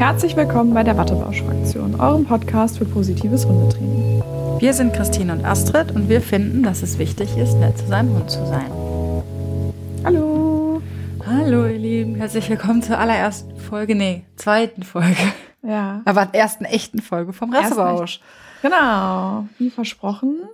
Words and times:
Herzlich 0.00 0.34
willkommen 0.34 0.72
bei 0.72 0.82
der 0.82 0.96
Wattebausch-Fraktion, 0.96 2.00
eurem 2.00 2.24
Podcast 2.24 2.78
für 2.78 2.86
positives 2.86 3.44
Hundetraining. 3.44 4.22
Wir 4.58 4.72
sind 4.72 4.94
Christine 4.94 5.34
und 5.34 5.44
Astrid 5.44 5.92
und 5.92 6.08
wir 6.08 6.22
finden, 6.22 6.62
dass 6.62 6.80
es 6.80 6.96
wichtig 6.96 7.36
ist, 7.36 7.52
nett 7.58 7.76
zu 7.76 7.86
seinem 7.86 8.14
Hund 8.14 8.30
zu 8.30 8.38
sein. 8.46 8.72
Hallo. 10.02 10.80
Hallo, 11.26 11.66
ihr 11.66 11.78
Lieben. 11.78 12.14
Herzlich 12.14 12.48
willkommen 12.48 12.82
zur 12.82 12.96
allerersten 12.96 13.54
Folge, 13.58 13.94
nee, 13.94 14.24
zweiten 14.36 14.84
Folge. 14.84 15.20
Ja. 15.60 16.00
Aber 16.06 16.30
ersten 16.32 16.64
echten 16.64 17.02
Folge 17.02 17.34
vom 17.34 17.52
Rassebausch. 17.52 18.22
Genau. 18.62 19.48
Wie 19.58 19.68
versprochen 19.68 20.48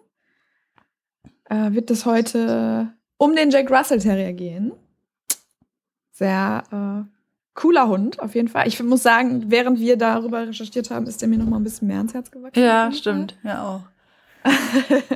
äh, 1.45 1.71
wird 1.71 1.93
es 1.93 2.05
heute 2.05 2.93
um 3.17 3.37
den 3.37 3.53
Jack 3.53 3.71
Russell 3.71 4.01
Terrier 4.01 4.33
gehen. 4.33 4.73
Sehr 6.11 6.65
äh, 6.73 7.16
cooler 7.57 7.89
Hund, 7.89 8.21
auf 8.21 8.37
jeden 8.37 8.49
Fall. 8.49 8.69
Ich 8.69 8.81
muss 8.83 9.03
sagen, 9.03 9.47
während 9.49 9.81
wir 9.81 9.97
darüber 9.97 10.47
recherchiert 10.47 10.91
haben, 10.91 11.07
ist 11.07 11.21
der 11.21 11.29
mir 11.29 11.39
noch 11.39 11.47
mal 11.47 11.57
ein 11.57 11.65
bisschen 11.65 11.89
mehr 11.89 11.97
ans 11.99 12.15
Herz 12.15 12.31
gewachsen. 12.31 12.63
Ja, 12.63 12.93
stimmt. 12.93 13.37
Ja, 13.43 13.65
auch. 13.65 13.81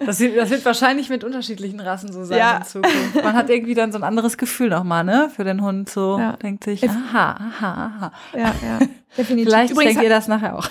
Das 0.07 0.19
wird, 0.19 0.37
das 0.37 0.51
wird, 0.51 0.65
wahrscheinlich 0.65 1.09
mit 1.09 1.23
unterschiedlichen 1.23 1.79
Rassen 1.79 2.13
so 2.13 2.25
sein 2.25 2.39
ja. 2.39 2.57
in 2.57 2.65
Zukunft. 2.65 3.15
Man 3.15 3.35
hat 3.35 3.49
irgendwie 3.49 3.75
dann 3.75 3.93
so 3.93 3.99
ein 3.99 4.03
anderes 4.03 4.37
Gefühl 4.37 4.71
nochmal, 4.71 5.05
ne? 5.05 5.31
Für 5.35 5.45
den 5.45 5.63
Hund 5.63 5.89
so. 5.89 6.19
Ja. 6.19 6.33
Denkt 6.33 6.65
sich, 6.65 6.83
aha, 6.89 7.37
aha, 7.39 7.73
aha. 7.73 8.13
Ja, 8.35 8.55
ja. 8.63 8.79
Definitiv. 9.17 9.49
Vielleicht 9.49 9.73
Übrigens 9.73 9.93
denkt 9.93 10.03
ihr 10.03 10.11
das 10.11 10.27
nachher 10.27 10.59
auch. 10.59 10.69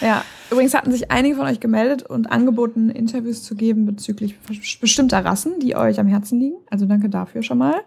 Ja. 0.00 0.24
Übrigens 0.50 0.72
hatten 0.74 0.90
sich 0.92 1.10
einige 1.10 1.36
von 1.36 1.46
euch 1.46 1.60
gemeldet 1.60 2.02
und 2.02 2.32
angeboten, 2.32 2.88
Interviews 2.88 3.42
zu 3.42 3.54
geben 3.54 3.84
bezüglich 3.84 4.36
bestimmter 4.80 5.24
Rassen, 5.24 5.60
die 5.60 5.76
euch 5.76 6.00
am 6.00 6.06
Herzen 6.06 6.40
liegen. 6.40 6.56
Also 6.70 6.86
danke 6.86 7.10
dafür 7.10 7.42
schon 7.42 7.58
mal. 7.58 7.82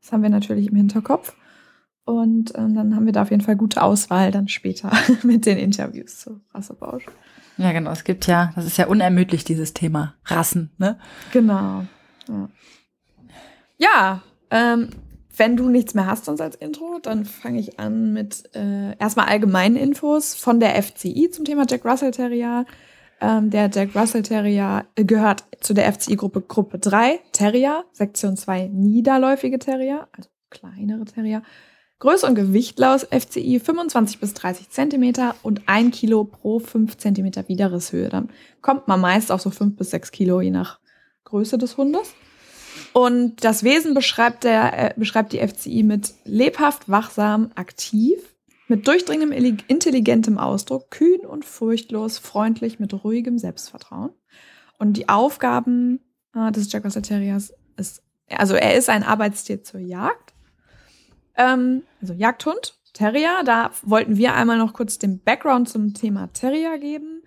Das 0.00 0.12
haben 0.12 0.22
wir 0.22 0.30
natürlich 0.30 0.68
im 0.68 0.76
Hinterkopf. 0.76 1.34
Und 2.06 2.54
äh, 2.54 2.58
dann 2.58 2.94
haben 2.94 3.04
wir 3.04 3.12
da 3.12 3.22
auf 3.22 3.30
jeden 3.30 3.42
Fall 3.42 3.56
gute 3.56 3.82
Auswahl 3.82 4.30
dann 4.30 4.46
später 4.46 4.92
mit 5.24 5.44
den 5.44 5.58
Interviews 5.58 6.20
zu 6.20 6.40
Rassebausch. 6.54 7.04
Ja, 7.58 7.72
genau. 7.72 7.90
Es 7.90 8.04
gibt 8.04 8.28
ja, 8.28 8.52
das 8.54 8.64
ist 8.64 8.76
ja 8.76 8.86
unermüdlich, 8.86 9.44
dieses 9.44 9.74
Thema 9.74 10.14
Rassen, 10.24 10.70
ne? 10.78 10.98
Genau. 11.32 11.84
Ja, 12.28 12.48
ja 13.78 14.22
ähm, 14.50 14.90
wenn 15.36 15.56
du 15.56 15.68
nichts 15.68 15.94
mehr 15.94 16.06
hast 16.06 16.26
sonst 16.26 16.40
als 16.40 16.54
Intro, 16.54 17.00
dann 17.02 17.24
fange 17.24 17.58
ich 17.58 17.80
an 17.80 18.12
mit 18.12 18.54
äh, 18.54 18.96
erstmal 18.98 19.26
allgemeinen 19.26 19.74
Infos 19.76 20.34
von 20.34 20.60
der 20.60 20.80
FCI 20.80 21.30
zum 21.30 21.44
Thema 21.44 21.64
Jack 21.68 21.84
Russell 21.84 22.12
Terrier. 22.12 22.66
Ähm, 23.20 23.50
der 23.50 23.68
Jack 23.72 23.96
Russell 23.96 24.22
Terrier 24.22 24.86
gehört 24.94 25.44
zu 25.60 25.74
der 25.74 25.92
FCI-Gruppe 25.92 26.42
Gruppe 26.42 26.78
3 26.78 27.18
Terrier, 27.32 27.84
Sektion 27.92 28.36
2 28.36 28.68
niederläufige 28.72 29.58
Terrier, 29.58 30.06
also 30.12 30.30
kleinere 30.50 31.04
Terrier. 31.04 31.42
Größe 31.98 32.26
und 32.26 32.34
Gewicht 32.34 32.78
laut 32.78 33.08
FCI 33.10 33.58
25 33.58 34.20
bis 34.20 34.34
30 34.34 34.68
Zentimeter 34.68 35.34
und 35.42 35.62
1 35.66 35.96
Kilo 35.96 36.24
pro 36.24 36.58
5 36.58 36.98
Zentimeter 36.98 37.48
Widerrisshöhe. 37.48 38.10
Dann 38.10 38.28
kommt 38.60 38.86
man 38.86 39.00
meist 39.00 39.32
auf 39.32 39.40
so 39.40 39.50
5 39.50 39.76
bis 39.76 39.90
6 39.90 40.12
Kilo, 40.12 40.42
je 40.42 40.50
nach 40.50 40.78
Größe 41.24 41.56
des 41.56 41.78
Hundes. 41.78 42.12
Und 42.92 43.44
das 43.44 43.62
Wesen 43.64 43.94
beschreibt, 43.94 44.44
der, 44.44 44.90
äh, 44.90 44.94
beschreibt 44.96 45.32
die 45.32 45.38
FCI 45.38 45.82
mit 45.82 46.12
lebhaft, 46.24 46.90
wachsam, 46.90 47.50
aktiv, 47.54 48.18
mit 48.68 48.86
durchdringendem, 48.86 49.58
intelligentem 49.66 50.36
Ausdruck, 50.36 50.90
kühn 50.90 51.20
und 51.20 51.46
furchtlos, 51.46 52.18
freundlich, 52.18 52.78
mit 52.78 52.92
ruhigem 52.92 53.38
Selbstvertrauen. 53.38 54.10
Und 54.78 54.98
die 54.98 55.08
Aufgaben 55.08 56.00
äh, 56.34 56.52
des 56.52 56.70
Jack 56.70 56.84
Russell 56.84 57.02
Terriers 57.02 57.54
ist, 57.78 58.02
also 58.28 58.54
er 58.54 58.74
ist 58.74 58.90
ein 58.90 59.02
Arbeitstier 59.02 59.62
zur 59.62 59.80
Jagd 59.80 60.35
ähm, 61.36 61.82
also 62.00 62.14
Jagdhund, 62.14 62.74
Terrier. 62.92 63.42
Da 63.44 63.70
wollten 63.82 64.16
wir 64.16 64.34
einmal 64.34 64.58
noch 64.58 64.72
kurz 64.72 64.98
den 64.98 65.20
Background 65.20 65.68
zum 65.68 65.94
Thema 65.94 66.28
Terrier 66.32 66.78
geben. 66.78 67.22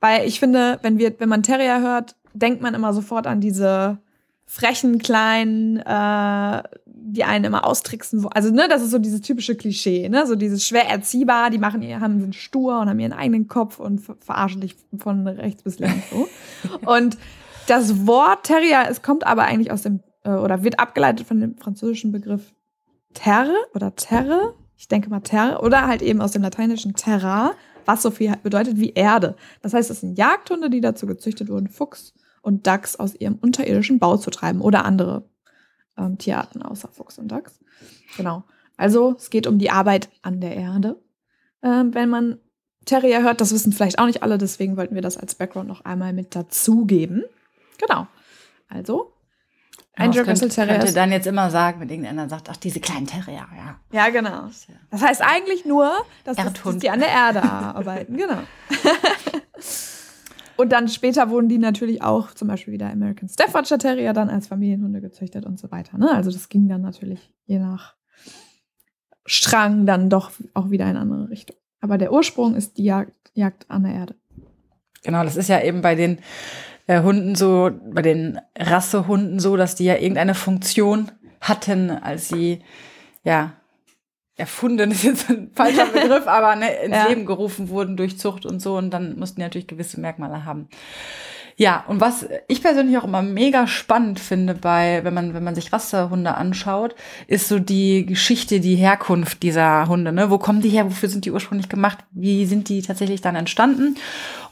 Weil 0.00 0.26
ich 0.26 0.40
finde, 0.40 0.78
wenn 0.82 0.98
wir, 0.98 1.18
wenn 1.18 1.28
man 1.28 1.42
Terrier 1.42 1.80
hört, 1.80 2.16
denkt 2.32 2.62
man 2.62 2.74
immer 2.74 2.92
sofort 2.92 3.26
an 3.26 3.40
diese 3.40 3.98
frechen 4.46 4.98
kleinen, 4.98 5.78
äh, 5.78 6.62
die 6.86 7.24
einen 7.24 7.44
immer 7.44 7.66
austricksen. 7.66 8.26
Also 8.28 8.50
ne, 8.50 8.68
das 8.68 8.82
ist 8.82 8.90
so 8.90 8.98
dieses 8.98 9.20
typische 9.20 9.56
Klischee, 9.56 10.08
ne, 10.08 10.26
so 10.26 10.36
dieses 10.36 10.66
schwer 10.66 10.88
erziehbar. 10.88 11.50
Die 11.50 11.58
machen, 11.58 11.82
haben 12.00 12.20
sind 12.20 12.34
stur 12.34 12.80
und 12.80 12.88
haben 12.88 13.00
ihren 13.00 13.12
eigenen 13.12 13.48
Kopf 13.48 13.78
und 13.78 14.00
verarschen 14.20 14.60
dich 14.60 14.76
von 14.98 15.26
rechts 15.26 15.62
bis 15.62 15.78
links 15.78 16.10
so. 16.10 16.28
und 16.86 17.16
das 17.66 18.06
Wort 18.06 18.44
Terrier, 18.44 18.86
es 18.88 19.02
kommt 19.02 19.26
aber 19.26 19.44
eigentlich 19.44 19.72
aus 19.72 19.82
dem 19.82 20.00
äh, 20.22 20.30
oder 20.30 20.62
wird 20.62 20.78
abgeleitet 20.78 21.26
von 21.26 21.40
dem 21.40 21.56
französischen 21.56 22.12
Begriff 22.12 22.54
Terre 23.16 23.56
oder 23.74 23.96
Terre, 23.96 24.54
ich 24.76 24.88
denke 24.88 25.08
mal 25.08 25.20
Terre, 25.20 25.60
oder 25.62 25.86
halt 25.86 26.02
eben 26.02 26.20
aus 26.20 26.32
dem 26.32 26.42
lateinischen 26.42 26.94
Terra, 26.94 27.54
was 27.86 28.02
so 28.02 28.10
viel 28.10 28.36
bedeutet 28.42 28.76
wie 28.76 28.92
Erde. 28.92 29.36
Das 29.62 29.72
heißt, 29.72 29.90
es 29.90 30.00
sind 30.00 30.18
Jagdhunde, 30.18 30.70
die 30.70 30.80
dazu 30.80 31.06
gezüchtet 31.06 31.48
wurden, 31.48 31.68
Fuchs 31.68 32.14
und 32.42 32.66
Dachs 32.66 32.96
aus 32.96 33.14
ihrem 33.14 33.36
unterirdischen 33.36 33.98
Bau 33.98 34.18
zu 34.18 34.30
treiben 34.30 34.60
oder 34.60 34.84
andere 34.84 35.28
ähm, 35.96 36.18
Tierarten 36.18 36.62
außer 36.62 36.88
Fuchs 36.88 37.18
und 37.18 37.28
Dachs. 37.28 37.58
Genau. 38.16 38.44
Also 38.76 39.14
es 39.16 39.30
geht 39.30 39.46
um 39.46 39.58
die 39.58 39.70
Arbeit 39.70 40.10
an 40.22 40.40
der 40.40 40.54
Erde. 40.54 41.02
Ähm, 41.62 41.94
wenn 41.94 42.10
man 42.10 42.38
Terrier 42.84 43.22
hört, 43.22 43.40
das 43.40 43.52
wissen 43.52 43.72
vielleicht 43.72 43.98
auch 43.98 44.06
nicht 44.06 44.22
alle, 44.22 44.36
deswegen 44.36 44.76
wollten 44.76 44.94
wir 44.94 45.02
das 45.02 45.16
als 45.16 45.34
Background 45.34 45.68
noch 45.68 45.84
einmal 45.84 46.12
mit 46.12 46.36
dazugeben. 46.36 47.24
Genau. 47.78 48.06
Also 48.68 49.15
ein 49.96 50.12
Jack 50.12 50.28
Russell 50.28 50.50
Terrier 50.50 50.78
könnte 50.78 50.92
dann 50.92 51.10
jetzt 51.10 51.26
immer 51.26 51.50
sagen, 51.50 51.80
wenn 51.80 51.88
irgendeiner 51.88 52.28
sagt, 52.28 52.50
ach, 52.50 52.56
diese 52.56 52.80
kleinen 52.80 53.06
Terrier, 53.06 53.46
ja. 53.56 53.80
Ja, 53.92 54.10
genau. 54.10 54.50
Das 54.90 55.02
heißt 55.02 55.22
eigentlich 55.22 55.64
nur, 55.64 55.90
dass, 56.24 56.36
das, 56.36 56.52
dass 56.52 56.76
die 56.78 56.90
an 56.90 57.00
der 57.00 57.08
Erde 57.08 57.42
arbeiten, 57.42 58.16
genau. 58.16 58.40
und 60.56 60.70
dann 60.70 60.88
später 60.88 61.30
wurden 61.30 61.48
die 61.48 61.58
natürlich 61.58 62.02
auch 62.02 62.32
zum 62.32 62.48
Beispiel 62.48 62.74
wieder 62.74 62.90
American 62.90 63.28
Staffordshire 63.28 63.78
Terrier 63.78 64.12
dann 64.12 64.28
als 64.28 64.48
Familienhunde 64.48 65.00
gezüchtet 65.00 65.46
und 65.46 65.58
so 65.58 65.70
weiter. 65.70 65.96
Ne? 65.96 66.10
Also 66.12 66.30
das 66.30 66.50
ging 66.50 66.68
dann 66.68 66.82
natürlich 66.82 67.32
je 67.46 67.58
nach 67.58 67.94
Strang 69.24 69.86
dann 69.86 70.10
doch 70.10 70.30
auch 70.52 70.70
wieder 70.70 70.84
in 70.84 70.90
eine 70.90 71.00
andere 71.00 71.30
Richtung. 71.30 71.56
Aber 71.80 71.96
der 71.96 72.12
Ursprung 72.12 72.54
ist 72.54 72.76
die 72.76 72.84
Jagd, 72.84 73.12
Jagd 73.34 73.70
an 73.70 73.84
der 73.84 73.94
Erde. 73.94 74.14
Genau, 75.02 75.24
das 75.24 75.36
ist 75.36 75.48
ja 75.48 75.62
eben 75.62 75.82
bei 75.82 75.94
den 75.94 76.18
äh, 76.86 77.02
Hunden 77.02 77.34
so, 77.34 77.70
bei 77.90 78.02
den 78.02 78.40
Rassehunden 78.58 79.40
so, 79.40 79.56
dass 79.56 79.74
die 79.74 79.84
ja 79.84 79.94
irgendeine 79.94 80.34
Funktion 80.34 81.10
hatten, 81.40 81.90
als 81.90 82.28
sie, 82.28 82.62
ja, 83.24 83.52
erfunden 84.36 84.90
ist 84.92 85.04
jetzt 85.04 85.30
ein 85.30 85.50
falscher 85.54 85.86
Begriff, 85.92 86.26
aber 86.26 86.56
ne, 86.56 86.70
ins 86.84 86.94
ja. 86.94 87.08
Leben 87.08 87.26
gerufen 87.26 87.68
wurden 87.68 87.96
durch 87.96 88.18
Zucht 88.18 88.46
und 88.46 88.60
so 88.60 88.76
und 88.76 88.90
dann 88.90 89.18
mussten 89.18 89.36
die 89.36 89.42
natürlich 89.42 89.66
gewisse 89.66 90.00
Merkmale 90.00 90.44
haben. 90.44 90.68
Ja, 91.58 91.84
und 91.88 92.02
was 92.02 92.26
ich 92.48 92.62
persönlich 92.62 92.98
auch 92.98 93.04
immer 93.04 93.22
mega 93.22 93.66
spannend 93.66 94.20
finde 94.20 94.54
bei, 94.54 95.02
wenn 95.04 95.14
man, 95.14 95.32
wenn 95.32 95.42
man 95.42 95.54
sich 95.54 95.72
Rassehunde 95.72 96.34
anschaut, 96.34 96.94
ist 97.28 97.48
so 97.48 97.58
die 97.58 98.04
Geschichte, 98.04 98.60
die 98.60 98.76
Herkunft 98.76 99.42
dieser 99.42 99.88
Hunde. 99.88 100.12
Ne? 100.12 100.30
Wo 100.30 100.36
kommen 100.36 100.60
die 100.60 100.68
her? 100.68 100.84
Wofür 100.84 101.08
sind 101.08 101.24
die 101.24 101.30
ursprünglich 101.30 101.70
gemacht? 101.70 101.98
Wie 102.10 102.44
sind 102.44 102.68
die 102.68 102.82
tatsächlich 102.82 103.22
dann 103.22 103.36
entstanden? 103.36 103.96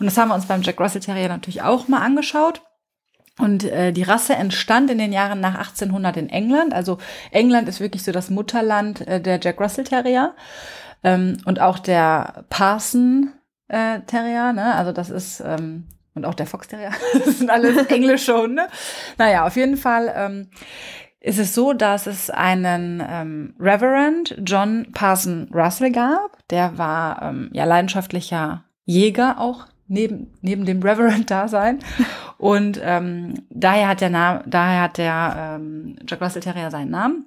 Und 0.01 0.07
das 0.07 0.17
haben 0.17 0.29
wir 0.29 0.35
uns 0.35 0.47
beim 0.47 0.63
Jack 0.63 0.81
Russell 0.81 1.03
Terrier 1.03 1.29
natürlich 1.29 1.61
auch 1.61 1.89
mal 1.89 2.01
angeschaut. 2.01 2.63
Und 3.39 3.65
äh, 3.65 3.93
die 3.93 4.05
Rasse 4.05 4.35
entstand 4.37 4.91
in 4.91 4.97
den 4.97 5.13
Jahren 5.13 5.41
nach 5.41 5.57
1800 5.57 6.17
in 6.17 6.31
England. 6.31 6.73
Also 6.73 6.97
England 7.33 7.69
ist 7.69 7.81
wirklich 7.81 8.03
so 8.03 8.13
das 8.13 8.31
Mutterland 8.31 9.07
äh, 9.07 9.21
der 9.21 9.39
Jack 9.43 9.61
Russell 9.61 9.85
Terrier. 9.85 10.35
Ähm, 11.03 11.37
und 11.45 11.61
auch 11.61 11.79
der 11.79 12.47
Parson 12.49 13.33
äh, 13.69 14.01
Terrier, 14.07 14.55
ne? 14.55 14.75
Also 14.75 14.93
das 14.93 15.11
ist 15.11 15.43
ähm, 15.45 15.89
und 16.15 16.25
auch 16.25 16.35
der 16.35 16.47
Fox 16.47 16.69
Terrier. 16.69 16.93
Das 17.25 17.39
sind 17.39 17.51
alles 17.51 17.87
englische 17.87 18.37
Hunde. 18.37 18.69
Naja, 19.19 19.47
auf 19.47 19.57
jeden 19.57 19.77
Fall 19.77 20.13
ähm, 20.17 20.49
ist 21.21 21.39
es 21.39 21.55
so, 21.55 21.73
dass 21.73 22.07
es 22.07 22.31
einen 22.31 23.03
ähm, 23.07 23.55
Reverend 23.59 24.37
John 24.45 24.89
Parson 24.93 25.49
Russell 25.53 25.91
gab. 25.91 26.47
Der 26.49 26.79
war 26.79 27.23
ähm, 27.23 27.51
ja 27.53 27.65
leidenschaftlicher 27.65 28.65
Jäger 28.85 29.41
auch 29.41 29.67
neben, 29.87 30.33
neben 30.43 30.65
dem 30.65 30.83
Reverend-Dasein. 30.83 31.81
Und 32.39 32.81
ähm, 32.83 33.35
daher 33.51 33.89
hat 33.89 34.01
der 34.01 34.11
Name, 34.11 34.45
daher 34.47 34.83
hat 34.83 34.99
der 34.99 35.57
ähm, 35.57 35.97
Jack 36.07 36.21
Russell 36.21 36.43
Terrier 36.43 36.71
seinen 36.71 36.91
Namen. 36.91 37.27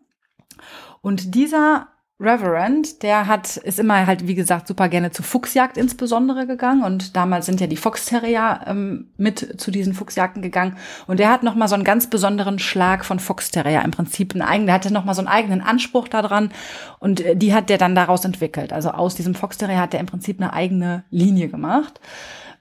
Und 1.02 1.34
dieser 1.36 1.88
Reverend, 2.20 3.04
der 3.04 3.28
hat, 3.28 3.58
ist 3.58 3.78
immer 3.78 4.08
halt, 4.08 4.28
wie 4.28 4.34
gesagt, 4.34 4.68
super 4.68 4.90
gerne 4.90 5.12
zur 5.12 5.24
Fuchsjagd 5.24 5.78
insbesondere 5.78 6.48
gegangen. 6.48 6.84
Und 6.84 7.16
damals 7.16 7.46
sind 7.46 7.62
ja 7.62 7.68
die 7.68 7.78
Fox 7.78 8.06
Terrier 8.06 8.62
ähm, 8.66 9.10
mit 9.18 9.62
zu 9.62 9.70
diesen 9.70 9.94
Fuchsjagden 9.94 10.42
gegangen. 10.42 10.78
Und 11.06 11.20
der 11.20 11.30
hat 11.30 11.44
nochmal 11.44 11.68
so 11.68 11.76
einen 11.76 11.84
ganz 11.84 12.10
besonderen 12.10 12.58
Schlag 12.58 13.06
von 13.06 13.20
Fox 13.20 13.52
Terrier 13.52 13.84
im 13.86 13.92
Prinzip 13.92 14.34
einen 14.34 14.42
eigenen, 14.42 14.66
der 14.66 14.76
hatte 14.76 14.92
nochmal 14.92 15.14
so 15.14 15.22
einen 15.22 15.28
eigenen 15.28 15.62
Anspruch 15.62 16.08
daran. 16.08 16.52
Und 16.98 17.22
äh, 17.22 17.36
die 17.36 17.54
hat 17.54 17.70
der 17.70 17.78
dann 17.78 17.94
daraus 17.94 18.26
entwickelt. 18.26 18.74
Also 18.74 18.90
aus 18.90 19.14
diesem 19.14 19.36
Fox 19.36 19.58
Terrier 19.58 19.80
hat 19.80 19.94
er 19.94 20.00
im 20.00 20.08
Prinzip 20.08 20.42
eine 20.42 20.54
eigene 20.54 21.04
Linie 21.12 21.50
gemacht. 21.50 22.00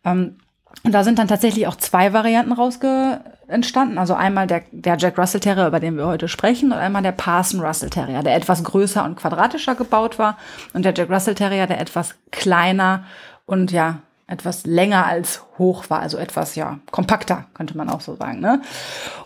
Ähm, 0.05 0.37
und 0.85 0.93
da 0.93 1.03
sind 1.03 1.19
dann 1.19 1.29
tatsächlich 1.29 1.67
auch 1.67 1.77
zwei 1.77 2.13
Varianten 2.13 2.53
rausge 2.53 3.21
entstanden. 3.49 3.99
Also 3.99 4.15
einmal 4.15 4.47
der, 4.47 4.63
der 4.73 4.97
Jack 4.97 5.19
Russell 5.19 5.41
Terrier, 5.41 5.67
über 5.67 5.81
den 5.81 5.97
wir 5.97 6.07
heute 6.07 6.29
sprechen, 6.29 6.73
und 6.73 6.79
einmal 6.79 7.03
der 7.03 7.13
Parson 7.13 7.61
Russell 7.61 7.91
Terrier, 7.91 8.23
der 8.23 8.35
etwas 8.35 8.63
größer 8.65 9.05
und 9.05 9.17
quadratischer 9.17 9.75
gebaut 9.75 10.19
war. 10.19 10.37
Und 10.73 10.85
der 10.85 10.95
Jack 10.95 11.11
Russell 11.11 11.35
Terrier, 11.35 11.67
der 11.67 11.81
etwas 11.81 12.15
kleiner 12.31 13.05
und 13.47 13.71
ja, 13.71 14.01
etwas 14.29 14.67
länger 14.67 15.07
als 15.07 15.45
hoch 15.57 15.89
war, 15.89 16.01
also 16.01 16.19
etwas 16.19 16.57
ja 16.57 16.81
kompakter, 16.91 17.47
könnte 17.55 17.77
man 17.77 17.89
auch 17.89 18.01
so 18.01 18.17
sagen. 18.17 18.41
Ne? 18.41 18.61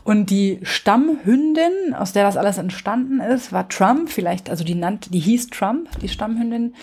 Und 0.04 0.28
die 0.28 0.60
Stammhündin, 0.62 1.94
aus 1.94 2.12
der 2.12 2.24
das 2.24 2.36
alles 2.36 2.58
entstanden 2.58 3.20
ist, 3.20 3.50
war 3.50 3.68
Trump. 3.68 4.10
Vielleicht, 4.10 4.50
also 4.50 4.62
die 4.62 4.74
nannte, 4.74 5.10
die 5.10 5.20
hieß 5.20 5.48
Trump, 5.48 5.88
die 6.00 6.08
Stammhündin. 6.08 6.74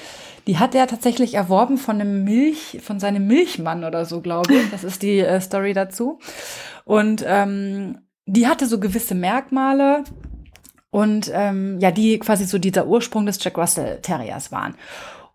Die 0.47 0.57
hat 0.57 0.73
er 0.73 0.87
tatsächlich 0.87 1.35
erworben 1.35 1.77
von 1.77 2.01
einem 2.01 2.23
Milch, 2.23 2.79
von 2.81 2.99
seinem 2.99 3.27
Milchmann 3.27 3.83
oder 3.83 4.05
so, 4.05 4.21
glaube 4.21 4.55
ich. 4.55 4.71
Das 4.71 4.83
ist 4.83 5.03
die 5.03 5.19
äh, 5.19 5.39
Story 5.39 5.73
dazu. 5.73 6.19
Und 6.85 7.23
ähm, 7.27 7.99
die 8.25 8.47
hatte 8.47 8.65
so 8.65 8.79
gewisse 8.79 9.13
Merkmale, 9.13 10.03
und 10.89 11.29
ähm, 11.33 11.79
ja, 11.79 11.91
die 11.91 12.17
quasi 12.17 12.45
so 12.45 12.57
dieser 12.57 12.87
Ursprung 12.87 13.25
des 13.25 13.43
Jack 13.43 13.57
Russell 13.57 13.99
Terriers 14.01 14.51
waren. 14.51 14.75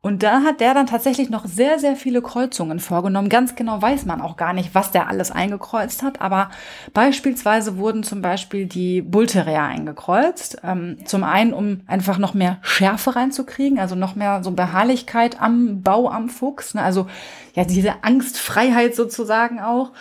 Und 0.05 0.25
da 0.25 0.43
hat 0.43 0.61
der 0.61 0.75
dann 0.75 0.89
tatsächlich 0.89 1.31
noch 1.31 1.47
sehr, 1.47 1.79
sehr 1.79 1.95
viele 1.95 2.23
Kreuzungen 2.23 2.81
vorgenommen. 2.81 3.29
Ganz 3.29 3.55
genau 3.55 3.81
weiß 3.81 4.05
man 4.05 4.21
auch 4.21 4.37
gar 4.37 4.53
nicht, 4.53 4.75
was 4.75 4.91
der 4.91 5.07
alles 5.07 5.31
eingekreuzt 5.31 6.03
hat. 6.03 6.21
Aber 6.21 6.51
beispielsweise 6.93 7.79
wurden 7.79 8.03
zum 8.03 8.21
Beispiel 8.21 8.67
die 8.67 9.01
Bullterrier 9.01 9.63
eingekreuzt. 9.63 10.57
Ähm, 10.65 10.97
zum 11.05 11.23
einen, 11.23 11.55
um 11.55 11.83
einfach 11.87 12.19
noch 12.19 12.35
mehr 12.35 12.59
Schärfe 12.63 13.15
reinzukriegen, 13.15 13.79
also 13.79 13.95
noch 13.95 14.17
mehr 14.17 14.43
so 14.43 14.51
Beharrlichkeit 14.51 15.41
am 15.41 15.83
Bau 15.83 16.11
am 16.11 16.29
Fuchs. 16.29 16.75
Ne? 16.75 16.83
Also 16.83 17.07
ja, 17.55 17.65
diese 17.65 18.03
Angstfreiheit 18.03 18.97
sozusagen 18.97 19.61
auch 19.61 19.93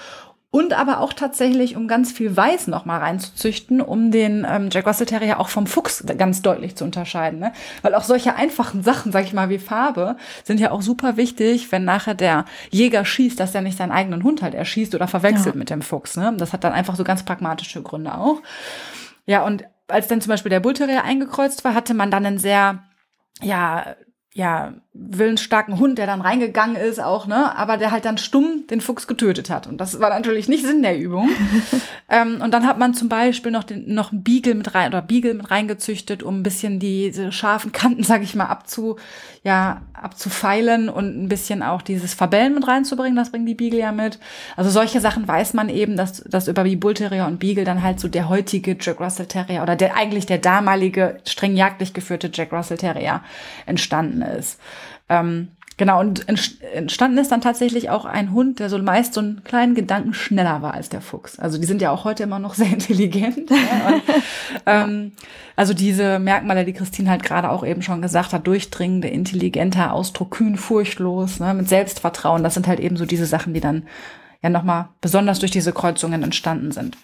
und 0.51 0.74
aber 0.74 1.00
auch 1.00 1.13
tatsächlich, 1.13 1.77
um 1.77 1.88
ganz 1.88 2.12
viel 2.12 2.36
Weiß 2.36 2.68
noch 2.68 2.83
mal 2.83 3.00
reinzuzüchten, 3.00 3.80
um 3.80 4.12
den 4.12 4.45
ähm, 4.48 4.68
Jack 4.69 4.86
Russell 4.86 5.06
Terrier 5.06 5.39
auch 5.39 5.48
vom 5.48 5.65
Fuchs 5.65 6.03
ganz 6.18 6.42
deutlich 6.42 6.75
zu 6.75 6.83
unterscheiden. 6.83 7.39
Ne? 7.39 7.53
Weil 7.81 7.95
auch 7.95 8.03
solche 8.03 8.36
einfachen 8.36 8.83
Sachen, 8.83 9.13
sag 9.13 9.24
ich 9.24 9.31
mal, 9.31 9.50
wie 9.50 9.59
Farbe, 9.59 10.18
sind 10.44 10.59
ja 10.59 10.71
auch 10.71 10.81
super 10.81 11.15
wichtig, 11.15 11.71
wenn 11.71 11.86
nachher 11.86 12.15
der 12.15 12.44
Jäger 12.69 13.06
schießt, 13.06 13.39
dass 13.39 13.56
er 13.56 13.62
nicht 13.62 13.77
seinen 13.77 13.94
eigenen 13.94 14.24
Hund 14.24 14.42
halt 14.42 14.53
erschießt 14.53 14.94
oder 14.94 15.07
verwechselt 15.07 15.56
ja. 15.56 15.59
mit 15.59 15.69
dem 15.69 15.81
Fuchs. 15.81 16.18
Ne? 16.18 16.33
Das 16.38 16.51
hat 16.51 16.65
dann 16.65 16.74
einfach 16.74 16.98
so 16.98 17.06
ganz 17.06 17.24
pragmatische 17.24 17.81
Gründe 17.81 18.13
auch. 18.13 18.42
Ja, 19.25 19.45
und 19.45 19.63
als 19.88 20.09
dann 20.09 20.19
zum 20.19 20.31
Beispiel 20.31 20.50
der 20.50 20.59
Bullterrier 20.59 21.06
eingekreuzt 21.06 21.63
war, 21.63 21.74
hatte 21.74 21.94
man 21.94 22.12
dann 22.12 22.25
einen 22.25 22.39
sehr 22.39 22.83
ja, 23.42 23.95
ja, 24.33 24.74
willensstarken 24.94 25.80
Hund, 25.80 25.98
der 25.98 26.06
dann 26.06 26.20
reingegangen 26.20 26.76
ist 26.76 27.00
auch, 27.00 27.26
ne, 27.26 27.58
aber 27.58 27.78
der 27.78 27.92
halt 27.92 28.04
dann 28.04 28.18
stumm 28.18 28.68
den 28.70 28.82
Fuchs 28.82 29.08
getötet 29.08 29.50
hat. 29.50 29.66
Und 29.66 29.78
das 29.78 30.02
war 30.02 30.10
natürlich 30.10 30.50
nicht 30.50 30.66
Sinn 30.66 30.82
der 30.82 31.00
Übung. 31.00 31.30
ähm, 32.10 32.42
und 32.42 32.54
dann 32.54 32.68
hat 32.68 32.78
man 32.78 32.94
zum 32.94 33.08
Beispiel 33.08 33.54
noch 33.54 33.64
den, 33.64 33.94
noch 33.94 34.12
einen 34.12 34.24
Beagle 34.24 34.54
mit 34.54 34.76
rein, 34.76 34.90
oder 34.90 35.02
Beagle 35.02 35.36
mit 35.36 35.50
reingezüchtet, 35.50 36.24
um 36.24 36.40
ein 36.40 36.44
bisschen 36.44 36.80
diese 36.80 37.32
scharfen 37.32 37.72
Kanten, 37.72 38.04
sag 38.12 38.22
ich 38.22 38.36
mal, 38.36 38.48
abzu, 38.48 38.98
ja, 39.44 39.82
abzufeilen 39.94 40.90
und 40.90 41.24
ein 41.24 41.30
bisschen 41.30 41.64
auch 41.64 41.82
dieses 41.82 42.14
Verbellen 42.14 42.54
mit 42.54 42.68
reinzubringen. 42.68 43.16
Das 43.16 43.32
bringen 43.32 43.46
die 43.46 43.56
Beagle 43.56 43.80
ja 43.80 43.94
mit. 43.94 44.20
Also 44.58 44.72
solche 44.72 45.00
Sachen 45.00 45.26
weiß 45.26 45.54
man 45.54 45.70
eben, 45.70 45.96
dass, 45.96 46.22
dass 46.24 46.50
über 46.50 46.66
die 46.66 46.76
Bull 46.76 46.96
Terrier 46.96 47.28
und 47.28 47.40
Beagle 47.40 47.64
dann 47.64 47.82
halt 47.82 48.02
so 48.02 48.10
der 48.10 48.28
heutige 48.28 48.76
Jack 48.78 49.00
Russell 49.00 49.28
Terrier 49.28 49.64
oder 49.64 49.78
der 49.78 49.96
eigentlich 49.96 50.26
der 50.26 50.38
damalige 50.38 51.20
streng 51.26 51.56
jagdlich 51.56 51.94
geführte 51.94 52.30
Jack 52.34 52.52
Russell 52.52 52.78
Terrier 52.78 53.22
entstanden 53.66 54.22
ist. 54.22 54.60
Ähm, 55.12 55.50
genau, 55.75 56.00
und 56.00 56.25
entstanden 56.74 57.18
ist 57.18 57.31
dann 57.31 57.42
tatsächlich 57.42 57.90
auch 57.90 58.06
ein 58.06 58.31
Hund, 58.31 58.60
der 58.60 58.69
so 58.69 58.78
meist 58.78 59.13
so 59.13 59.19
einen 59.19 59.44
kleinen 59.44 59.75
Gedanken 59.75 60.13
schneller 60.13 60.62
war 60.62 60.74
als 60.74 60.88
der 60.88 61.02
Fuchs. 61.02 61.38
Also 61.38 61.58
die 61.58 61.66
sind 61.66 61.81
ja 61.81 61.92
auch 61.92 62.06
heute 62.06 62.24
immer 62.24 62.40
noch 62.40 62.54
sehr 62.56 62.72
intelligent. 62.72 63.50
ja, 63.50 63.88
und, 63.88 64.04
ähm, 64.66 65.12
also 65.58 65.74
diese 65.74 66.18
Merkmale, 66.18 66.63
die 66.63 66.74
Christine 66.74 67.10
halt 67.10 67.24
gerade 67.24 67.50
auch 67.50 67.66
eben 67.66 67.81
schon 67.81 68.02
gesagt 68.02 68.31
hat, 68.31 68.48
durchdringende, 68.48 69.10
intelligenter 69.10 69.94
Ausdruck, 69.94 70.31
kühn, 70.31 70.56
furchtlos, 70.56 71.42
ne, 71.42 71.54
mit 71.54 71.68
Selbstvertrauen, 71.68 72.42
das 72.42 72.54
sind 72.54 72.68
halt 72.68 72.80
eben 72.80 72.96
so 72.96 73.06
diese 73.06 73.25
Sachen, 73.25 73.54
die 73.54 73.60
dann 73.60 73.84
ja 74.42 74.50
nochmal 74.50 74.88
besonders 75.02 75.40
durch 75.40 75.52
diese 75.52 75.74
Kreuzungen 75.74 76.24
entstanden 76.24 76.72
sind. 76.72 76.98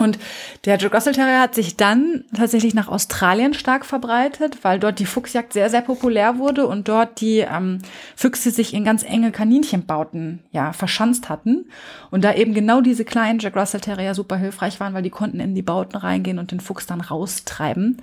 Und 0.00 0.18
der 0.64 0.78
Jack 0.78 0.94
Russell 0.94 1.12
Terrier 1.12 1.40
hat 1.40 1.54
sich 1.54 1.76
dann 1.76 2.24
tatsächlich 2.34 2.74
nach 2.74 2.88
Australien 2.88 3.54
stark 3.54 3.84
verbreitet, 3.84 4.58
weil 4.62 4.78
dort 4.78 4.98
die 4.98 5.06
Fuchsjagd 5.06 5.52
sehr, 5.52 5.70
sehr 5.70 5.82
populär 5.82 6.38
wurde 6.38 6.66
und 6.66 6.88
dort 6.88 7.20
die 7.20 7.38
ähm, 7.38 7.78
Füchse 8.16 8.50
sich 8.50 8.74
in 8.74 8.84
ganz 8.84 9.02
enge 9.02 9.32
Kaninchenbauten 9.32 10.40
ja, 10.50 10.72
verschanzt 10.72 11.28
hatten. 11.28 11.66
Und 12.10 12.24
da 12.24 12.34
eben 12.34 12.54
genau 12.54 12.80
diese 12.80 13.04
kleinen 13.04 13.38
Jack 13.38 13.56
Russell 13.56 13.80
Terrier 13.80 14.14
super 14.14 14.36
hilfreich 14.36 14.80
waren, 14.80 14.94
weil 14.94 15.02
die 15.02 15.10
konnten 15.10 15.40
in 15.40 15.54
die 15.54 15.62
Bauten 15.62 15.96
reingehen 15.96 16.38
und 16.38 16.50
den 16.50 16.60
Fuchs 16.60 16.86
dann 16.86 17.00
raustreiben. 17.00 18.02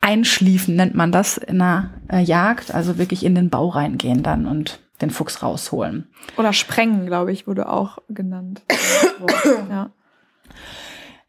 Einschliefen 0.00 0.76
nennt 0.76 0.94
man 0.94 1.12
das 1.12 1.38
in 1.38 1.60
einer 1.60 1.90
äh, 2.08 2.20
Jagd, 2.20 2.72
also 2.72 2.98
wirklich 2.98 3.24
in 3.24 3.34
den 3.34 3.50
Bau 3.50 3.68
reingehen 3.68 4.22
dann 4.22 4.46
und 4.46 4.80
den 5.00 5.10
Fuchs 5.10 5.42
rausholen. 5.42 6.08
Oder 6.36 6.52
sprengen, 6.52 7.06
glaube 7.06 7.32
ich, 7.32 7.46
wurde 7.46 7.68
auch 7.68 7.98
genannt. 8.08 8.62
ja. 9.70 9.90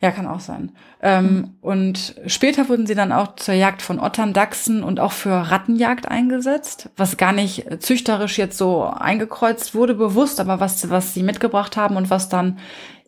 Ja, 0.02 0.12
kann 0.12 0.28
auch 0.28 0.40
sein. 0.40 0.72
Ähm, 1.02 1.58
und 1.60 2.16
später 2.26 2.70
wurden 2.70 2.88
sie 2.88 2.96
dann 2.96 3.12
auch 3.12 3.36
zur 3.36 3.54
Jagd 3.54 3.82
von 3.82 4.00
Ottern, 4.00 4.32
Dachsen 4.32 4.82
und 4.82 5.02
auch 5.02 5.12
für 5.12 5.52
Rattenjagd 5.52 6.08
eingesetzt, 6.08 6.90
was 6.96 7.18
gar 7.18 7.34
nicht 7.34 7.68
züchterisch 7.84 8.38
jetzt 8.38 8.58
so 8.58 8.86
eingekreuzt 8.86 9.76
wurde, 9.76 9.96
bewusst, 9.96 10.40
aber 10.40 10.62
was, 10.62 10.90
was 10.90 11.14
sie 11.14 11.24
mitgebracht 11.24 11.76
haben 11.76 11.98
und 11.98 12.10
was 12.10 12.30
dann 12.30 12.60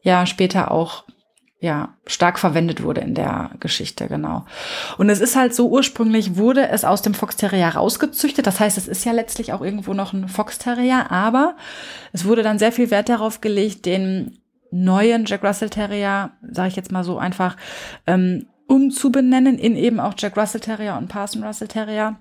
ja 0.01 0.25
später 0.25 0.69
auch 0.69 1.05
ja, 1.61 1.95
stark 2.07 2.39
verwendet 2.39 2.81
wurde 2.81 3.01
in 3.01 3.13
der 3.13 3.51
Geschichte, 3.59 4.07
genau. 4.07 4.45
Und 4.97 5.09
es 5.09 5.21
ist 5.21 5.35
halt 5.35 5.53
so, 5.53 5.69
ursprünglich 5.69 6.35
wurde 6.35 6.69
es 6.69 6.83
aus 6.83 7.03
dem 7.03 7.13
Fox 7.13 7.35
Terrier 7.37 7.69
rausgezüchtet. 7.69 8.47
Das 8.47 8.59
heißt, 8.59 8.79
es 8.79 8.87
ist 8.87 9.05
ja 9.05 9.11
letztlich 9.11 9.53
auch 9.53 9.61
irgendwo 9.61 9.93
noch 9.93 10.11
ein 10.11 10.27
Fox 10.27 10.57
Terrier, 10.57 11.11
aber 11.11 11.55
es 12.13 12.25
wurde 12.25 12.41
dann 12.41 12.57
sehr 12.57 12.71
viel 12.71 12.89
Wert 12.89 13.09
darauf 13.09 13.41
gelegt, 13.41 13.85
den 13.85 14.40
neuen 14.71 15.25
Jack 15.25 15.43
Russell 15.43 15.69
Terrier, 15.69 16.31
sage 16.49 16.69
ich 16.69 16.75
jetzt 16.75 16.91
mal 16.91 17.03
so 17.03 17.17
einfach, 17.17 17.57
ähm, 18.07 18.47
umzubenennen 18.67 19.57
in 19.57 19.75
eben 19.75 19.99
auch 19.99 20.13
Jack 20.17 20.37
Russell 20.37 20.61
Terrier 20.61 20.97
und 20.97 21.09
Parson 21.09 21.43
Russell 21.43 21.67
Terrier, 21.67 22.15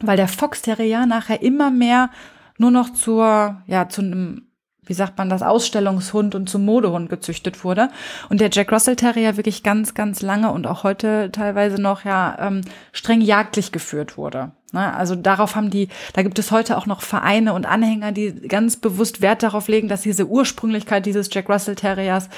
weil 0.00 0.16
der 0.16 0.28
Fox 0.28 0.62
Terrier 0.62 1.06
nachher 1.06 1.42
immer 1.42 1.70
mehr 1.70 2.10
nur 2.58 2.70
noch 2.70 2.90
zur, 2.90 3.62
ja, 3.66 3.88
zu 3.88 4.02
einem 4.02 4.46
wie 4.90 4.94
sagt 4.94 5.18
man 5.18 5.28
das, 5.28 5.42
Ausstellungshund 5.42 6.34
und 6.34 6.48
zum 6.48 6.64
Modehund 6.64 7.08
gezüchtet 7.08 7.62
wurde. 7.62 7.90
Und 8.28 8.40
der 8.40 8.50
Jack 8.50 8.72
Russell 8.72 8.96
Terrier 8.96 9.36
wirklich 9.36 9.62
ganz, 9.62 9.94
ganz 9.94 10.20
lange 10.20 10.50
und 10.50 10.66
auch 10.66 10.82
heute 10.82 11.30
teilweise 11.30 11.80
noch 11.80 12.04
ja 12.04 12.36
ähm, 12.40 12.62
streng 12.90 13.20
jagdlich 13.20 13.70
geführt 13.70 14.16
wurde. 14.16 14.50
Ne? 14.72 14.94
Also 14.94 15.14
darauf 15.14 15.56
haben 15.56 15.70
die, 15.70 15.88
da 16.12 16.22
gibt 16.22 16.38
es 16.38 16.50
heute 16.50 16.76
auch 16.76 16.86
noch 16.86 17.02
Vereine 17.02 17.52
und 17.52 17.66
Anhänger, 17.66 18.12
die 18.12 18.32
ganz 18.32 18.76
bewusst 18.76 19.20
Wert 19.20 19.42
darauf 19.42 19.68
legen, 19.68 19.88
dass 19.88 20.02
diese 20.02 20.26
Ursprünglichkeit 20.26 21.06
dieses 21.06 21.28
Jack 21.32 21.48
Russell 21.48 21.74
Terriers 21.74 22.28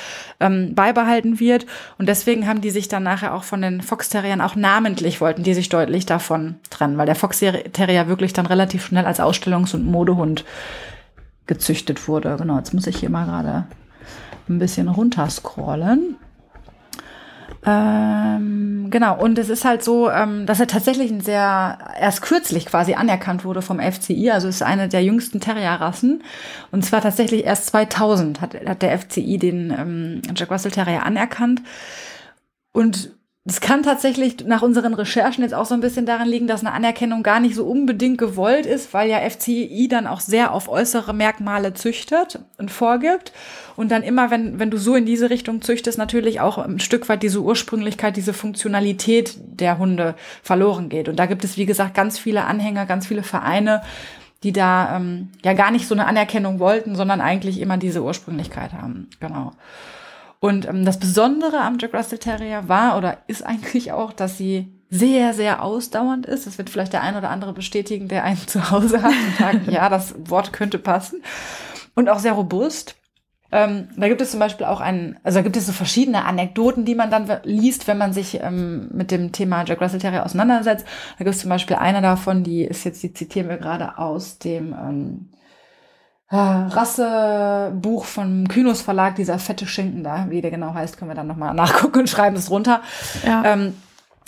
ähm, 0.41 0.75
beibehalten 0.75 1.41
wird. 1.41 1.67
Und 1.99 2.09
deswegen 2.09 2.47
haben 2.47 2.61
die 2.61 2.71
sich 2.71 2.89
dann 2.89 3.03
nachher 3.03 3.35
auch 3.35 3.45
von 3.45 3.62
den 3.62 3.81
Fox 3.81 4.09
Terriern 4.09 4.41
auch 4.41 4.57
namentlich 4.57 5.21
wollten 5.21 5.43
die 5.43 5.55
sich 5.55 5.69
deutlich 5.69 6.07
davon 6.07 6.57
trennen, 6.71 6.99
weil 6.99 7.07
der 7.07 7.15
Fox 7.15 7.39
Terrier 7.39 8.09
wirklich 8.09 8.33
dann 8.33 8.47
relativ 8.47 8.87
schnell 8.87 9.07
als 9.07 9.21
Ausstellungs- 9.21 9.75
und 9.75 9.87
Modehund 9.87 10.45
gezüchtet 11.47 12.09
wurde. 12.09 12.37
Genau, 12.39 12.59
jetzt 12.59 12.75
muss 12.75 12.87
ich 12.87 12.99
hier 12.99 13.11
mal 13.11 13.27
gerade 13.27 13.67
ein 14.49 14.59
bisschen 14.59 14.89
runterscrollen. 14.89 16.17
Ähm, 17.64 18.88
genau, 18.90 19.18
und 19.21 19.38
es 19.38 19.49
ist 19.49 19.64
halt 19.64 19.85
so, 19.85 20.11
ähm, 20.11 20.47
dass 20.47 20.61
er 20.61 20.66
tatsächlich 20.66 21.11
ein 21.11 21.21
sehr, 21.21 21.78
erst 21.99 22.23
kürzlich 22.23 22.66
quasi 22.66 22.94
anerkannt 22.94 23.44
wurde 23.44 23.62
vom 23.62 23.78
FCI, 23.78 24.30
also 24.30 24.49
ist 24.49 24.62
eine 24.62 24.88
der 24.88 25.04
jüngsten 25.04 25.40
Terrierrassen. 25.40 26.23
Und 26.71 26.85
zwar 26.85 27.00
tatsächlich 27.00 27.44
erst 27.44 27.66
2000 27.66 28.40
hat, 28.40 28.54
hat 28.66 28.82
der 28.82 28.99
FCI 28.99 29.38
den 29.38 29.71
ähm, 29.71 30.23
Jack 30.35 30.50
Russell 30.50 30.73
Terrier 30.73 31.04
anerkannt. 31.04 31.62
Und 32.73 33.12
das 33.45 33.61
kann 33.61 33.83
tatsächlich 33.83 34.45
nach 34.47 34.63
unseren 34.63 34.95
Recherchen 34.95 35.43
jetzt 35.43 35.55
auch 35.55 35.67
so 35.67 35.75
ein 35.75 35.81
bisschen 35.81 36.07
daran 36.07 36.29
liegen, 36.29 36.47
dass 36.47 36.61
eine 36.61 36.73
Anerkennung 36.73 37.25
gar 37.25 37.41
nicht 37.41 37.57
so 37.57 37.67
unbedingt 37.67 38.19
gewollt 38.19 38.67
ist, 38.67 38.95
weil 38.95 39.11
ja 39.11 39.19
FCI 39.29 39.89
dann 39.91 40.07
auch 40.07 40.21
sehr 40.21 40.53
auf 40.53 40.69
äußere 40.69 41.13
Merkmale 41.13 41.75
züchtet 41.75 42.39
und 42.59 42.71
vorgibt. 42.71 43.33
Und 43.75 43.91
dann 43.91 44.05
immer, 44.05 44.31
wenn, 44.31 44.61
wenn 44.61 44.71
du 44.71 44.79
so 44.79 44.95
in 44.95 45.07
diese 45.07 45.29
Richtung 45.29 45.61
züchtest, 45.61 45.99
natürlich 45.99 46.41
auch 46.41 46.57
ein 46.57 46.79
Stück 46.79 47.09
weit 47.09 47.25
diese 47.25 47.41
Ursprünglichkeit, 47.41 48.17
diese 48.17 48.33
Funktionalität 48.33 49.37
der 49.39 49.77
Hunde 49.77 50.15
verloren 50.45 50.89
geht. 50.89 51.09
Und 51.09 51.17
da 51.17 51.27
gibt 51.27 51.43
es, 51.43 51.57
wie 51.57 51.67
gesagt, 51.67 51.95
ganz 51.95 52.21
viele 52.21 52.45
Anhänger, 52.45 52.87
ganz 52.87 53.09
viele 53.09 53.25
Vereine, 53.25 53.83
die 54.45 54.53
da 54.53 54.97
ähm, 54.97 55.31
ja 55.43 55.55
gar 55.55 55.73
nicht 55.73 55.89
so 55.89 55.97
eine 55.97 56.07
Anerkennung 56.07 56.61
wollten, 56.61 56.95
sondern 56.95 57.21
eigentlich 57.21 57.61
immer 57.61 57.77
diese 57.77 58.05
Ursprünglichkeit 58.05 58.73
haben. 58.73 59.09
Genau. 59.19 59.51
Und 60.43 60.67
ähm, 60.67 60.85
das 60.85 60.99
Besondere 60.99 61.61
am 61.61 61.79
Jack 61.79 61.95
Russell 61.95 62.19
Terrier 62.19 62.69
war 62.69 62.99
oder 62.99 63.19
ist 63.29 63.47
eigentlich 63.47 63.93
auch, 63.93 64.13
dass 64.13 64.37
sie 64.37 64.77
sehr, 64.91 65.35
sehr 65.35 65.63
ausdauernd 65.63 66.27
ist. 66.27 66.49
Das 66.49 66.59
wird 66.59 66.69
vielleicht 66.69 66.93
der 66.93 67.03
ein 67.03 67.15
oder 67.15 67.31
andere 67.31 67.53
bestätigen, 67.53 68.09
der 68.09 68.25
einen 68.25 68.49
zu 68.49 68.73
Hause 68.73 69.03
hat 69.03 69.13
und 69.13 69.37
sagt, 69.39 69.69
ja, 69.71 69.89
das 69.89 70.17
Wort 70.29 70.53
könnte 70.53 70.81
passen. 70.81 71.23
Und 71.95 72.09
auch 72.09 72.19
sehr 72.19 72.33
robust. 72.33 72.97
Ähm, 73.53 73.91
da 73.97 74.09
gibt 74.09 74.21
es 74.21 74.33
zum 74.33 74.41
Beispiel 74.41 74.67
auch 74.67 74.81
einen, 74.81 75.17
also 75.23 75.39
da 75.39 75.43
gibt 75.43 75.57
es 75.57 75.67
so 75.67 75.73
verschiedene 75.73 76.25
Anekdoten, 76.25 76.85
die 76.85 76.97
man 76.97 77.13
dann 77.13 77.31
liest, 77.45 77.87
wenn 77.87 77.99
man 77.99 78.13
sich 78.13 78.41
ähm, 78.43 78.89
mit 78.93 79.13
dem 79.13 79.31
Thema 79.31 79.65
Jack 79.65 79.81
Russell 79.81 80.01
Terrier 80.01 80.27
auseinandersetzt. 80.27 80.85
Da 81.19 81.25
gibt 81.25 81.37
es 81.37 81.43
zum 81.43 81.51
Beispiel 81.51 81.77
eine 81.77 82.03
davon, 82.03 82.43
die 82.43 82.65
ist 82.65 82.83
jetzt, 82.83 83.01
die 83.05 83.15
zitieren 83.15 83.49
wir 83.49 83.59
gerade 83.59 83.97
aus 83.97 84.41
dem 84.41 84.73
ähm, 84.73 85.29
äh, 86.33 86.37
Rassebuch 86.37 88.07
vom 88.07 88.49
Kynos 88.49 88.81
Verlag, 88.81 89.17
dieser 89.17 89.39
fette 89.39 89.67
Schinken 89.67 90.03
da, 90.03 90.27
wie 90.31 90.41
der 90.41 90.51
genau 90.51 90.73
heißt, 90.73 90.97
können 90.97 91.11
wir 91.11 91.15
dann 91.15 91.27
nochmal 91.27 91.55
nachgucken 91.55 92.01
und 92.01 92.09
schreiben 92.09 92.37
es 92.37 92.51
runter. 92.51 92.81
Ja. 93.25 93.45
Ähm, 93.45 93.75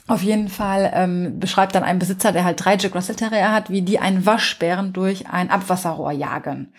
auf 0.06 0.22
jeden 0.22 0.48
Fall 0.48 0.92
ähm, 0.94 1.40
beschreibt 1.40 1.74
dann 1.74 1.82
ein 1.82 1.98
Besitzer, 1.98 2.30
der 2.30 2.44
halt 2.44 2.62
drei 2.62 2.76
Jack 2.76 2.94
Russell 2.94 3.16
Terrier 3.16 3.52
hat, 3.52 3.70
wie 3.70 3.80
die 3.80 3.98
einen 3.98 4.26
Waschbären 4.26 4.92
durch 4.92 5.28
ein 5.30 5.50
Abwasserrohr 5.50 6.12
jagen. 6.12 6.74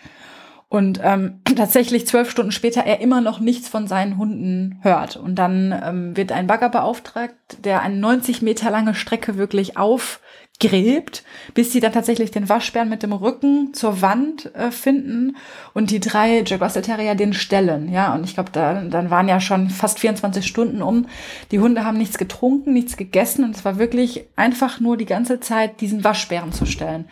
Und 0.68 1.00
ähm, 1.02 1.42
tatsächlich 1.56 2.06
zwölf 2.06 2.30
Stunden 2.30 2.52
später 2.52 2.82
er 2.82 3.00
immer 3.00 3.20
noch 3.20 3.38
nichts 3.38 3.68
von 3.68 3.86
seinen 3.86 4.18
Hunden 4.18 4.78
hört. 4.82 5.16
Und 5.16 5.36
dann 5.36 5.74
ähm, 5.84 6.16
wird 6.16 6.32
ein 6.32 6.46
Bagger 6.46 6.68
beauftragt, 6.68 7.64
der 7.64 7.82
eine 7.82 7.96
90 7.96 8.42
Meter 8.42 8.70
lange 8.70 8.94
Strecke 8.94 9.36
wirklich 9.36 9.76
aufgräbt, 9.76 11.22
bis 11.54 11.72
sie 11.72 11.78
dann 11.78 11.92
tatsächlich 11.92 12.32
den 12.32 12.48
Waschbären 12.48 12.88
mit 12.88 13.04
dem 13.04 13.12
Rücken 13.12 13.74
zur 13.74 14.02
Wand 14.02 14.52
äh, 14.56 14.72
finden 14.72 15.36
und 15.72 15.92
die 15.92 16.00
drei 16.00 16.42
Jack 16.44 16.60
Russell 16.60 16.82
Terrier 16.82 17.14
den 17.14 17.32
stellen. 17.32 17.88
Ja, 17.92 18.12
und 18.12 18.24
ich 18.24 18.34
glaube, 18.34 18.50
da, 18.50 18.82
dann 18.82 19.08
waren 19.08 19.28
ja 19.28 19.38
schon 19.38 19.70
fast 19.70 20.00
24 20.00 20.44
Stunden 20.44 20.82
um. 20.82 21.06
Die 21.52 21.60
Hunde 21.60 21.84
haben 21.84 21.96
nichts 21.96 22.18
getrunken, 22.18 22.72
nichts 22.72 22.96
gegessen 22.96 23.44
und 23.44 23.54
es 23.54 23.64
war 23.64 23.78
wirklich 23.78 24.26
einfach 24.34 24.80
nur 24.80 24.96
die 24.96 25.06
ganze 25.06 25.38
Zeit 25.38 25.80
diesen 25.80 26.02
Waschbären 26.02 26.50
zu 26.50 26.66
stellen. 26.66 27.04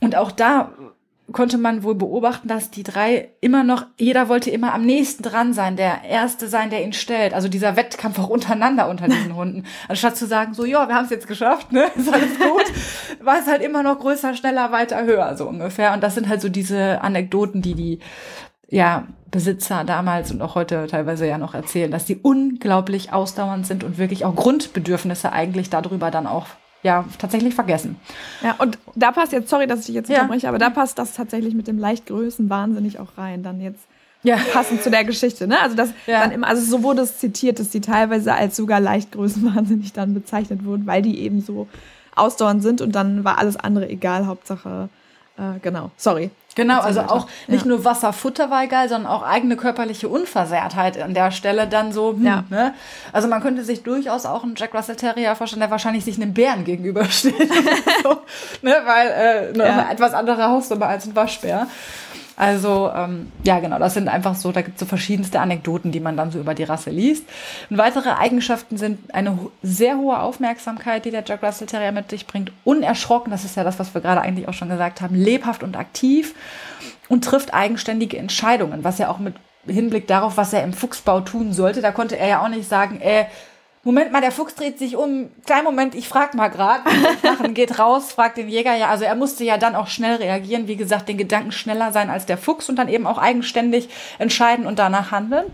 Und 0.00 0.14
auch 0.14 0.30
da 0.30 0.72
konnte 1.32 1.58
man 1.58 1.82
wohl 1.82 1.96
beobachten, 1.96 2.46
dass 2.46 2.70
die 2.70 2.84
drei 2.84 3.30
immer 3.40 3.64
noch, 3.64 3.86
jeder 3.98 4.28
wollte 4.28 4.50
immer 4.50 4.72
am 4.72 4.84
nächsten 4.86 5.22
dran 5.22 5.52
sein, 5.54 5.76
der 5.76 6.04
Erste 6.04 6.46
sein, 6.46 6.70
der 6.70 6.84
ihn 6.84 6.92
stellt. 6.92 7.34
Also 7.34 7.48
dieser 7.48 7.76
Wettkampf 7.76 8.18
auch 8.18 8.28
untereinander 8.28 8.88
unter 8.88 9.08
diesen 9.08 9.34
Hunden. 9.36 9.64
Anstatt 9.88 10.16
zu 10.16 10.26
sagen, 10.26 10.54
so, 10.54 10.64
ja, 10.64 10.86
wir 10.88 10.94
haben 10.94 11.04
es 11.04 11.10
jetzt 11.10 11.26
geschafft, 11.26 11.72
ne, 11.72 11.86
ist 11.96 12.12
alles 12.12 12.38
gut, 12.38 13.20
war 13.24 13.38
es 13.38 13.46
halt 13.46 13.62
immer 13.62 13.82
noch 13.82 13.98
größer, 13.98 14.34
schneller, 14.34 14.70
weiter, 14.70 15.04
höher, 15.04 15.36
so 15.36 15.48
ungefähr. 15.48 15.92
Und 15.92 16.02
das 16.02 16.14
sind 16.14 16.28
halt 16.28 16.40
so 16.40 16.48
diese 16.48 17.00
Anekdoten, 17.00 17.60
die 17.60 17.74
die, 17.74 17.98
ja, 18.68 19.06
Besitzer 19.30 19.84
damals 19.84 20.30
und 20.30 20.40
auch 20.40 20.54
heute 20.54 20.86
teilweise 20.86 21.26
ja 21.26 21.36
noch 21.36 21.54
erzählen, 21.54 21.90
dass 21.90 22.06
die 22.06 22.16
unglaublich 22.16 23.12
ausdauernd 23.12 23.66
sind 23.66 23.84
und 23.84 23.98
wirklich 23.98 24.24
auch 24.24 24.34
Grundbedürfnisse 24.34 25.32
eigentlich 25.32 25.68
darüber 25.68 26.10
dann 26.10 26.26
auch 26.26 26.46
ja 26.86 27.04
tatsächlich 27.18 27.54
vergessen. 27.54 27.96
Ja, 28.42 28.54
und 28.58 28.78
da 28.94 29.12
passt 29.12 29.32
jetzt, 29.32 29.50
sorry, 29.50 29.66
dass 29.66 29.80
ich 29.80 29.86
dich 29.86 29.94
jetzt 29.96 30.08
Ja. 30.08 30.22
unterbreche, 30.22 30.48
aber 30.48 30.58
da 30.58 30.70
passt 30.70 30.98
das 30.98 31.12
tatsächlich 31.14 31.54
mit 31.54 31.66
dem 31.66 31.78
Leichtgrößen 31.78 32.48
wahnsinnig 32.48 32.98
auch 32.98 33.18
rein. 33.18 33.42
Dann 33.42 33.60
jetzt 33.60 33.80
Ja. 34.22 34.38
passend 34.52 34.82
zu 34.82 34.90
der 34.90 35.04
Geschichte, 35.04 35.46
ne? 35.46 35.60
Also 35.60 35.76
das 35.76 35.90
Ja. 36.06 36.20
dann 36.20 36.30
immer, 36.32 36.46
also 36.48 36.62
so 36.64 36.82
wurde 36.82 37.02
es 37.02 37.18
zitiert, 37.18 37.58
dass 37.60 37.68
die 37.70 37.80
teilweise 37.80 38.32
als 38.34 38.56
sogar 38.56 38.80
Leichtgrößen 38.80 39.54
wahnsinnig 39.54 39.92
dann 39.92 40.14
bezeichnet 40.14 40.64
wurden, 40.64 40.86
weil 40.86 41.02
die 41.02 41.20
eben 41.20 41.40
so 41.42 41.68
ausdauernd 42.14 42.62
sind 42.62 42.80
und 42.80 42.92
dann 42.94 43.24
war 43.24 43.38
alles 43.38 43.56
andere 43.56 43.88
egal, 43.90 44.26
Hauptsache, 44.26 44.88
äh, 45.36 45.58
genau, 45.60 45.90
sorry. 45.96 46.30
Genau, 46.56 46.80
also 46.80 47.02
auch 47.02 47.28
nicht 47.46 47.62
Ja. 47.64 47.68
nur 47.68 47.84
Wasser, 47.84 48.12
Futter 48.12 48.50
war 48.50 48.64
egal, 48.64 48.88
sondern 48.88 49.12
auch 49.12 49.22
eigene 49.22 49.56
körperliche 49.56 50.08
Unversehrtheit 50.08 51.00
an 51.00 51.14
der 51.14 51.30
Stelle 51.30 51.68
dann 51.68 51.92
so. 51.92 52.12
Hm, 52.14 52.24
Ja. 52.26 52.44
ne? 52.50 52.74
Also 53.12 53.28
man 53.28 53.40
könnte 53.42 53.62
sich 53.62 53.84
durchaus 53.84 54.26
auch 54.26 54.42
einen 54.42 54.54
Jack 54.56 54.74
Russell 54.74 54.96
Terrier 54.96 55.36
vorstellen, 55.36 55.60
der 55.60 55.70
wahrscheinlich 55.70 56.04
sich 56.04 56.16
einem 56.16 56.34
Bären 56.34 56.64
gegenübersteht. 56.64 57.36
so, 58.02 58.22
ne? 58.62 58.74
Weil 58.84 59.06
äh, 59.08 59.54
eine 59.54 59.64
Ja. 59.68 59.88
etwas 59.92 60.14
andere 60.14 60.48
Hausnummer 60.48 60.86
als 60.88 61.06
ein 61.06 61.14
Waschbär. 61.14 61.66
Also 62.36 62.90
ähm, 62.94 63.32
ja, 63.44 63.60
genau, 63.60 63.78
das 63.78 63.94
sind 63.94 64.08
einfach 64.08 64.34
so, 64.34 64.52
da 64.52 64.60
gibt 64.60 64.76
es 64.76 64.80
so 64.80 64.86
verschiedenste 64.86 65.40
Anekdoten, 65.40 65.90
die 65.90 66.00
man 66.00 66.18
dann 66.18 66.30
so 66.30 66.38
über 66.38 66.54
die 66.54 66.64
Rasse 66.64 66.90
liest. 66.90 67.24
Und 67.70 67.78
weitere 67.78 68.10
Eigenschaften 68.10 68.76
sind 68.76 69.14
eine 69.14 69.38
sehr 69.62 69.96
hohe 69.96 70.20
Aufmerksamkeit, 70.20 71.06
die 71.06 71.10
der 71.10 71.24
Jack 71.26 71.42
Russell 71.42 71.66
Terrier 71.66 71.92
mit 71.92 72.10
sich 72.10 72.26
bringt, 72.26 72.52
unerschrocken, 72.64 73.30
das 73.30 73.44
ist 73.44 73.56
ja 73.56 73.64
das, 73.64 73.78
was 73.78 73.94
wir 73.94 74.02
gerade 74.02 74.20
eigentlich 74.20 74.48
auch 74.48 74.54
schon 74.54 74.68
gesagt 74.68 75.00
haben, 75.00 75.14
lebhaft 75.14 75.62
und 75.62 75.76
aktiv 75.76 76.34
und 77.08 77.24
trifft 77.24 77.54
eigenständige 77.54 78.18
Entscheidungen, 78.18 78.84
was 78.84 78.98
ja 78.98 79.08
auch 79.08 79.18
mit 79.18 79.34
Hinblick 79.66 80.06
darauf, 80.06 80.36
was 80.36 80.52
er 80.52 80.62
im 80.62 80.74
Fuchsbau 80.74 81.20
tun 81.20 81.52
sollte, 81.52 81.80
da 81.80 81.90
konnte 81.90 82.18
er 82.18 82.28
ja 82.28 82.44
auch 82.44 82.48
nicht 82.48 82.68
sagen, 82.68 83.00
äh, 83.00 83.24
Moment 83.86 84.10
mal, 84.10 84.20
der 84.20 84.32
Fuchs 84.32 84.56
dreht 84.56 84.80
sich 84.80 84.96
um. 84.96 85.30
Kleinen 85.46 85.62
Moment, 85.64 85.94
ich 85.94 86.08
frag 86.08 86.34
mal 86.34 86.48
gerade. 86.48 86.82
machen, 87.22 87.54
geht 87.54 87.78
raus, 87.78 88.10
fragt 88.12 88.36
den 88.36 88.48
Jäger 88.48 88.74
ja. 88.74 88.88
Also 88.88 89.04
er 89.04 89.14
musste 89.14 89.44
ja 89.44 89.58
dann 89.58 89.76
auch 89.76 89.86
schnell 89.86 90.16
reagieren. 90.16 90.66
Wie 90.66 90.74
gesagt, 90.74 91.08
den 91.08 91.16
Gedanken 91.18 91.52
schneller 91.52 91.92
sein 91.92 92.10
als 92.10 92.26
der 92.26 92.36
Fuchs 92.36 92.68
und 92.68 92.76
dann 92.76 92.88
eben 92.88 93.06
auch 93.06 93.18
eigenständig 93.18 93.88
entscheiden 94.18 94.66
und 94.66 94.80
danach 94.80 95.12
handeln. 95.12 95.46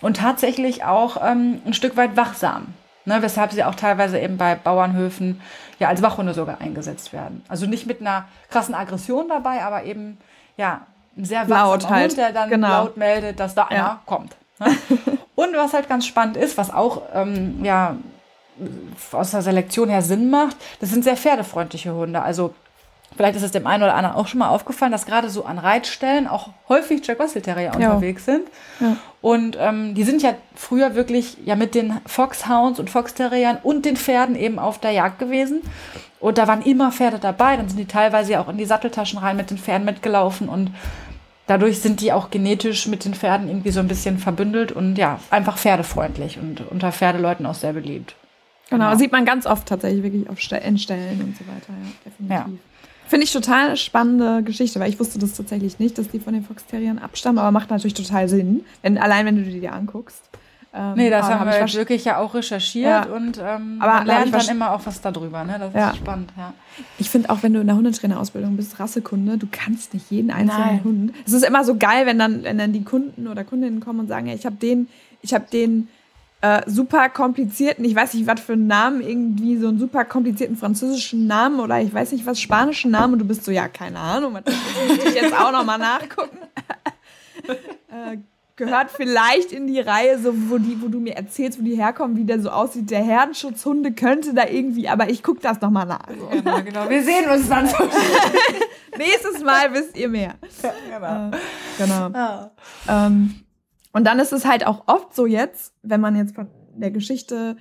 Und 0.00 0.16
tatsächlich 0.16 0.84
auch 0.84 1.18
ähm, 1.22 1.60
ein 1.66 1.74
Stück 1.74 1.98
weit 1.98 2.16
wachsam. 2.16 2.68
Ne, 3.04 3.20
weshalb 3.20 3.52
sie 3.52 3.62
auch 3.62 3.74
teilweise 3.74 4.18
eben 4.18 4.36
bei 4.38 4.54
Bauernhöfen 4.54 5.40
ja 5.78 5.88
als 5.88 6.00
Wachhunde 6.02 6.32
sogar 6.32 6.60
eingesetzt 6.62 7.12
werden. 7.12 7.44
Also 7.46 7.66
nicht 7.66 7.86
mit 7.86 8.00
einer 8.00 8.24
krassen 8.50 8.74
Aggression 8.74 9.28
dabei, 9.28 9.62
aber 9.62 9.84
eben 9.84 10.16
ja 10.56 10.80
ein 11.16 11.24
sehr 11.26 11.44
Laut 11.44 11.88
halt. 11.90 12.08
Hund, 12.10 12.18
der 12.18 12.32
dann 12.32 12.48
Genau. 12.48 12.68
laut 12.68 12.96
meldet, 12.96 13.38
dass 13.38 13.54
da 13.54 13.64
einer 13.64 13.78
Ja. 13.78 14.00
kommt. 14.06 14.34
Ne? 14.58 14.74
Und 15.34 15.54
was 15.54 15.72
halt 15.74 15.88
ganz 15.88 16.06
spannend 16.06 16.36
ist, 16.36 16.56
was 16.56 16.72
auch 16.72 17.02
ähm, 17.14 17.64
ja 17.64 17.96
aus 19.12 19.32
der 19.32 19.42
Selektion 19.42 19.88
her 19.88 20.02
Sinn 20.02 20.30
macht, 20.30 20.56
das 20.80 20.90
sind 20.90 21.04
sehr 21.04 21.16
pferdefreundliche 21.16 21.92
Hunde. 21.92 22.22
Also 22.22 22.54
vielleicht 23.16 23.36
ist 23.36 23.42
es 23.42 23.50
dem 23.50 23.66
einen 23.66 23.82
oder 23.82 23.94
anderen 23.94 24.16
auch 24.16 24.26
schon 24.28 24.38
mal 24.38 24.48
aufgefallen, 24.48 24.92
dass 24.92 25.04
gerade 25.04 25.28
so 25.28 25.44
an 25.44 25.58
Reitstellen 25.58 26.26
auch 26.26 26.48
häufig 26.68 27.06
Jack 27.06 27.20
Russell 27.20 27.42
Terrier 27.42 27.72
Ja. 27.78 27.90
unterwegs 27.92 28.24
sind. 28.24 28.48
Ja. 28.80 28.96
Und 29.20 29.58
ähm, 29.60 29.94
die 29.94 30.04
sind 30.04 30.22
ja 30.22 30.34
früher 30.54 30.94
wirklich 30.94 31.36
ja 31.44 31.54
mit 31.54 31.74
den 31.74 32.00
Foxhounds 32.06 32.80
und 32.80 32.88
Foxterriern 32.88 33.58
und 33.62 33.84
den 33.84 33.96
Pferden 33.96 34.36
eben 34.36 34.58
auf 34.58 34.78
der 34.78 34.92
Jagd 34.92 35.18
gewesen. 35.18 35.60
Und 36.18 36.38
da 36.38 36.48
waren 36.48 36.62
immer 36.62 36.92
Pferde 36.92 37.18
dabei. 37.18 37.56
Dann 37.58 37.68
sind 37.68 37.78
die 37.78 37.84
teilweise 37.86 38.32
ja 38.32 38.40
auch 38.40 38.48
in 38.48 38.56
die 38.56 38.64
Satteltaschen 38.64 39.18
rein 39.18 39.36
mit 39.36 39.50
den 39.50 39.58
Pferden 39.58 39.84
mitgelaufen 39.84 40.48
und 40.48 40.70
dadurch 41.46 41.80
sind 41.80 42.00
die 42.00 42.12
auch 42.12 42.30
genetisch 42.30 42.86
mit 42.86 43.04
den 43.04 43.14
Pferden 43.14 43.48
irgendwie 43.48 43.70
so 43.70 43.80
ein 43.80 43.88
bisschen 43.88 44.18
verbündelt 44.18 44.72
und 44.72 44.96
ja, 44.96 45.20
einfach 45.30 45.58
pferdefreundlich 45.58 46.38
und 46.38 46.62
unter 46.70 46.92
Pferdeleuten 46.92 47.46
auch 47.46 47.54
sehr 47.54 47.72
beliebt. 47.72 48.14
Genau, 48.68 48.86
Genau. 48.86 48.98
sieht 48.98 49.12
man 49.12 49.24
ganz 49.24 49.46
oft 49.46 49.66
tatsächlich 49.68 50.02
wirklich 50.02 50.28
auf 50.28 50.40
Ste 50.40 50.56
in 50.56 50.76
Stellen 50.78 51.20
und 51.22 51.36
so 51.36 51.44
weiter, 51.46 51.72
ja, 51.72 51.90
definitiv. 52.04 52.30
Ja. 52.30 52.46
Finde 53.08 53.24
ich 53.24 53.32
total 53.32 53.76
spannende 53.76 54.42
Geschichte, 54.42 54.80
weil 54.80 54.88
ich 54.90 54.98
wusste 54.98 55.20
das 55.20 55.34
tatsächlich 55.34 55.78
nicht, 55.78 55.96
dass 55.96 56.08
die 56.08 56.18
von 56.18 56.34
den 56.34 56.42
Fox-Terriern 56.42 56.98
abstammen, 56.98 57.38
aber 57.38 57.52
macht 57.52 57.70
natürlich 57.70 57.94
total 57.94 58.28
Sinn, 58.28 58.64
wenn, 58.82 58.98
allein 58.98 59.26
wenn 59.26 59.36
du 59.36 59.42
die 59.44 59.60
dir 59.60 59.72
anguckst. 59.72 60.28
Ähm, 60.76 60.92
Nee, 60.94 61.08
das 61.10 61.26
haben 61.26 61.40
hab 61.40 61.46
wir 61.46 61.72
wirklich 61.74 62.04
ja 62.04 62.18
auch 62.18 62.34
recherchiert 62.34 62.86
Ja. 62.86 63.02
und 63.06 63.38
ähm, 63.38 63.78
Aber 63.80 63.94
man 63.94 64.06
lernt 64.06 64.34
dann 64.34 64.48
immer 64.48 64.72
auch 64.72 64.80
was 64.84 65.00
darüber. 65.00 65.42
Ne? 65.44 65.56
Das 65.58 65.72
Ja. 65.74 65.90
ist 65.90 65.96
spannend, 65.96 66.30
ja. 66.36 66.52
Ich 66.98 67.08
finde 67.08 67.30
auch, 67.30 67.42
wenn 67.42 67.54
du 67.54 67.60
in 67.60 67.66
der 67.66 67.76
Hundetrainerausbildung 67.76 68.56
bist, 68.56 68.78
Rassekunde, 68.78 69.38
du 69.38 69.46
kannst 69.50 69.94
nicht 69.94 70.10
jeden 70.10 70.30
einzelnen 70.30 70.66
Nein. 70.66 70.84
Hund. 70.84 71.14
Es 71.26 71.32
ist 71.32 71.44
immer 71.44 71.64
so 71.64 71.76
geil, 71.76 72.04
wenn 72.04 72.18
dann, 72.18 72.42
wenn 72.44 72.58
dann 72.58 72.72
die 72.72 72.84
Kunden 72.84 73.26
oder 73.26 73.44
Kundinnen 73.44 73.80
kommen 73.80 74.00
und 74.00 74.08
sagen, 74.08 74.26
ja, 74.26 74.34
ich 74.34 74.44
habe 74.44 74.56
den, 74.56 74.88
ich 75.22 75.32
habe 75.32 75.46
den 75.50 75.88
äh, 76.42 76.60
super 76.66 77.08
komplizierten, 77.08 77.82
ich 77.86 77.94
weiß 77.94 78.12
nicht, 78.12 78.26
was 78.26 78.40
für 78.40 78.52
einen 78.52 78.66
Namen, 78.66 79.00
irgendwie 79.00 79.56
so 79.56 79.68
einen 79.68 79.78
super 79.78 80.04
komplizierten 80.04 80.56
französischen 80.56 81.26
Namen 81.26 81.60
oder 81.60 81.80
ich 81.80 81.94
weiß 81.94 82.12
nicht 82.12 82.26
was, 82.26 82.38
spanischen 82.38 82.90
Namen 82.90 83.14
und 83.14 83.20
du 83.20 83.24
bist 83.24 83.44
so, 83.44 83.50
ja, 83.50 83.68
keine 83.68 83.98
Ahnung, 83.98 84.36
das 84.44 84.54
muss 84.88 84.98
ich 85.06 85.14
jetzt 85.14 85.34
auch 85.34 85.50
nochmal 85.52 85.78
nachgucken. 85.78 86.36
äh, 87.48 88.18
gehört 88.56 88.90
vielleicht 88.90 89.52
in 89.52 89.66
die 89.66 89.80
Reihe, 89.80 90.18
so 90.18 90.32
wo, 90.48 90.58
die, 90.58 90.80
wo 90.80 90.88
du 90.88 90.98
mir 90.98 91.14
erzählst, 91.14 91.60
wo 91.60 91.62
die 91.62 91.76
herkommen, 91.76 92.16
wie 92.16 92.24
der 92.24 92.40
so 92.40 92.48
aussieht. 92.50 92.90
Der 92.90 93.04
Herdenschutzhunde 93.04 93.92
könnte 93.92 94.32
da 94.32 94.46
irgendwie, 94.48 94.88
aber 94.88 95.10
ich 95.10 95.22
gucke 95.22 95.40
das 95.40 95.60
nochmal 95.60 95.86
nach. 95.86 96.08
So. 96.08 96.26
Genau, 96.28 96.62
genau. 96.62 96.88
Wir 96.88 97.02
sehen 97.02 97.30
uns 97.30 97.48
dann. 97.48 97.66
Nächstes 98.98 99.44
Mal 99.44 99.74
wisst 99.74 99.96
ihr 99.96 100.08
mehr. 100.08 100.36
genau. 100.90 101.28
Äh, 101.28 101.38
genau. 101.78 102.08
Ja. 102.08 102.50
Ähm, 102.88 103.34
und 103.92 104.04
dann 104.04 104.18
ist 104.18 104.32
es 104.32 104.46
halt 104.46 104.66
auch 104.66 104.84
oft 104.86 105.14
so 105.14 105.26
jetzt, 105.26 105.74
wenn 105.82 106.00
man 106.00 106.16
jetzt 106.16 106.34
von 106.34 106.48
der 106.74 106.90
Geschichte 106.90 107.56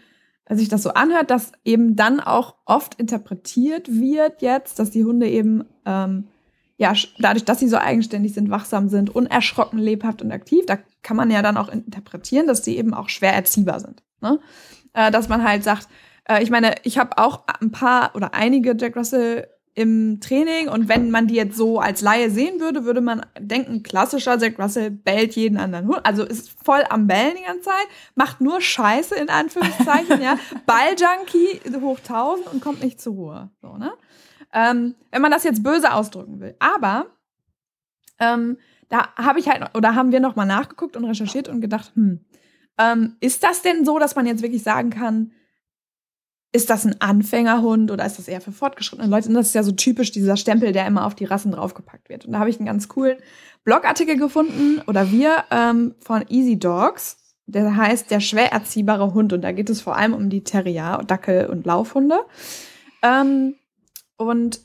äh, 0.45 0.55
sich 0.55 0.69
das 0.69 0.83
so 0.83 0.91
anhört, 0.91 1.29
dass 1.29 1.51
eben 1.65 1.97
dann 1.97 2.21
auch 2.21 2.55
oft 2.65 2.95
interpretiert 2.95 3.89
wird 3.89 4.41
jetzt, 4.41 4.79
dass 4.79 4.91
die 4.91 5.03
Hunde 5.03 5.27
eben 5.27 5.65
ähm, 5.85 6.29
ja 6.77 6.93
dadurch, 7.19 7.45
dass 7.45 7.59
sie 7.59 7.67
so 7.67 7.77
eigenständig 7.77 8.33
sind, 8.33 8.49
wachsam 8.49 8.89
sind, 8.89 9.13
unerschrocken, 9.15 9.79
lebhaft 9.79 10.21
und 10.21 10.31
aktiv, 10.31 10.65
da 10.65 10.77
kann 11.03 11.17
man 11.17 11.31
ja 11.31 11.41
dann 11.41 11.57
auch 11.57 11.69
interpretieren, 11.69 12.47
dass 12.47 12.65
sie 12.65 12.77
eben 12.77 12.93
auch 12.93 13.09
schwer 13.09 13.33
erziehbar 13.33 13.79
sind. 13.79 14.03
Ne? 14.21 14.39
Äh, 14.93 15.11
dass 15.11 15.29
man 15.29 15.43
halt 15.43 15.63
sagt, 15.63 15.87
äh, 16.27 16.43
ich 16.43 16.49
meine, 16.49 16.75
ich 16.83 16.97
habe 16.97 17.17
auch 17.17 17.43
ein 17.59 17.71
paar 17.71 18.15
oder 18.15 18.33
einige 18.33 18.75
Jack 18.77 18.95
Russell 18.95 19.47
im 19.75 20.21
Training 20.21 20.69
und 20.69 20.87
wenn 20.87 21.11
man 21.11 21.27
die 21.27 21.35
jetzt 21.35 21.57
so 21.57 21.79
als 21.79 22.01
Laie 22.01 22.31
sehen 22.31 22.61
würde, 22.61 22.85
würde 22.85 23.01
man 23.01 23.25
denken, 23.37 23.83
klassischer 23.83 24.37
Jack 24.37 24.57
Russell 24.57 24.89
bellt 24.89 25.35
jeden 25.35 25.57
anderen 25.57 25.87
Hund, 25.87 25.99
also 26.03 26.23
ist 26.23 26.55
voll 26.63 26.83
am 26.89 27.07
Bellen 27.07 27.33
die 27.37 27.45
ganze 27.45 27.63
Zeit, 27.63 27.87
macht 28.15 28.39
nur 28.39 28.61
Scheiße 28.61 29.15
in 29.15 29.29
Anführungszeichen, 29.29 30.21
ja, 30.21 30.39
Balljunkie 30.65 31.59
hoch 31.81 31.99
1000 31.99 32.53
und 32.53 32.61
kommt 32.61 32.81
nicht 32.81 33.01
zur 33.01 33.13
Ruhe, 33.13 33.49
so, 33.61 33.75
ne? 33.75 33.91
Ähm, 34.55 34.95
wenn 35.11 35.21
man 35.21 35.31
das 35.31 35.43
jetzt 35.43 35.63
böse 35.63 35.93
ausdrücken 35.93 36.39
will. 36.39 36.55
Aber 36.59 37.07
ähm, 38.19 38.57
da 38.89 39.13
habe 39.17 39.39
ich 39.39 39.49
halt, 39.49 39.75
oder 39.75 39.93
haben 39.93 40.11
wir 40.11 40.21
nochmal 40.21 40.47
nachgeguckt 40.47 40.95
und 40.95 41.05
recherchiert 41.05 41.49
und 41.49 41.61
gedacht, 41.61 41.91
hm, 41.95 42.21
ähm, 42.77 43.17
ist 43.19 43.43
das 43.43 43.61
denn 43.61 43.85
so, 43.85 43.99
dass 43.99 44.15
man 44.15 44.25
jetzt 44.25 44.41
wirklich 44.41 44.63
sagen 44.63 44.89
kann, 44.89 45.31
ist 46.55 46.69
das 46.69 46.85
ein 46.85 47.01
Anfängerhund 47.01 47.91
oder 47.91 48.05
ist 48.05 48.17
das 48.17 48.29
eher 48.29 48.39
für 48.39 48.53
fortgeschrittene 48.53 49.09
Leute? 49.09 49.27
Und 49.27 49.35
das 49.35 49.47
ist 49.47 49.55
ja 49.55 49.63
so 49.63 49.73
typisch 49.73 50.13
dieser 50.13 50.37
Stempel, 50.37 50.71
der 50.71 50.87
immer 50.87 51.05
auf 51.05 51.13
die 51.13 51.25
Rassen 51.25 51.51
draufgepackt 51.51 52.07
wird. 52.07 52.25
Und 52.25 52.31
da 52.31 52.39
habe 52.39 52.49
ich 52.49 52.57
einen 52.57 52.65
ganz 52.65 52.87
coolen 52.87 53.17
Blogartikel 53.65 54.15
gefunden 54.15 54.81
oder 54.87 55.11
wir 55.11 55.43
ähm, 55.51 55.95
von 55.99 56.23
Easy 56.29 56.57
Dogs. 56.57 57.17
Der 57.45 57.75
heißt 57.75 58.09
der 58.09 58.21
schwer 58.21 58.53
erziehbare 58.53 59.13
Hund 59.13 59.33
und 59.33 59.41
da 59.41 59.51
geht 59.51 59.69
es 59.69 59.81
vor 59.81 59.97
allem 59.97 60.13
um 60.13 60.29
die 60.29 60.45
Terrier, 60.45 61.03
Dackel 61.05 61.47
und 61.47 61.65
Laufhunde. 61.65 62.21
Ähm, 63.03 63.55
und 64.17 64.61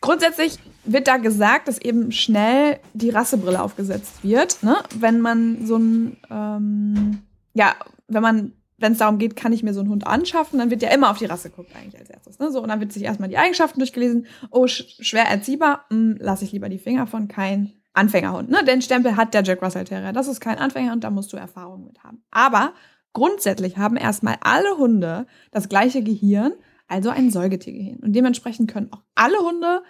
grundsätzlich 0.00 0.58
wird 0.84 1.08
da 1.08 1.16
gesagt, 1.16 1.68
dass 1.68 1.78
eben 1.78 2.12
schnell 2.12 2.80
die 2.92 3.10
Rassebrille 3.10 3.62
aufgesetzt 3.62 4.24
wird, 4.24 4.62
ne? 4.62 4.76
wenn 4.98 5.20
man 5.20 5.66
so 5.66 5.76
ein 5.76 6.16
ähm, 6.30 7.22
ja, 7.54 7.74
wenn 8.08 8.22
man 8.22 8.52
wenn 8.82 8.92
es 8.92 8.98
darum 8.98 9.18
geht, 9.18 9.36
kann 9.36 9.52
ich 9.52 9.62
mir 9.62 9.72
so 9.72 9.80
einen 9.80 9.90
Hund 9.90 10.06
anschaffen, 10.06 10.58
dann 10.58 10.70
wird 10.70 10.82
ja 10.82 10.90
immer 10.90 11.10
auf 11.10 11.18
die 11.18 11.26
Rasse 11.26 11.50
geguckt 11.50 11.70
eigentlich 11.74 12.00
als 12.00 12.10
erstes. 12.10 12.38
Ne? 12.40 12.50
So, 12.50 12.60
und 12.60 12.68
dann 12.68 12.80
wird 12.80 12.92
sich 12.92 13.04
erstmal 13.04 13.28
die 13.28 13.38
Eigenschaften 13.38 13.78
durchgelesen. 13.78 14.26
Oh, 14.50 14.66
sch 14.66 14.96
schwer 15.00 15.24
erziehbar, 15.24 15.84
hm, 15.88 16.16
lasse 16.18 16.44
ich 16.44 16.52
lieber 16.52 16.68
die 16.68 16.78
Finger 16.78 17.06
von, 17.06 17.28
kein 17.28 17.72
Anfängerhund. 17.94 18.50
Ne? 18.50 18.64
Den 18.64 18.82
Stempel 18.82 19.16
hat 19.16 19.34
der 19.34 19.44
Jack 19.44 19.62
Russell 19.62 19.84
Terrier. 19.84 20.12
Das 20.12 20.26
ist 20.26 20.40
kein 20.40 20.58
Anfängerhund, 20.58 21.04
da 21.04 21.10
musst 21.10 21.32
du 21.32 21.36
Erfahrung 21.36 21.84
mit 21.84 22.02
haben. 22.02 22.24
Aber 22.30 22.72
grundsätzlich 23.12 23.78
haben 23.78 23.96
erstmal 23.96 24.36
alle 24.40 24.76
Hunde 24.76 25.26
das 25.52 25.68
gleiche 25.68 26.02
Gehirn, 26.02 26.52
also 26.88 27.10
ein 27.10 27.30
Säugetiergehirn. 27.30 27.98
Und 27.98 28.12
dementsprechend 28.12 28.70
können 28.70 28.92
auch 28.92 29.02
alle 29.14 29.38
Hunde 29.38 29.82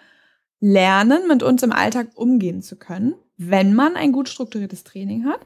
lernen, 0.61 1.27
mit 1.27 1.43
uns 1.43 1.63
im 1.63 1.73
Alltag 1.73 2.09
umgehen 2.15 2.63
zu 2.63 2.77
können, 2.77 3.15
wenn 3.37 3.75
man 3.75 3.97
ein 3.97 4.13
gut 4.13 4.29
strukturiertes 4.29 4.85
Training 4.85 5.25
hat. 5.25 5.41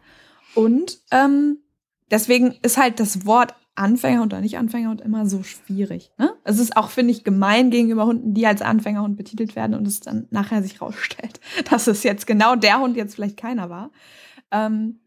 Und 0.55 1.01
ähm, 1.11 1.59
deswegen 2.11 2.55
ist 2.63 2.77
halt 2.77 3.01
das 3.01 3.25
Wort 3.27 3.55
Anfänger 3.77 4.23
oder 4.23 4.41
nicht 4.41 4.59
Anfängerhund 4.59 5.01
immer 5.03 5.27
so 5.27 5.43
schwierig. 5.43 6.11
Ne? 6.19 6.33
Es 6.45 6.59
ist 6.59 6.77
auch, 6.77 6.91
finde 6.91 7.13
ich, 7.13 7.25
gemein 7.25 7.71
gegenüber 7.71 8.07
Hunden, 8.07 8.33
die 8.35 8.47
als 8.47 8.63
Anfängerhund 8.63 9.17
betitelt 9.17 9.55
werden 9.55 9.75
und 9.75 9.87
es 9.87 10.01
dann 10.01 10.27
nachher 10.31 10.63
sich 10.63 10.81
rausstellt, 10.81 11.41
dass 11.71 11.87
es 11.87 12.03
jetzt 12.03 12.27
genau 12.27 12.57
der 12.57 12.81
Hund 12.81 12.97
jetzt 12.97 13.15
vielleicht 13.15 13.37
keiner 13.37 13.71
war. 13.71 13.91
Ähm, 14.51 15.01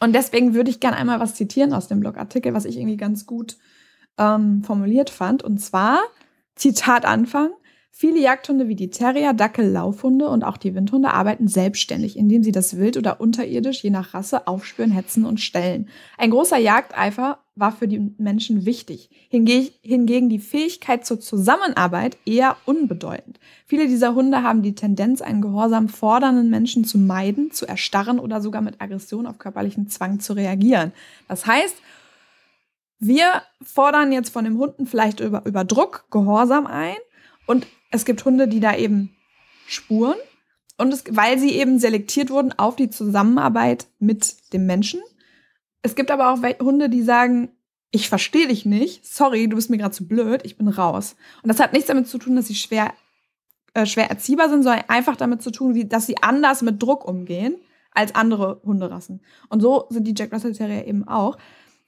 und 0.00 0.14
deswegen 0.14 0.54
würde 0.54 0.70
ich 0.70 0.80
gerne 0.80 0.96
einmal 0.96 1.20
was 1.20 1.34
zitieren 1.34 1.72
aus 1.72 1.88
dem 1.88 2.00
Blogartikel, 2.00 2.54
was 2.54 2.64
ich 2.64 2.76
irgendwie 2.76 2.96
ganz 2.96 3.26
gut 3.26 3.58
ähm, 4.18 4.62
formuliert 4.64 5.10
fand. 5.10 5.42
Und 5.42 5.58
zwar, 5.58 6.00
Zitat 6.54 7.04
Anfang, 7.04 7.50
Viele 8.00 8.20
Jagdhunde 8.20 8.68
wie 8.68 8.76
die 8.76 8.90
Terrier, 8.90 9.32
Dackel, 9.32 9.68
Laufhunde 9.72 10.28
und 10.28 10.44
auch 10.44 10.56
die 10.56 10.76
Windhunde 10.76 11.10
arbeiten 11.10 11.48
selbstständig, 11.48 12.16
indem 12.16 12.44
sie 12.44 12.52
das 12.52 12.76
Wild 12.76 12.96
oder 12.96 13.20
unterirdisch 13.20 13.82
je 13.82 13.90
nach 13.90 14.14
Rasse 14.14 14.46
aufspüren, 14.46 14.92
hetzen 14.92 15.24
und 15.24 15.40
stellen. 15.40 15.88
Ein 16.16 16.30
großer 16.30 16.58
Jagdeifer 16.58 17.40
war 17.56 17.72
für 17.72 17.88
die 17.88 18.14
Menschen 18.18 18.64
wichtig. 18.64 19.10
Hingegen 19.30 20.28
die 20.28 20.38
Fähigkeit 20.38 21.04
zur 21.04 21.18
Zusammenarbeit 21.18 22.16
eher 22.24 22.56
unbedeutend. 22.66 23.40
Viele 23.66 23.88
dieser 23.88 24.14
Hunde 24.14 24.44
haben 24.44 24.62
die 24.62 24.76
Tendenz, 24.76 25.20
einen 25.20 25.42
gehorsam 25.42 25.88
fordernden 25.88 26.50
Menschen 26.50 26.84
zu 26.84 26.98
meiden, 26.98 27.50
zu 27.50 27.66
erstarren 27.66 28.20
oder 28.20 28.40
sogar 28.40 28.62
mit 28.62 28.80
Aggression 28.80 29.26
auf 29.26 29.38
körperlichen 29.38 29.88
Zwang 29.88 30.20
zu 30.20 30.34
reagieren. 30.34 30.92
Das 31.26 31.46
heißt, 31.46 31.74
wir 32.98 33.42
fordern 33.62 34.12
jetzt 34.12 34.30
von 34.30 34.44
dem 34.44 34.58
Hunden 34.58 34.86
vielleicht 34.86 35.20
über, 35.20 35.44
über 35.46 35.64
Druck 35.64 36.06
Gehorsam 36.10 36.66
ein 36.66 36.96
und 37.46 37.66
es 37.90 38.04
gibt 38.04 38.24
Hunde, 38.24 38.48
die 38.48 38.60
da 38.60 38.76
eben 38.76 39.16
spuren. 39.66 40.16
Und 40.76 40.92
es, 40.92 41.04
weil 41.10 41.38
sie 41.38 41.52
eben 41.52 41.78
selektiert 41.80 42.30
wurden 42.30 42.52
auf 42.56 42.76
die 42.76 42.90
Zusammenarbeit 42.90 43.88
mit 43.98 44.52
dem 44.52 44.66
Menschen. 44.66 45.00
Es 45.82 45.96
gibt 45.96 46.10
aber 46.10 46.30
auch 46.30 46.38
Hunde, 46.60 46.88
die 46.88 47.02
sagen, 47.02 47.50
ich 47.90 48.08
verstehe 48.08 48.48
dich 48.48 48.64
nicht, 48.64 49.06
sorry, 49.06 49.48
du 49.48 49.56
bist 49.56 49.70
mir 49.70 49.78
gerade 49.78 49.94
zu 49.94 50.06
blöd, 50.06 50.42
ich 50.44 50.56
bin 50.56 50.68
raus. 50.68 51.16
Und 51.42 51.48
das 51.48 51.58
hat 51.58 51.72
nichts 51.72 51.88
damit 51.88 52.06
zu 52.06 52.18
tun, 52.18 52.36
dass 52.36 52.46
sie 52.46 52.54
schwer, 52.54 52.92
äh, 53.74 53.86
schwer 53.86 54.10
erziehbar 54.10 54.50
sind, 54.50 54.62
sondern 54.62 54.84
einfach 54.88 55.16
damit 55.16 55.42
zu 55.42 55.50
tun, 55.50 55.74
wie, 55.74 55.86
dass 55.86 56.06
sie 56.06 56.18
anders 56.22 56.62
mit 56.62 56.82
Druck 56.82 57.06
umgehen 57.06 57.56
als 57.92 58.14
andere 58.14 58.60
Hunderassen. 58.64 59.22
Und 59.48 59.60
so 59.60 59.86
sind 59.88 60.06
die 60.06 60.14
Jack 60.16 60.32
Russell 60.32 60.52
Terrier 60.52 60.86
eben 60.86 61.08
auch. 61.08 61.38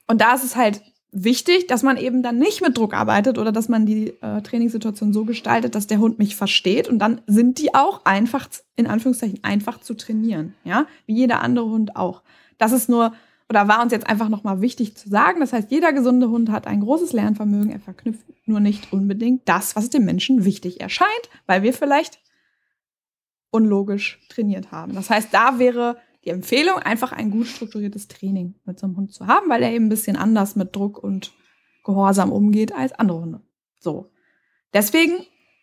Und 0.07 0.19
da 0.19 0.33
ist 0.33 0.43
es 0.43 0.55
halt 0.55 0.81
wichtig, 1.11 1.67
dass 1.67 1.83
man 1.83 1.97
eben 1.97 2.23
dann 2.23 2.37
nicht 2.37 2.61
mit 2.61 2.77
Druck 2.77 2.93
arbeitet 2.93 3.37
oder 3.37 3.51
dass 3.51 3.67
man 3.67 3.85
die 3.85 4.13
äh, 4.21 4.41
Trainingssituation 4.41 5.11
so 5.11 5.25
gestaltet, 5.25 5.75
dass 5.75 5.87
der 5.87 5.99
Hund 5.99 6.19
mich 6.19 6.35
versteht 6.35 6.87
und 6.87 6.99
dann 6.99 7.21
sind 7.27 7.59
die 7.59 7.75
auch 7.75 8.05
einfach, 8.05 8.47
in 8.77 8.87
Anführungszeichen, 8.87 9.43
einfach 9.43 9.81
zu 9.81 9.93
trainieren, 9.93 10.53
ja, 10.63 10.87
wie 11.05 11.15
jeder 11.15 11.41
andere 11.41 11.65
Hund 11.65 11.97
auch. 11.97 12.23
Das 12.57 12.71
ist 12.71 12.87
nur, 12.87 13.13
oder 13.49 13.67
war 13.67 13.81
uns 13.81 13.91
jetzt 13.91 14.07
einfach 14.07 14.29
nochmal 14.29 14.61
wichtig 14.61 14.95
zu 14.95 15.09
sagen, 15.09 15.41
das 15.41 15.51
heißt, 15.51 15.69
jeder 15.69 15.91
gesunde 15.91 16.29
Hund 16.29 16.49
hat 16.49 16.65
ein 16.65 16.79
großes 16.79 17.11
Lernvermögen, 17.11 17.71
er 17.71 17.81
verknüpft 17.81 18.25
nur 18.45 18.61
nicht 18.61 18.93
unbedingt 18.93 19.47
das, 19.49 19.75
was 19.75 19.89
dem 19.89 20.05
Menschen 20.05 20.45
wichtig 20.45 20.79
erscheint, 20.79 21.09
weil 21.45 21.61
wir 21.61 21.73
vielleicht 21.73 22.19
unlogisch 23.51 24.19
trainiert 24.29 24.71
haben. 24.71 24.93
Das 24.93 25.09
heißt, 25.09 25.33
da 25.33 25.59
wäre 25.59 25.97
die 26.25 26.29
Empfehlung, 26.29 26.77
einfach 26.77 27.11
ein 27.11 27.31
gut 27.31 27.47
strukturiertes 27.47 28.07
Training 28.07 28.55
mit 28.65 28.79
so 28.79 28.85
einem 28.85 28.97
Hund 28.97 29.13
zu 29.13 29.27
haben, 29.27 29.49
weil 29.49 29.63
er 29.63 29.71
eben 29.71 29.85
ein 29.85 29.89
bisschen 29.89 30.15
anders 30.15 30.55
mit 30.55 30.75
Druck 30.75 31.03
und 31.03 31.33
Gehorsam 31.83 32.31
umgeht 32.31 32.73
als 32.73 32.93
andere 32.93 33.21
Hunde. 33.21 33.41
So. 33.79 34.11
Deswegen, 34.73 35.13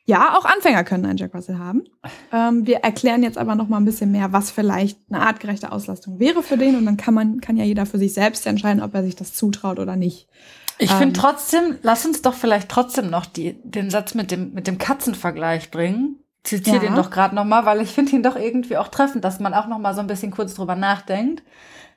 ja, 0.05 0.37
auch 0.37 0.45
Anfänger 0.45 0.83
können 0.83 1.07
einen 1.07 1.17
Jack 1.17 1.35
Russell 1.35 1.59
haben. 1.59 1.85
Ähm, 2.33 2.67
wir 2.67 2.79
erklären 2.79 3.23
jetzt 3.23 3.39
aber 3.39 3.55
noch 3.55 3.69
mal 3.69 3.77
ein 3.77 3.85
bisschen 3.85 4.11
mehr, 4.11 4.33
was 4.33 4.51
vielleicht 4.51 4.99
eine 5.09 5.25
artgerechte 5.25 5.71
Auslastung 5.71 6.19
wäre 6.19 6.43
für 6.43 6.59
den 6.59 6.77
und 6.77 6.87
dann 6.87 6.97
kann 6.97 7.15
man, 7.15 7.41
kann 7.41 7.57
ja 7.57 7.65
jeder 7.65 7.87
für 7.87 7.99
sich 7.99 8.13
selbst 8.15 8.47
entscheiden, 8.47 8.83
ob 8.83 8.95
er 8.95 9.05
sich 9.05 9.15
das 9.15 9.35
zutraut 9.35 9.79
oder 9.79 9.95
nicht. 9.95 10.29
Ich 10.79 10.91
ähm, 10.91 10.99
finde 10.99 11.21
trotzdem, 11.21 11.77
lass 11.83 12.05
uns 12.05 12.23
doch 12.23 12.35
vielleicht 12.35 12.69
trotzdem 12.69 13.11
noch 13.11 13.27
die, 13.27 13.61
den 13.63 13.91
Satz 13.91 14.15
mit 14.15 14.33
dem, 14.33 14.53
mit 14.55 14.67
dem 14.67 14.79
Katzenvergleich 14.79 15.71
bringen 15.71 16.17
zitiere 16.49 16.77
ja. 16.77 16.83
den 16.83 16.95
doch 16.95 17.11
gerade 17.11 17.35
nochmal, 17.35 17.65
weil 17.65 17.81
ich 17.81 17.91
finde 17.91 18.13
ihn 18.13 18.23
doch 18.23 18.37
irgendwie 18.37 18.77
auch 18.77 18.89
treffend, 18.89 19.25
dass 19.25 19.41
man 19.41 19.55
auch 19.55 19.67
nochmal 19.67 19.95
so 19.95 20.01
ein 20.01 20.07
bisschen 20.07 20.31
kurz 20.31 20.55
drüber 20.55 20.77
nachdenkt. 20.77 21.43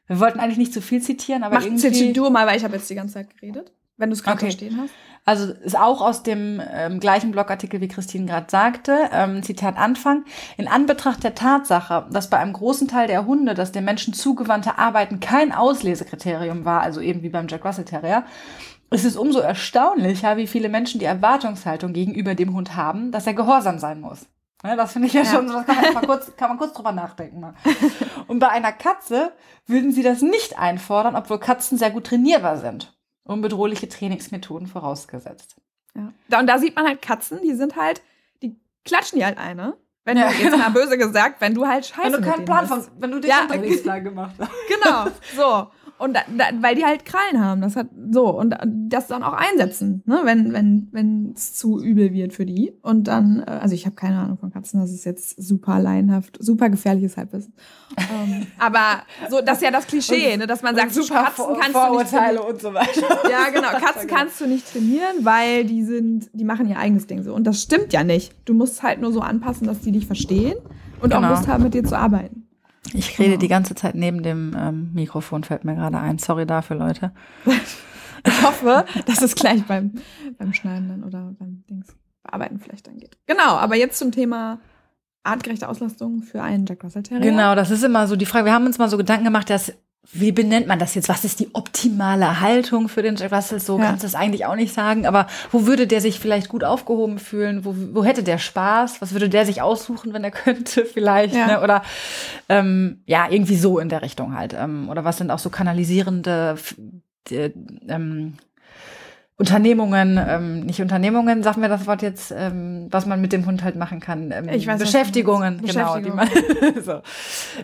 Wir 0.08 0.20
wollten 0.20 0.40
eigentlich 0.40 0.58
nicht 0.58 0.74
zu 0.74 0.82
viel 0.82 1.02
zitieren, 1.02 1.44
aber 1.44 1.56
Mach, 1.56 1.64
irgendwie... 1.64 1.82
Zitier 1.82 2.14
du 2.14 2.30
mal, 2.30 2.48
weil 2.48 2.58
ich 2.58 2.64
habe 2.64 2.76
jetzt 2.76 2.90
die 2.90 2.96
ganze 2.96 3.16
Zeit 3.16 3.30
geredet, 3.30 3.72
wenn 3.98 4.10
du 4.10 4.16
es 4.16 4.24
gerade 4.24 4.38
okay. 4.38 4.46
verstehen 4.48 4.80
hast. 4.82 4.92
Also 5.24 5.54
ist 5.54 5.78
auch 5.78 6.02
aus 6.02 6.24
dem 6.24 6.60
ähm, 6.74 7.00
gleichen 7.00 7.32
Blogartikel, 7.32 7.80
wie 7.80 7.88
Christine 7.88 8.26
gerade 8.26 8.48
sagte, 8.50 9.10
ähm, 9.14 9.44
Zitat 9.44 9.78
Anfang. 9.78 10.26
In 10.58 10.68
Anbetracht 10.68 11.24
der 11.24 11.36
Tatsache, 11.36 12.08
dass 12.12 12.30
bei 12.30 12.38
einem 12.38 12.54
großen 12.54 12.88
Teil 12.88 13.08
der 13.08 13.28
Hunde 13.28 13.54
das 13.54 13.72
dem 13.72 13.86
Menschen 13.86 14.16
zugewandte 14.16 14.80
Arbeiten 14.80 15.20
kein 15.20 15.52
Auslesekriterium 15.52 16.66
war, 16.66 16.82
also 16.82 17.02
eben 17.02 17.22
wie 17.22 17.30
beim 17.30 17.48
Jack 17.48 17.64
Russell 17.64 17.86
Terrier, 17.86 18.26
ist 18.90 19.06
es 19.06 19.16
umso 19.16 19.40
erstaunlicher, 19.40 20.38
wie 20.38 20.48
viele 20.48 20.70
Menschen 20.70 21.00
die 21.00 21.06
Erwartungshaltung 21.06 21.94
gegenüber 21.94 22.34
dem 22.36 22.54
Hund 22.54 22.76
haben, 22.76 23.12
dass 23.12 23.28
er 23.28 23.34
gehorsam 23.34 23.80
sein 23.80 24.02
muss. 24.02 24.26
Ja, 24.64 24.76
das 24.76 24.94
finde 24.94 25.08
ich 25.08 25.14
ja, 25.14 25.24
ja, 25.24 25.32
schon 25.32 25.48
das 25.48 25.66
kann 25.66 25.76
man, 25.82 25.94
mal 25.94 26.06
kurz, 26.06 26.36
kann 26.36 26.50
man 26.50 26.58
kurz 26.58 26.74
drüber 26.74 26.92
nachdenken. 26.92 27.40
Mal. 27.40 27.56
Und 28.28 28.40
bei 28.40 28.50
einer 28.50 28.72
Katze 28.72 29.32
würden 29.66 29.92
sie 29.92 30.04
das 30.04 30.22
nicht 30.22 30.60
einfordern, 30.60 31.16
obwohl 31.16 31.40
Katzen 31.40 31.78
sehr 31.78 31.90
gut 31.90 32.06
trainierbar 32.06 32.58
sind. 32.58 32.96
Unbedrohliche 33.24 33.90
Trainingsmethoden 33.90 34.68
vorausgesetzt. 34.68 35.56
Ja. 35.96 36.40
Und 36.40 36.48
da 36.48 36.60
sieht 36.60 36.76
man 36.76 36.86
halt 36.86 37.02
Katzen, 37.02 37.40
die 37.44 37.54
sind 37.54 37.76
halt, 37.76 38.02
die 38.42 38.56
klatschen 38.86 39.20
die 39.20 39.26
halt 39.26 39.38
eine. 39.38 39.78
Wenn 40.04 40.18
ja, 40.18 40.30
du 40.30 40.36
jetzt 40.36 40.58
mal 40.58 40.70
böse 40.70 40.98
gesagt, 40.98 41.42
wenn 41.42 41.54
du 41.54 41.68
halt 41.68 41.86
scheiße 41.86 42.04
Wenn 42.04 42.22
du 42.24 42.30
keinen 42.30 42.46
Plan 42.46 42.68
von, 42.68 42.88
wenn 42.98 43.12
du 43.12 43.20
dich 43.20 43.30
ja, 43.30 43.42
Unterrichtsplan 43.42 44.04
gemacht 44.04 44.36
hast. 44.40 44.52
Genau, 44.68 45.08
so. 45.36 45.72
Und 46.02 46.16
da, 46.16 46.22
da, 46.36 46.46
weil 46.62 46.74
die 46.74 46.84
halt 46.84 47.06
Krallen 47.06 47.44
haben, 47.44 47.62
das 47.62 47.76
hat 47.76 47.88
so 48.10 48.28
und 48.36 48.56
das 48.90 49.06
dann 49.06 49.22
auch 49.22 49.34
einsetzen, 49.34 50.02
ne, 50.08 50.22
wenn 50.24 50.52
wenn 50.52 50.88
wenn 50.92 51.34
es 51.36 51.54
zu 51.54 51.80
übel 51.80 52.12
wird 52.12 52.34
für 52.34 52.44
die 52.44 52.74
und 52.82 53.08
dann 53.08 53.44
äh, 53.46 53.52
also 53.52 53.76
ich 53.76 53.86
habe 53.86 53.96
keine 53.96 54.18
Ahnung 54.18 54.40
von 54.40 54.52
Katzen, 54.52 54.82
das 54.82 54.92
ist 54.92 55.06
jetzt 55.06 55.40
super 55.40 55.80
laienhaft, 55.80 56.38
super 56.40 56.70
gefährliches 56.70 57.18
Halbwissen. 57.18 57.54
ähm, 57.98 58.48
aber 58.58 59.04
so 59.30 59.42
das 59.42 59.58
ist 59.58 59.64
ja 59.64 59.70
das 59.70 59.86
Klischee, 59.86 60.38
ne, 60.38 60.48
dass 60.48 60.64
man 60.64 60.76
sagt, 60.76 60.92
super 60.92 61.26
Katzen 61.26 61.46
kannst 61.60 61.72
Vorurteile 61.72 62.40
du 62.40 62.46
nicht 62.46 62.54
und 62.54 62.62
so 62.62 62.74
weiter. 62.74 63.30
Ja, 63.30 63.50
genau, 63.54 63.70
Katzen 63.70 64.08
kannst 64.08 64.42
du 64.42 64.48
nicht 64.48 64.74
trainieren, 64.74 65.18
weil 65.24 65.66
die 65.66 65.84
sind 65.84 66.32
die 66.34 66.46
machen 66.46 66.68
ihr 66.68 66.80
eigenes 66.80 67.06
Ding 67.06 67.22
so 67.22 67.36
und 67.36 67.46
das 67.46 67.62
stimmt 67.62 67.94
ja 67.94 68.04
nicht. 68.04 68.34
Du 68.46 68.56
musst 68.56 68.82
halt 68.82 69.02
nur 69.02 69.14
so 69.14 69.22
anpassen, 69.22 69.68
dass 69.68 69.82
die 69.82 69.92
dich 69.92 70.08
verstehen 70.08 70.58
und 71.00 71.14
genau. 71.14 71.28
auch 71.28 71.38
Lust 71.38 71.48
haben 71.48 71.62
mit 71.62 71.76
dir 71.76 71.84
zu 71.84 71.96
arbeiten. 71.96 72.48
Ich 72.94 73.20
rede 73.20 73.38
die 73.38 73.48
ganze 73.48 73.76
Zeit 73.76 73.96
neben 73.96 74.24
dem 74.24 74.56
ähm, 74.58 74.92
Mikrofon, 74.94 75.44
fällt 75.44 75.64
mir 75.64 75.76
gerade 75.76 75.98
ein. 76.00 76.18
Sorry 76.18 76.46
dafür, 76.46 76.78
Leute. 76.78 77.12
ich 77.46 78.44
hoffe, 78.44 78.86
dass 79.06 79.22
es 79.22 79.36
gleich 79.36 79.64
beim, 79.66 79.94
beim 80.38 80.54
Schneiden 80.54 80.90
dann 80.90 81.04
oder 81.04 81.34
beim 81.38 81.64
Dings 81.70 81.96
bearbeiten 82.24 82.60
vielleicht 82.60 82.88
dann 82.88 82.98
geht. 82.98 83.18
Genau, 83.28 83.56
aber 83.56 83.76
jetzt 83.76 83.98
zum 83.98 84.12
Thema 84.12 84.60
artgerechte 85.24 85.70
Auslastung 85.70 86.24
für 86.24 86.42
einen 86.42 86.66
Jack 86.66 86.84
Russell 86.84 87.04
Terrier. 87.04 87.32
Genau, 87.32 87.56
das 87.56 87.70
ist 87.70 87.84
immer 87.84 88.08
so 88.08 88.16
die 88.16 88.26
Frage. 88.26 88.46
Wir 88.46 88.54
haben 88.54 88.66
uns 88.66 88.80
mal 88.80 88.90
so 88.90 88.98
Gedanken 88.98 89.26
gemacht, 89.26 89.50
dass 89.50 89.74
wie 90.14 90.32
benennt 90.32 90.68
man 90.68 90.80
das 90.80 90.96
jetzt? 90.96 91.10
Was 91.10 91.24
ist 91.24 91.40
die 91.40 91.54
optimale 91.54 92.42
Haltung 92.42 92.90
für 92.90 93.02
den 93.02 93.16
Jack 93.16 93.32
Russell? 93.32 93.60
So 93.60 93.78
ja. 93.78 93.86
kannst 93.86 94.04
du 94.04 94.08
es 94.08 94.16
eigentlich 94.16 94.46
auch 94.46 94.56
nicht 94.56 94.74
sagen. 94.74 95.06
Aber 95.06 95.28
wo 95.52 95.66
würde 95.68 95.88
der 95.88 96.02
sich 96.02 96.20
vielleicht 96.20 96.50
gut 96.50 96.64
aufgehoben 96.64 97.20
fühlen? 97.20 97.64
Wo, 97.64 97.76
wo 97.94 98.04
hätte 98.04 98.24
der 98.24 98.38
Spaß? 98.38 99.02
Was 99.02 99.14
würde 99.14 99.30
der 99.30 99.46
sich 99.46 99.62
aussuchen, 99.62 100.14
wenn 100.14 100.24
er 100.24 100.32
könnte 100.32 100.86
vielleicht? 100.86 101.36
Ja. 101.36 101.48
Ne? 101.48 101.62
Oder 101.62 101.84
ähm, 102.50 103.04
ja, 103.06 103.28
irgendwie 103.30 103.56
so 103.56 103.80
in 103.80 103.90
der 103.90 104.02
Richtung 104.02 104.36
halt. 104.36 104.54
Ähm, 104.54 104.90
oder 104.90 105.06
was 105.06 105.18
sind 105.18 105.32
auch 105.32 105.40
so 105.40 105.50
kanalisierende 105.50 106.58
die, 107.30 107.54
ähm, 107.88 108.34
Unternehmungen, 109.42 110.20
ähm, 110.24 110.60
nicht 110.60 110.84
Unternehmungen, 110.84 111.42
sag 111.42 111.58
mir 111.58 111.68
das 111.68 111.88
Wort 111.88 112.04
jetzt, 112.04 112.32
ähm, 112.32 112.88
was 112.92 113.08
man 113.08 113.20
mit 113.22 113.34
dem 113.34 113.48
Hund 113.48 113.64
halt 113.64 113.76
machen 113.76 114.00
kann. 114.00 114.32
Ähm, 114.32 114.50
ich 114.50 114.68
weiß, 114.68 114.80
Beschäftigungen, 114.80 115.64
genau. 115.66 115.98
Die 115.98 116.12
man, 116.12 116.30
so. 116.84 117.02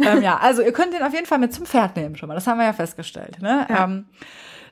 ähm, 0.04 0.24
ja, 0.24 0.40
also 0.42 0.64
ihr 0.64 0.74
könnt 0.74 0.96
den 0.96 1.04
auf 1.04 1.14
jeden 1.14 1.28
Fall 1.28 1.38
mit 1.38 1.54
zum 1.54 1.68
Pferd 1.68 1.96
nehmen 1.96 2.16
schon 2.16 2.30
mal. 2.30 2.34
Das 2.34 2.48
haben 2.48 2.58
wir 2.58 2.66
ja 2.66 2.74
festgestellt. 2.74 3.40
Ne? 3.44 3.68
Ja. 3.70 3.84
Ähm, 3.84 4.06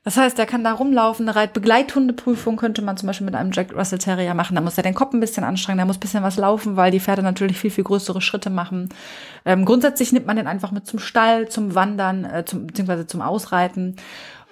das 0.03 0.17
heißt, 0.17 0.39
er 0.39 0.47
kann 0.47 0.63
da 0.63 0.73
rumlaufen. 0.73 1.27
Eine 1.27 1.35
Reitbegleithundeprüfung 1.35 2.57
könnte 2.57 2.81
man 2.81 2.97
zum 2.97 3.05
Beispiel 3.05 3.25
mit 3.25 3.35
einem 3.35 3.51
Jack 3.51 3.75
Russell 3.75 3.99
Terrier 3.99 4.33
machen. 4.33 4.55
Da 4.55 4.61
muss 4.61 4.77
er 4.77 4.83
den 4.83 4.95
Kopf 4.95 5.13
ein 5.13 5.19
bisschen 5.19 5.43
anstrengen, 5.43 5.77
da 5.77 5.85
muss 5.85 5.97
ein 5.97 5.99
bisschen 5.99 6.23
was 6.23 6.37
laufen, 6.37 6.75
weil 6.75 6.89
die 6.89 6.99
Pferde 6.99 7.21
natürlich 7.21 7.59
viel, 7.59 7.71
viel 7.71 7.83
größere 7.83 8.21
Schritte 8.21 8.49
machen. 8.49 8.89
Ähm, 9.45 9.63
grundsätzlich 9.63 10.11
nimmt 10.11 10.25
man 10.25 10.37
den 10.37 10.47
einfach 10.47 10.71
mit 10.71 10.87
zum 10.87 10.97
Stall, 10.97 11.49
zum 11.49 11.75
Wandern, 11.75 12.25
äh, 12.25 12.45
zum, 12.45 12.65
beziehungsweise 12.65 13.05
zum 13.05 13.21
Ausreiten. 13.21 13.97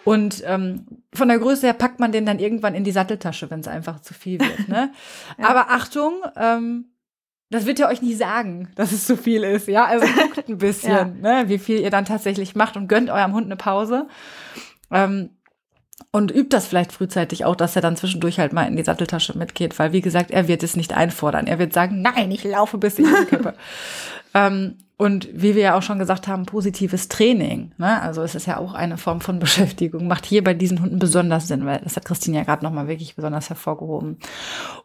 Und 0.05 0.43
ähm, 0.45 0.85
von 1.13 1.29
der 1.29 1.39
Größe 1.39 1.65
her 1.65 1.73
packt 1.73 1.99
man 1.99 2.11
den 2.11 2.25
dann 2.25 2.39
irgendwann 2.39 2.75
in 2.75 2.83
die 2.83 2.91
Satteltasche, 2.91 3.49
wenn 3.49 3.61
es 3.61 3.67
einfach 3.67 4.01
zu 4.01 4.13
viel 4.13 4.39
wird. 4.39 4.67
Ne? 4.67 4.91
ja. 5.37 5.47
Aber 5.47 5.69
Achtung, 5.69 6.21
ähm, 6.35 6.85
das 7.49 7.65
wird 7.65 7.79
ja 7.79 7.87
euch 7.87 8.01
nicht 8.01 8.17
sagen, 8.17 8.69
dass 8.75 8.91
es 8.91 9.05
zu 9.05 9.15
viel 9.15 9.43
ist. 9.43 9.67
Ja, 9.67 9.85
also 9.85 10.05
guckt 10.07 10.49
ein 10.49 10.57
bisschen, 10.57 10.91
ja. 11.23 11.43
ne, 11.43 11.49
wie 11.49 11.59
viel 11.59 11.79
ihr 11.79 11.91
dann 11.91 12.05
tatsächlich 12.05 12.55
macht 12.55 12.75
und 12.75 12.87
gönnt 12.87 13.09
eurem 13.09 13.33
Hund 13.33 13.45
eine 13.45 13.55
Pause. 13.55 14.07
Ähm, 14.91 15.29
und 16.11 16.31
übt 16.31 16.49
das 16.49 16.67
vielleicht 16.67 16.91
frühzeitig 16.91 17.45
auch, 17.45 17.55
dass 17.55 17.75
er 17.75 17.81
dann 17.81 17.95
zwischendurch 17.95 18.39
halt 18.39 18.53
mal 18.53 18.67
in 18.67 18.75
die 18.75 18.83
Satteltasche 18.83 19.37
mitgeht, 19.37 19.77
weil 19.79 19.93
wie 19.93 20.01
gesagt, 20.01 20.31
er 20.31 20.47
wird 20.47 20.63
es 20.63 20.75
nicht 20.75 20.93
einfordern. 20.93 21.47
Er 21.47 21.59
wird 21.59 21.73
sagen, 21.73 22.01
nein, 22.01 22.29
ich 22.31 22.43
laufe 22.43 22.77
bis 22.77 22.99
ich 22.99 23.07
kippe. 23.29 23.53
ähm, 24.33 24.77
und 25.03 25.27
wie 25.33 25.53
wir 25.53 25.63
ja 25.63 25.77
auch 25.77 25.81
schon 25.81 25.99
gesagt 25.99 26.29
haben, 26.29 26.45
positives 26.45 27.09
Training. 27.09 27.73
Ne? 27.77 28.01
Also 28.01 28.21
es 28.21 28.35
ist 28.35 28.45
ja 28.45 28.57
auch 28.57 28.73
eine 28.73 28.97
Form 28.97 29.19
von 29.19 29.37
Beschäftigung. 29.39 30.07
Macht 30.07 30.25
hier 30.25 30.41
bei 30.41 30.53
diesen 30.53 30.81
Hunden 30.81 30.97
besonders 30.97 31.49
Sinn, 31.49 31.65
weil 31.65 31.81
das 31.83 31.97
hat 31.97 32.05
Christine 32.05 32.37
ja 32.37 32.43
gerade 32.43 32.63
nochmal 32.63 32.87
wirklich 32.87 33.17
besonders 33.17 33.49
hervorgehoben. 33.49 34.17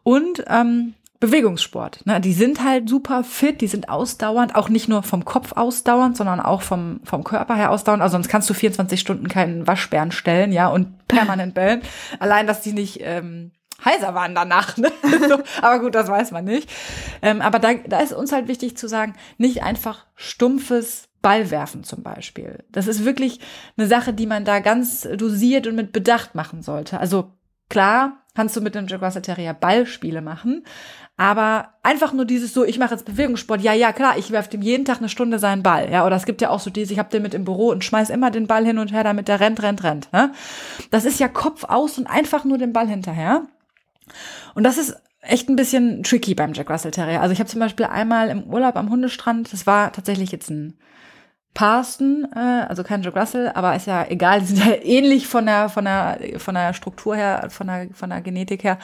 Und 0.02 0.42
ähm, 0.48 0.94
Bewegungssport. 1.20 2.04
Ne? 2.04 2.20
Die 2.20 2.32
sind 2.32 2.64
halt 2.64 2.88
super 2.88 3.22
fit, 3.22 3.60
die 3.60 3.68
sind 3.68 3.88
ausdauernd, 3.88 4.56
auch 4.56 4.68
nicht 4.68 4.88
nur 4.88 5.04
vom 5.04 5.24
Kopf 5.24 5.52
ausdauernd, 5.52 6.16
sondern 6.16 6.40
auch 6.40 6.62
vom, 6.62 6.98
vom 7.04 7.22
Körper 7.22 7.54
her 7.54 7.70
ausdauernd. 7.70 8.02
Also 8.02 8.14
sonst 8.14 8.28
kannst 8.28 8.50
du 8.50 8.54
24 8.54 8.98
Stunden 8.98 9.28
keinen 9.28 9.68
Waschbären 9.68 10.10
stellen, 10.10 10.50
ja, 10.50 10.66
und 10.66 11.06
permanent 11.06 11.54
bellen. 11.54 11.82
Allein, 12.18 12.48
dass 12.48 12.60
die 12.60 12.72
nicht 12.72 12.98
ähm, 13.02 13.52
heiser 13.84 14.14
waren 14.14 14.34
danach. 14.34 14.76
Ne? 14.76 14.90
so, 15.28 15.38
aber 15.62 15.80
gut, 15.80 15.94
das 15.94 16.08
weiß 16.08 16.30
man 16.30 16.44
nicht. 16.44 16.70
Ähm, 17.22 17.40
aber 17.40 17.58
da, 17.58 17.74
da 17.74 18.00
ist 18.00 18.12
uns 18.12 18.32
halt 18.32 18.48
wichtig 18.48 18.76
zu 18.76 18.88
sagen, 18.88 19.14
nicht 19.36 19.62
einfach 19.62 20.06
stumpfes 20.14 21.08
Ballwerfen 21.22 21.84
zum 21.84 22.02
Beispiel. 22.02 22.64
Das 22.70 22.86
ist 22.86 23.04
wirklich 23.04 23.40
eine 23.76 23.86
Sache, 23.86 24.12
die 24.12 24.26
man 24.26 24.44
da 24.44 24.60
ganz 24.60 25.08
dosiert 25.16 25.66
und 25.66 25.74
mit 25.74 25.92
Bedacht 25.92 26.34
machen 26.34 26.62
sollte. 26.62 27.00
Also 27.00 27.32
klar, 27.68 28.24
kannst 28.34 28.56
du 28.56 28.60
mit 28.60 28.76
einem 28.76 28.86
Jack 28.86 29.02
Russell 29.02 29.22
Terrier 29.22 29.52
Ballspiele 29.52 30.22
machen, 30.22 30.64
aber 31.16 31.74
einfach 31.82 32.12
nur 32.12 32.24
dieses 32.24 32.54
so, 32.54 32.64
ich 32.64 32.78
mache 32.78 32.94
jetzt 32.94 33.04
Bewegungssport, 33.04 33.60
ja, 33.60 33.72
ja, 33.72 33.92
klar, 33.92 34.16
ich 34.16 34.30
werfe 34.30 34.50
dem 34.50 34.62
jeden 34.62 34.84
Tag 34.84 34.98
eine 34.98 35.08
Stunde 35.08 35.40
seinen 35.40 35.64
Ball. 35.64 35.90
Ja, 35.90 36.06
oder 36.06 36.14
es 36.14 36.24
gibt 36.24 36.40
ja 36.40 36.50
auch 36.50 36.60
so 36.60 36.70
diese, 36.70 36.92
ich 36.92 37.00
habe 37.00 37.10
den 37.10 37.22
mit 37.22 37.34
im 37.34 37.44
Büro 37.44 37.70
und 37.70 37.82
schmeiß 37.82 38.10
immer 38.10 38.30
den 38.30 38.46
Ball 38.46 38.64
hin 38.64 38.78
und 38.78 38.92
her, 38.92 39.02
damit 39.02 39.26
der 39.26 39.40
rennt, 39.40 39.60
rennt, 39.60 39.82
rennt. 39.82 40.12
Ne? 40.12 40.32
Das 40.92 41.04
ist 41.04 41.18
ja 41.18 41.26
Kopf 41.26 41.64
aus 41.64 41.98
und 41.98 42.06
einfach 42.06 42.44
nur 42.44 42.58
den 42.58 42.72
Ball 42.72 42.86
hinterher. 42.86 43.42
Und 44.54 44.64
das 44.64 44.78
ist 44.78 44.96
echt 45.20 45.48
ein 45.48 45.56
bisschen 45.56 46.02
tricky 46.02 46.34
beim 46.34 46.52
Jack 46.52 46.70
Russell 46.70 46.90
Terrier. 46.90 47.20
Also 47.20 47.32
ich 47.32 47.40
habe 47.40 47.50
zum 47.50 47.60
Beispiel 47.60 47.86
einmal 47.86 48.30
im 48.30 48.44
Urlaub 48.44 48.76
am 48.76 48.90
Hundestrand, 48.90 49.52
das 49.52 49.66
war 49.66 49.92
tatsächlich 49.92 50.32
jetzt 50.32 50.50
ein 50.50 50.78
Parsten, 51.54 52.28
äh, 52.34 52.66
also 52.68 52.84
kein 52.84 53.02
Jack 53.02 53.16
Russell, 53.16 53.50
aber 53.54 53.74
ist 53.74 53.86
ja 53.86 54.06
egal, 54.08 54.40
die 54.40 54.46
sind 54.54 54.64
ja 54.64 54.74
ähnlich 54.82 55.26
von 55.26 55.46
der, 55.46 55.68
von 55.68 55.84
der, 55.84 56.18
von 56.38 56.54
der 56.54 56.72
Struktur 56.72 57.16
her, 57.16 57.48
von 57.50 57.66
der, 57.66 57.88
von 57.92 58.10
der 58.10 58.20
Genetik 58.20 58.64
her. 58.64 58.78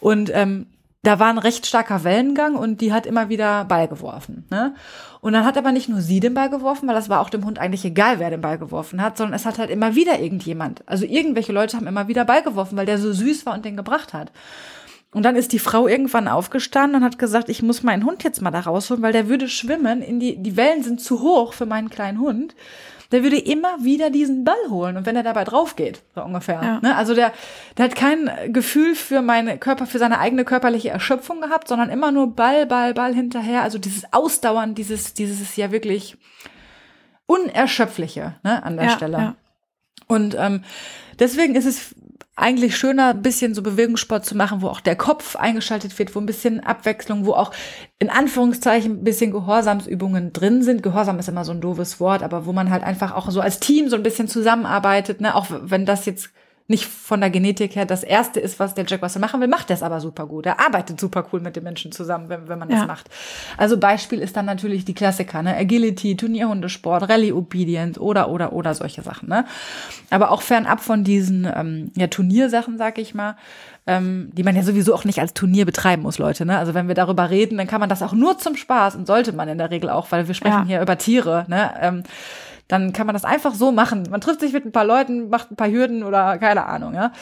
Und 0.00 0.30
ähm, 0.32 0.66
da 1.02 1.18
war 1.18 1.28
ein 1.28 1.38
recht 1.38 1.66
starker 1.66 2.04
Wellengang 2.04 2.54
und 2.54 2.80
die 2.80 2.92
hat 2.92 3.06
immer 3.06 3.28
wieder 3.28 3.64
Ball 3.64 3.88
geworfen. 3.88 4.44
Ne? 4.50 4.74
Und 5.20 5.32
dann 5.32 5.44
hat 5.44 5.58
aber 5.58 5.72
nicht 5.72 5.88
nur 5.88 6.00
sie 6.00 6.20
den 6.20 6.34
Ball 6.34 6.48
geworfen, 6.48 6.86
weil 6.86 6.94
das 6.94 7.08
war 7.08 7.20
auch 7.20 7.30
dem 7.30 7.44
Hund 7.44 7.58
eigentlich 7.58 7.84
egal, 7.84 8.20
wer 8.20 8.30
den 8.30 8.40
Ball 8.40 8.56
geworfen 8.56 9.02
hat, 9.02 9.16
sondern 9.16 9.34
es 9.34 9.44
hat 9.44 9.58
halt 9.58 9.70
immer 9.70 9.96
wieder 9.96 10.20
irgendjemand. 10.20 10.84
Also 10.86 11.04
irgendwelche 11.04 11.52
Leute 11.52 11.76
haben 11.76 11.88
immer 11.88 12.06
wieder 12.06 12.24
Ball 12.24 12.42
geworfen, 12.42 12.76
weil 12.76 12.86
der 12.86 12.98
so 12.98 13.12
süß 13.12 13.46
war 13.46 13.54
und 13.54 13.64
den 13.64 13.76
gebracht 13.76 14.12
hat. 14.14 14.30
Und 15.10 15.24
dann 15.24 15.34
ist 15.34 15.52
die 15.52 15.58
Frau 15.58 15.88
irgendwann 15.88 16.28
aufgestanden 16.28 17.00
und 17.00 17.04
hat 17.04 17.18
gesagt, 17.18 17.48
ich 17.48 17.62
muss 17.62 17.82
meinen 17.82 18.04
Hund 18.04 18.22
jetzt 18.22 18.40
mal 18.40 18.52
da 18.52 18.60
rausholen, 18.60 19.02
weil 19.02 19.12
der 19.12 19.28
würde 19.28 19.48
schwimmen. 19.48 20.02
In 20.02 20.20
die, 20.20 20.40
die 20.40 20.56
Wellen 20.56 20.84
sind 20.84 21.00
zu 21.00 21.20
hoch 21.20 21.52
für 21.52 21.66
meinen 21.66 21.90
kleinen 21.90 22.20
Hund. 22.20 22.54
Der 23.12 23.22
würde 23.22 23.38
immer 23.38 23.84
wieder 23.84 24.10
diesen 24.10 24.44
Ball 24.44 24.70
holen 24.70 24.96
und 24.96 25.06
wenn 25.06 25.16
er 25.16 25.22
dabei 25.22 25.44
drauf 25.44 25.76
geht, 25.76 26.02
so 26.14 26.22
ungefähr. 26.22 26.60
Ja. 26.62 26.80
Ne? 26.80 26.96
Also 26.96 27.14
der, 27.14 27.32
der 27.76 27.84
hat 27.84 27.94
kein 27.94 28.30
Gefühl 28.48 28.94
für 28.94 29.22
meine 29.22 29.58
Körper, 29.58 29.86
für 29.86 29.98
seine 29.98 30.18
eigene 30.18 30.44
körperliche 30.44 30.88
Erschöpfung 30.88 31.40
gehabt, 31.40 31.68
sondern 31.68 31.90
immer 31.90 32.10
nur 32.10 32.34
Ball, 32.34 32.66
Ball, 32.66 32.94
Ball 32.94 33.14
hinterher. 33.14 33.62
Also 33.62 33.78
dieses 33.78 34.12
Ausdauern, 34.12 34.74
dieses, 34.74 35.14
dieses 35.14 35.54
ja 35.56 35.70
wirklich 35.70 36.16
unerschöpfliche 37.26 38.34
ne, 38.42 38.62
an 38.62 38.76
der 38.76 38.86
ja, 38.86 38.90
Stelle. 38.92 39.16
Ja. 39.18 39.36
Und 40.08 40.34
ähm, 40.38 40.64
deswegen 41.18 41.54
ist 41.54 41.66
es 41.66 41.94
eigentlich 42.34 42.76
schöner, 42.76 43.10
ein 43.10 43.22
bisschen 43.22 43.54
so 43.54 43.62
Bewegungssport 43.62 44.24
zu 44.24 44.36
machen, 44.36 44.62
wo 44.62 44.68
auch 44.68 44.80
der 44.80 44.96
Kopf 44.96 45.36
eingeschaltet 45.36 45.98
wird, 45.98 46.14
wo 46.14 46.18
ein 46.18 46.26
bisschen 46.26 46.60
Abwechslung, 46.60 47.26
wo 47.26 47.34
auch 47.34 47.52
in 47.98 48.08
Anführungszeichen 48.08 49.00
ein 49.00 49.04
bisschen 49.04 49.32
Gehorsamsübungen 49.32 50.32
drin 50.32 50.62
sind. 50.62 50.82
Gehorsam 50.82 51.18
ist 51.18 51.28
immer 51.28 51.44
so 51.44 51.52
ein 51.52 51.60
doofes 51.60 52.00
Wort, 52.00 52.22
aber 52.22 52.46
wo 52.46 52.52
man 52.52 52.70
halt 52.70 52.84
einfach 52.84 53.14
auch 53.14 53.30
so 53.30 53.40
als 53.42 53.60
Team 53.60 53.88
so 53.90 53.96
ein 53.96 54.02
bisschen 54.02 54.28
zusammenarbeitet, 54.28 55.20
ne, 55.20 55.34
auch 55.34 55.46
wenn 55.50 55.84
das 55.84 56.06
jetzt 56.06 56.30
nicht 56.68 56.84
von 56.84 57.20
der 57.20 57.30
Genetik 57.30 57.76
her 57.76 57.84
das 57.84 58.02
Erste 58.02 58.40
ist, 58.40 58.58
was 58.58 58.74
der 58.74 58.84
Jack 58.86 59.02
Russell 59.02 59.20
machen 59.20 59.40
will, 59.40 59.48
macht 59.48 59.70
er 59.70 59.74
es 59.74 59.82
aber 59.82 60.00
super 60.00 60.26
gut. 60.26 60.46
Er 60.46 60.60
arbeitet 60.60 61.00
super 61.00 61.26
cool 61.32 61.40
mit 61.40 61.56
den 61.56 61.64
Menschen 61.64 61.92
zusammen, 61.92 62.28
wenn, 62.28 62.48
wenn 62.48 62.58
man 62.58 62.70
ja. 62.70 62.78
das 62.78 62.86
macht. 62.86 63.10
Also 63.56 63.78
Beispiel 63.78 64.20
ist 64.20 64.36
dann 64.36 64.46
natürlich 64.46 64.84
die 64.84 64.94
Klassiker, 64.94 65.42
ne? 65.42 65.56
Agility, 65.56 66.16
Turnierhundesport, 66.16 67.08
Rallye 67.08 67.32
Obedience 67.32 67.98
oder, 67.98 68.30
oder, 68.30 68.52
oder 68.52 68.74
solche 68.74 69.02
Sachen. 69.02 69.28
Ne? 69.28 69.44
Aber 70.10 70.30
auch 70.30 70.42
fernab 70.42 70.80
von 70.80 71.04
diesen 71.04 71.50
ähm, 71.54 71.90
ja, 71.96 72.06
Turniersachen, 72.06 72.78
sag 72.78 72.98
ich 72.98 73.14
mal, 73.14 73.36
ähm, 73.86 74.30
die 74.32 74.42
man 74.42 74.54
ja 74.54 74.62
sowieso 74.62 74.94
auch 74.94 75.04
nicht 75.04 75.20
als 75.20 75.34
Turnier 75.34 75.66
betreiben 75.66 76.02
muss, 76.02 76.18
Leute. 76.18 76.46
Ne? 76.46 76.58
Also 76.58 76.74
wenn 76.74 76.88
wir 76.88 76.94
darüber 76.94 77.30
reden, 77.30 77.58
dann 77.58 77.66
kann 77.66 77.80
man 77.80 77.88
das 77.88 78.02
auch 78.02 78.12
nur 78.12 78.38
zum 78.38 78.56
Spaß 78.56 78.94
und 78.96 79.06
sollte 79.06 79.32
man 79.32 79.48
in 79.48 79.58
der 79.58 79.70
Regel 79.70 79.90
auch, 79.90 80.10
weil 80.10 80.28
wir 80.28 80.34
sprechen 80.34 80.62
ja. 80.62 80.64
hier 80.64 80.82
über 80.82 80.98
Tiere. 80.98 81.44
Ne? 81.48 81.72
Ähm, 81.80 82.02
dann 82.72 82.94
kann 82.94 83.06
man 83.06 83.12
das 83.12 83.24
einfach 83.24 83.54
so 83.54 83.70
machen. 83.70 84.04
Man 84.10 84.22
trifft 84.22 84.40
sich 84.40 84.52
mit 84.54 84.64
ein 84.64 84.72
paar 84.72 84.86
Leuten, 84.86 85.28
macht 85.28 85.50
ein 85.50 85.56
paar 85.56 85.70
Hürden 85.70 86.02
oder 86.02 86.38
keine 86.38 86.64
Ahnung, 86.64 86.94
ja. 86.94 87.12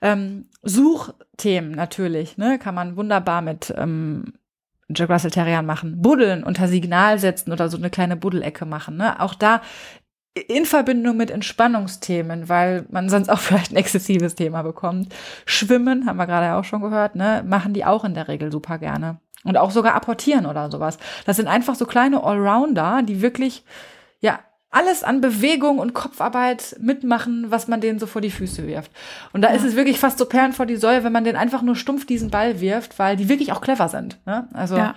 Ähm, 0.00 0.46
Suchthemen 0.62 1.72
natürlich, 1.72 2.38
ne, 2.38 2.58
kann 2.58 2.74
man 2.74 2.96
wunderbar 2.96 3.42
mit 3.42 3.72
ähm, 3.76 4.32
Jack 4.88 5.10
Russell 5.10 5.30
Terriern 5.30 5.66
machen. 5.66 6.00
Buddeln 6.00 6.42
unter 6.42 6.68
Signal 6.68 7.18
setzen 7.18 7.52
oder 7.52 7.68
so 7.68 7.76
eine 7.76 7.90
kleine 7.90 8.16
Buddelecke 8.16 8.64
machen, 8.64 8.96
ne. 8.96 9.20
Auch 9.20 9.34
da 9.34 9.60
in 10.48 10.64
Verbindung 10.64 11.18
mit 11.18 11.30
Entspannungsthemen, 11.30 12.48
weil 12.48 12.86
man 12.90 13.10
sonst 13.10 13.28
auch 13.28 13.38
vielleicht 13.40 13.72
ein 13.72 13.76
exzessives 13.76 14.34
Thema 14.34 14.62
bekommt. 14.62 15.14
Schwimmen, 15.44 16.06
haben 16.06 16.16
wir 16.16 16.26
gerade 16.26 16.54
auch 16.54 16.64
schon 16.64 16.80
gehört, 16.80 17.14
ne, 17.14 17.44
machen 17.46 17.74
die 17.74 17.84
auch 17.84 18.04
in 18.04 18.14
der 18.14 18.28
Regel 18.28 18.50
super 18.50 18.78
gerne. 18.78 19.18
Und 19.44 19.58
auch 19.58 19.70
sogar 19.70 19.94
apportieren 19.94 20.46
oder 20.46 20.70
sowas. 20.70 20.96
Das 21.26 21.36
sind 21.36 21.48
einfach 21.48 21.74
so 21.74 21.84
kleine 21.84 22.24
Allrounder, 22.24 23.02
die 23.02 23.20
wirklich, 23.20 23.64
alles 24.74 25.04
an 25.04 25.20
Bewegung 25.20 25.78
und 25.78 25.94
Kopfarbeit 25.94 26.76
mitmachen, 26.80 27.46
was 27.50 27.68
man 27.68 27.80
denen 27.80 27.98
so 27.98 28.06
vor 28.06 28.20
die 28.20 28.30
Füße 28.30 28.66
wirft. 28.66 28.90
Und 29.32 29.42
da 29.42 29.50
ja. 29.50 29.54
ist 29.54 29.64
es 29.64 29.76
wirklich 29.76 30.00
fast 30.00 30.18
so 30.18 30.26
Perlen 30.26 30.52
vor 30.52 30.66
die 30.66 30.76
Säue, 30.76 31.04
wenn 31.04 31.12
man 31.12 31.24
den 31.24 31.36
einfach 31.36 31.62
nur 31.62 31.76
stumpf 31.76 32.06
diesen 32.06 32.30
Ball 32.30 32.60
wirft, 32.60 32.98
weil 32.98 33.16
die 33.16 33.28
wirklich 33.28 33.52
auch 33.52 33.60
clever 33.60 33.88
sind. 33.88 34.18
Ne? 34.26 34.48
Also 34.52 34.76
ja. 34.76 34.94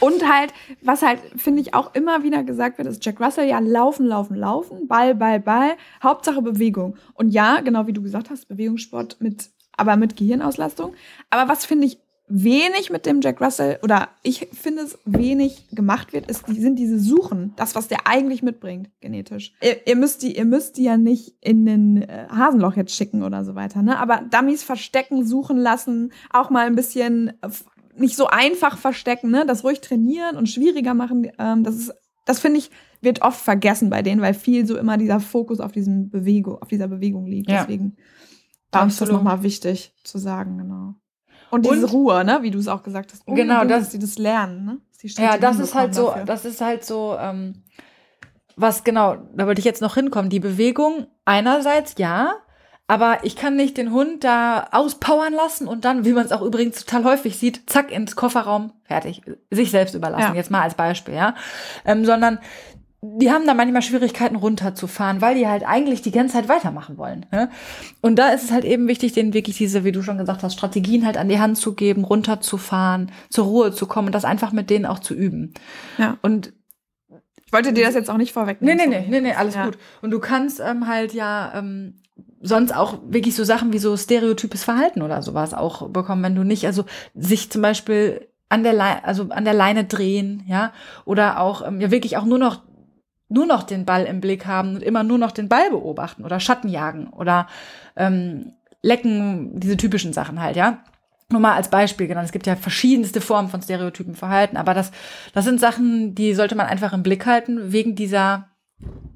Und 0.00 0.26
halt, 0.26 0.52
was 0.82 1.02
halt, 1.02 1.20
finde 1.36 1.60
ich, 1.60 1.74
auch 1.74 1.94
immer 1.94 2.22
wieder 2.22 2.42
gesagt 2.42 2.78
wird, 2.78 2.88
ist 2.88 3.04
Jack 3.04 3.20
Russell, 3.20 3.46
ja, 3.46 3.58
laufen, 3.58 4.06
laufen, 4.06 4.34
laufen, 4.34 4.88
Ball, 4.88 5.14
Ball, 5.14 5.40
Ball, 5.40 5.72
Hauptsache 6.02 6.40
Bewegung. 6.40 6.96
Und 7.14 7.28
ja, 7.28 7.60
genau 7.60 7.86
wie 7.86 7.92
du 7.92 8.02
gesagt 8.02 8.30
hast, 8.30 8.48
Bewegungssport 8.48 9.18
mit, 9.20 9.50
aber 9.76 9.96
mit 9.96 10.16
Gehirnauslastung. 10.16 10.94
Aber 11.28 11.52
was 11.52 11.66
finde 11.66 11.86
ich 11.86 11.98
wenig 12.30 12.90
mit 12.90 13.06
dem 13.06 13.20
Jack 13.20 13.40
Russell 13.40 13.78
oder 13.82 14.08
ich 14.22 14.48
finde 14.52 14.82
es 14.82 14.98
wenig 15.04 15.68
gemacht 15.72 16.12
wird, 16.12 16.30
ist, 16.30 16.46
die 16.48 16.60
sind 16.60 16.78
diese 16.78 16.98
Suchen, 16.98 17.52
das, 17.56 17.74
was 17.74 17.88
der 17.88 18.06
eigentlich 18.06 18.42
mitbringt, 18.42 18.88
genetisch. 19.00 19.52
Ihr, 19.62 19.86
ihr 19.86 19.96
müsst 19.96 20.22
die, 20.22 20.36
ihr 20.36 20.44
müsst 20.44 20.76
die 20.76 20.84
ja 20.84 20.96
nicht 20.96 21.34
in 21.40 21.66
den 21.66 22.02
äh, 22.02 22.26
Hasenloch 22.30 22.76
jetzt 22.76 22.94
schicken 22.94 23.22
oder 23.22 23.44
so 23.44 23.54
weiter, 23.54 23.82
ne? 23.82 23.98
Aber 23.98 24.22
Dummies 24.30 24.62
verstecken, 24.62 25.26
suchen 25.26 25.58
lassen, 25.58 26.12
auch 26.30 26.50
mal 26.50 26.66
ein 26.66 26.76
bisschen 26.76 27.28
äh, 27.42 27.48
nicht 27.96 28.16
so 28.16 28.28
einfach 28.28 28.78
verstecken, 28.78 29.30
ne? 29.30 29.44
Das 29.46 29.64
ruhig 29.64 29.80
trainieren 29.80 30.36
und 30.36 30.48
schwieriger 30.48 30.94
machen, 30.94 31.30
ähm, 31.38 31.64
das 31.64 31.76
ist 31.76 31.92
das 32.30 32.38
finde 32.38 32.58
ich, 32.58 32.70
wird 33.00 33.22
oft 33.22 33.40
vergessen 33.40 33.90
bei 33.90 34.02
denen, 34.02 34.20
weil 34.20 34.34
viel 34.34 34.66
so 34.66 34.76
immer 34.76 34.98
dieser 34.98 35.18
Fokus 35.20 35.58
auf 35.58 35.72
diesem 35.72 36.10
Bewegung, 36.10 36.62
auf 36.62 36.68
dieser 36.68 36.86
Bewegung 36.86 37.26
liegt. 37.26 37.50
Ja. 37.50 37.62
Deswegen 37.62 37.96
war 38.70 38.84
uns 38.84 38.98
das 38.98 39.10
nochmal 39.10 39.42
wichtig 39.42 39.92
zu 40.04 40.18
sagen, 40.18 40.58
genau. 40.58 40.94
Und 41.50 41.64
diese 41.66 41.86
Und- 41.86 41.92
Ruhe, 41.92 42.24
ne, 42.24 42.38
wie 42.42 42.50
du 42.50 42.58
es 42.58 42.68
auch 42.68 42.82
gesagt 42.82 43.12
hast. 43.12 43.26
Genau, 43.26 43.60
Unbedingt, 43.60 43.70
das- 43.70 43.80
dass 43.84 43.92
sie 43.92 43.98
das 43.98 44.18
lernen, 44.18 44.64
ne? 44.64 44.78
Die 45.02 45.08
Ja, 45.08 45.38
das 45.38 45.58
ist 45.58 45.74
halt 45.74 45.94
so, 45.94 46.14
das 46.26 46.44
ist 46.44 46.60
halt 46.60 46.84
so, 46.84 47.16
ähm, 47.18 47.62
was 48.56 48.84
genau, 48.84 49.16
da 49.34 49.46
wollte 49.46 49.58
ich 49.60 49.64
jetzt 49.64 49.80
noch 49.80 49.94
hinkommen. 49.94 50.28
Die 50.28 50.40
Bewegung 50.40 51.06
einerseits 51.24 51.94
ja, 51.96 52.34
aber 52.86 53.18
ich 53.24 53.34
kann 53.36 53.56
nicht 53.56 53.78
den 53.78 53.92
Hund 53.92 54.24
da 54.24 54.68
auspowern 54.72 55.32
lassen 55.32 55.66
und 55.68 55.86
dann, 55.86 56.04
wie 56.04 56.12
man 56.12 56.26
es 56.26 56.32
auch 56.32 56.42
übrigens 56.42 56.84
total 56.84 57.04
häufig 57.04 57.38
sieht, 57.38 57.70
zack 57.70 57.90
ins 57.90 58.14
Kofferraum, 58.14 58.72
fertig, 58.84 59.22
sich 59.50 59.70
selbst 59.70 59.94
überlassen. 59.94 60.32
Ja. 60.32 60.34
Jetzt 60.34 60.50
mal 60.50 60.60
als 60.62 60.74
Beispiel, 60.74 61.14
ja, 61.14 61.34
ähm, 61.86 62.04
sondern 62.04 62.38
die 63.02 63.30
haben 63.30 63.46
da 63.46 63.54
manchmal 63.54 63.80
Schwierigkeiten 63.80 64.36
runterzufahren, 64.36 65.20
weil 65.22 65.34
die 65.34 65.48
halt 65.48 65.66
eigentlich 65.66 66.02
die 66.02 66.10
ganze 66.10 66.34
Zeit 66.34 66.48
weitermachen 66.50 66.98
wollen. 66.98 67.24
Ne? 67.32 67.48
Und 68.02 68.16
da 68.18 68.28
ist 68.28 68.44
es 68.44 68.52
halt 68.52 68.64
eben 68.66 68.88
wichtig, 68.88 69.12
denen 69.14 69.32
wirklich 69.32 69.56
diese, 69.56 69.84
wie 69.84 69.92
du 69.92 70.02
schon 70.02 70.18
gesagt 70.18 70.42
hast, 70.42 70.52
Strategien 70.52 71.06
halt 71.06 71.16
an 71.16 71.28
die 71.30 71.40
Hand 71.40 71.56
zu 71.56 71.74
geben, 71.74 72.04
runterzufahren, 72.04 73.10
zur 73.30 73.46
Ruhe 73.46 73.72
zu 73.72 73.86
kommen 73.86 74.08
und 74.08 74.14
das 74.14 74.26
einfach 74.26 74.52
mit 74.52 74.68
denen 74.68 74.84
auch 74.84 74.98
zu 74.98 75.14
üben. 75.14 75.54
Ja. 75.96 76.18
Und 76.20 76.52
Ich 77.46 77.52
wollte 77.54 77.72
dir 77.72 77.86
das 77.86 77.94
jetzt 77.94 78.10
auch 78.10 78.18
nicht 78.18 78.28
nee, 78.30 78.32
vorwegnehmen. 78.34 78.76
nee, 78.76 78.86
nee, 78.86 78.94
sorry. 78.98 79.08
nee, 79.10 79.20
nee, 79.22 79.32
alles 79.34 79.54
Ja. 79.54 79.64
gut. 79.64 79.78
Und 80.02 80.10
du 80.10 80.18
kannst 80.20 80.60
ähm, 80.60 80.86
halt 80.86 81.14
ja 81.14 81.52
ähm, 81.56 81.94
sonst 82.42 82.72
auch 82.76 82.98
wirklich 83.08 83.34
so 83.34 83.44
Sachen 83.44 83.72
wie 83.72 83.78
so 83.78 83.96
stereotypes 83.96 84.62
Verhalten 84.62 85.00
oder 85.00 85.22
sowas 85.22 85.54
auch 85.54 85.88
bekommen, 85.88 86.22
wenn 86.22 86.34
du 86.34 86.44
nicht, 86.44 86.66
also 86.66 86.84
sich 87.14 87.50
zum 87.50 87.62
Beispiel 87.62 88.28
an 88.50 88.62
der 88.62 88.72
Leine, 88.74 89.04
also 89.04 89.28
an 89.30 89.44
der 89.46 89.54
Leine 89.54 89.84
drehen, 89.84 90.42
ja, 90.46 90.72
oder 91.06 91.40
auch 91.40 91.66
ähm, 91.66 91.80
ja 91.80 91.90
wirklich 91.90 92.16
auch 92.18 92.24
nur 92.26 92.38
noch 92.38 92.60
nur 93.30 93.46
noch 93.46 93.62
den 93.62 93.84
Ball 93.84 94.04
im 94.04 94.20
Blick 94.20 94.44
haben 94.44 94.74
und 94.74 94.82
immer 94.82 95.02
nur 95.02 95.16
noch 95.16 95.30
den 95.30 95.48
Ball 95.48 95.70
beobachten 95.70 96.24
oder 96.24 96.40
Schatten 96.40 96.68
jagen 96.68 97.08
oder 97.08 97.46
ähm, 97.96 98.52
lecken, 98.82 99.58
diese 99.58 99.76
typischen 99.76 100.12
Sachen 100.12 100.42
halt, 100.42 100.56
ja. 100.56 100.82
Nur 101.32 101.40
mal 101.40 101.54
als 101.54 101.70
Beispiel 101.70 102.08
genannt. 102.08 102.26
Es 102.26 102.32
gibt 102.32 102.48
ja 102.48 102.56
verschiedenste 102.56 103.20
Formen 103.20 103.48
von 103.48 103.62
stereotypen 103.62 104.16
Verhalten, 104.16 104.56
aber 104.56 104.74
das, 104.74 104.90
das 105.32 105.44
sind 105.44 105.60
Sachen, 105.60 106.16
die 106.16 106.34
sollte 106.34 106.56
man 106.56 106.66
einfach 106.66 106.92
im 106.92 107.04
Blick 107.04 107.24
halten, 107.24 107.72
wegen 107.72 107.94
dieser 107.94 108.48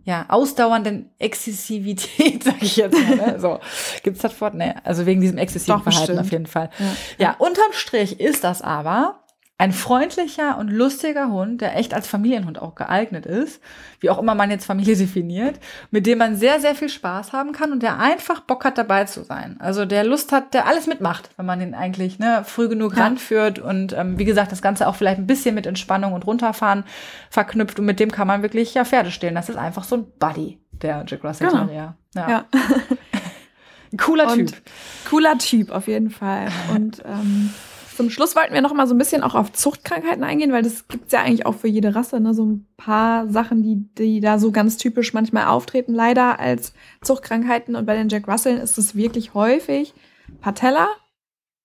ja, 0.05 0.27
ausdauernden 0.29 1.11
Exzessivität, 1.19 2.45
sag 2.45 2.63
ich 2.63 2.77
jetzt 2.77 2.97
mal. 2.97 3.17
Ne? 3.17 3.41
So, 3.41 3.59
gibt's 4.05 4.21
das 4.21 4.41
Wort? 4.41 4.55
Nee, 4.55 4.75
also 4.85 5.07
wegen 5.07 5.21
diesem 5.21 5.39
exzessiven 5.39 5.79
Doch, 5.79 5.83
Verhalten 5.83 6.13
bestimmt. 6.13 6.27
auf 6.27 6.31
jeden 6.31 6.47
Fall. 6.47 6.71
Ja. 6.79 6.87
Ja, 7.19 7.37
unterm 7.39 7.73
Strich 7.73 8.21
ist 8.21 8.45
das 8.45 8.63
aber 8.63 9.24
ein 9.57 9.71
freundlicher 9.73 10.59
und 10.59 10.69
lustiger 10.69 11.31
Hund, 11.31 11.61
der 11.61 11.77
echt 11.77 11.95
als 11.95 12.09
Familienhund 12.09 12.61
auch 12.61 12.75
geeignet 12.75 13.25
ist, 13.25 13.63
wie 14.01 14.11
auch 14.11 14.19
immer 14.19 14.35
man 14.35 14.51
jetzt 14.51 14.67
Familie 14.67 14.97
definiert, 14.97 15.61
mit 15.93 16.07
dem 16.07 16.19
man 16.19 16.35
sehr, 16.37 16.59
sehr 16.61 16.75
viel 16.75 16.89
Spaß 16.89 17.33
haben 17.33 17.53
kann 17.53 17.71
und 17.71 17.81
der 17.83 18.01
einfach 18.01 18.41
Bock 18.41 18.65
hat, 18.65 18.79
dabei 18.79 19.05
zu 19.05 19.23
sein. 19.23 19.57
Also 19.61 19.85
der 19.85 20.03
Lust 20.03 20.33
hat, 20.33 20.55
der 20.55 20.67
alles 20.67 20.89
mitmacht, 20.89 21.31
wenn 21.37 21.47
man 21.47 21.61
den 21.61 21.75
eigentlich 21.75 22.19
ne, 22.19 22.43
früh 22.45 22.69
genug 22.69 22.97
Ja. 22.97 23.05
ranführt 23.05 23.61
und 23.61 23.93
ähm, 23.93 24.19
wie 24.19 24.25
gesagt, 24.25 24.51
das 24.51 24.61
Ganze 24.61 24.89
auch 24.89 24.97
vielleicht 24.97 25.19
ein 25.19 25.27
bisschen 25.29 25.55
mit 25.55 25.67
Entspannung 25.67 26.15
und 26.15 26.27
Runterfahren 26.27 26.83
verknüpft 27.31 27.79
und 27.79 27.87
mit 27.87 28.01
dem 28.01 28.11
kann 28.11 28.27
man 28.27 28.43
wirklich 28.43 28.75
ja 28.75 28.85
Pferde 28.85 29.13
stehlen. 29.13 29.37
Das 29.37 29.49
ist 29.49 29.57
einfach 29.57 29.85
so 29.85 29.97
ein 29.99 30.07
Buddy, 30.19 30.59
der 30.73 31.05
Jack 31.07 31.23
Russell 31.23 31.49
Genau. 31.49 31.65
Terrier. 31.67 31.95
Ja. 32.17 32.29
Ja. 32.29 32.45
Cooler 33.97 34.33
Und 34.33 34.47
Typ. 34.49 34.63
Cooler 35.09 35.39
Typ, 35.39 35.71
auf 35.71 35.87
jeden 35.87 36.11
Fall. 36.11 36.49
Und 36.75 37.01
ähm, 37.07 37.51
zum 37.97 38.11
Schluss 38.11 38.37
wollten 38.37 38.55
wir 38.55 38.61
noch 38.61 38.75
mal 38.75 38.87
so 38.87 38.95
ein 38.95 38.99
bisschen 38.99 39.23
auch 39.23 39.35
auf 39.35 39.53
Zuchtkrankheiten 39.53 40.25
eingehen, 40.25 40.53
weil 40.53 40.63
das 40.63 40.89
gibt's 40.89 41.13
ja 41.13 41.23
eigentlich 41.23 41.47
auch 41.47 41.55
für 41.55 41.69
jede 41.69 41.95
Rasse, 41.95 42.21
ne? 42.21 42.35
so 42.35 42.45
ein 42.47 42.67
paar 42.77 43.29
Sachen, 43.29 43.63
die, 43.63 43.89
die 43.97 44.21
da 44.21 44.39
so 44.39 44.53
ganz 44.53 44.77
typisch 44.77 45.15
manchmal 45.15 45.47
auftreten, 45.47 45.95
leider 45.95 46.39
als 46.39 46.75
Zuchtkrankheiten. 47.03 47.77
Und 47.77 47.87
bei 47.87 47.95
den 47.97 48.09
Jack 48.09 48.29
Russeln 48.29 48.59
ist 48.59 48.79
es 48.79 48.95
wirklich 48.95 49.35
häufig 49.35 49.95
Patella. 50.41 50.89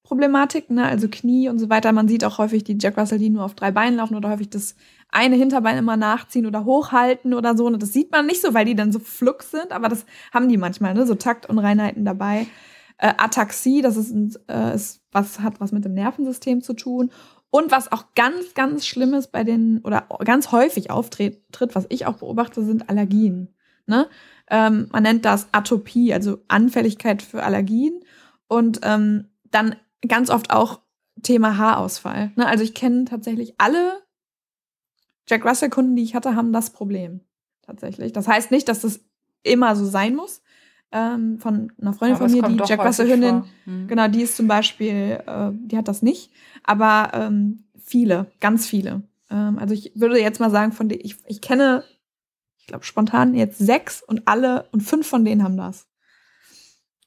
Problematik, 0.03 0.71
ne? 0.71 0.85
also 0.85 1.07
Knie 1.07 1.49
und 1.49 1.59
so 1.59 1.69
weiter. 1.69 1.91
Man 1.91 2.07
sieht 2.07 2.25
auch 2.25 2.39
häufig 2.39 2.63
die 2.63 2.77
Jack 2.79 2.97
Russell, 2.97 3.19
die 3.19 3.29
nur 3.29 3.43
auf 3.43 3.53
drei 3.53 3.69
Beinen 3.69 3.97
laufen 3.97 4.15
oder 4.15 4.29
häufig 4.29 4.49
das 4.49 4.75
eine 5.11 5.35
Hinterbein 5.35 5.77
immer 5.77 5.97
nachziehen 5.97 6.47
oder 6.47 6.65
hochhalten 6.65 7.35
oder 7.35 7.55
so. 7.55 7.67
Und 7.67 7.81
das 7.81 7.93
sieht 7.93 8.11
man 8.11 8.25
nicht 8.25 8.41
so, 8.41 8.55
weil 8.55 8.65
die 8.65 8.75
dann 8.75 8.91
so 8.91 8.97
flux 8.97 9.51
sind, 9.51 9.71
aber 9.71 9.87
das 9.87 10.05
haben 10.33 10.49
die 10.49 10.57
manchmal, 10.57 10.95
ne? 10.95 11.05
so 11.05 11.13
Taktunreinheiten 11.13 12.05
dabei. 12.05 12.47
Äh, 12.99 13.13
Ataxie, 13.17 13.81
das 13.81 13.97
ist, 13.97 14.11
ein, 14.11 14.35
äh, 14.47 14.75
ist 14.75 15.01
was 15.11 15.39
hat 15.39 15.59
was 15.59 15.71
mit 15.71 15.85
dem 15.85 15.93
Nervensystem 15.93 16.61
zu 16.61 16.73
tun. 16.73 17.11
Und 17.49 17.71
was 17.71 17.91
auch 17.91 18.13
ganz, 18.13 18.53
ganz 18.53 18.85
schlimm 18.85 19.13
ist 19.13 19.31
bei 19.31 19.43
den, 19.43 19.79
oder 19.79 20.07
ganz 20.23 20.51
häufig 20.51 20.91
auftritt, 20.91 21.41
tritt, 21.51 21.73
was 21.73 21.87
ich 21.89 22.05
auch 22.05 22.17
beobachte, 22.17 22.63
sind 22.63 22.89
Allergien. 22.89 23.55
Ne? 23.87 24.07
Ähm, 24.49 24.87
man 24.91 25.03
nennt 25.03 25.25
das 25.25 25.47
Atopie, 25.51 26.13
also 26.13 26.39
Anfälligkeit 26.47 27.21
für 27.23 27.41
Allergien. 27.41 28.01
Und 28.47 28.81
ähm, 28.83 29.29
dann 29.49 29.75
ganz 30.07 30.29
oft 30.29 30.51
auch 30.51 30.81
Thema 31.23 31.57
Haarausfall. 31.57 32.31
Ne? 32.35 32.45
Also 32.45 32.63
ich 32.63 32.75
kenne 32.75 33.05
tatsächlich 33.05 33.55
alle 33.57 34.03
Jack 35.27 35.45
Russell-Kunden, 35.45 35.95
die 35.95 36.03
ich 36.03 36.15
hatte, 36.15 36.35
haben 36.35 36.51
das 36.51 36.71
Problem. 36.71 37.21
Tatsächlich. 37.61 38.13
Das 38.13 38.27
heißt 38.27 38.51
nicht, 38.51 38.67
dass 38.67 38.81
das 38.81 38.99
immer 39.43 39.75
so 39.75 39.85
sein 39.85 40.15
muss. 40.15 40.41
Ähm, 40.91 41.37
von 41.39 41.71
einer 41.79 41.93
Freundin 41.93 42.15
Aber 42.17 42.29
von 42.29 42.51
mir, 42.51 42.57
die 42.57 42.63
Jack 42.67 42.83
Russell-Hündin, 42.83 43.43
vor. 43.43 43.47
Mhm. 43.65 43.87
Genau, 43.87 44.07
die 44.07 44.21
ist 44.23 44.35
zum 44.35 44.47
Beispiel, 44.47 45.19
äh, 45.25 45.51
die 45.53 45.77
hat 45.77 45.87
das 45.87 46.01
nicht, 46.01 46.31
aber 46.63 47.11
ähm, 47.13 47.65
viele, 47.83 48.31
ganz 48.39 48.65
viele. 48.65 49.03
Ähm, 49.29 49.59
also 49.59 49.73
ich 49.73 49.91
würde 49.95 50.19
jetzt 50.19 50.39
mal 50.39 50.49
sagen, 50.49 50.71
von 50.71 50.89
denen, 50.89 51.01
ich, 51.03 51.17
ich 51.27 51.41
kenne, 51.41 51.83
ich 52.57 52.65
glaube 52.65 52.85
spontan 52.85 53.35
jetzt 53.35 53.59
sechs 53.59 54.01
und 54.01 54.27
alle 54.27 54.67
und 54.71 54.81
fünf 54.81 55.07
von 55.07 55.25
denen 55.25 55.43
haben 55.43 55.57
das. 55.57 55.88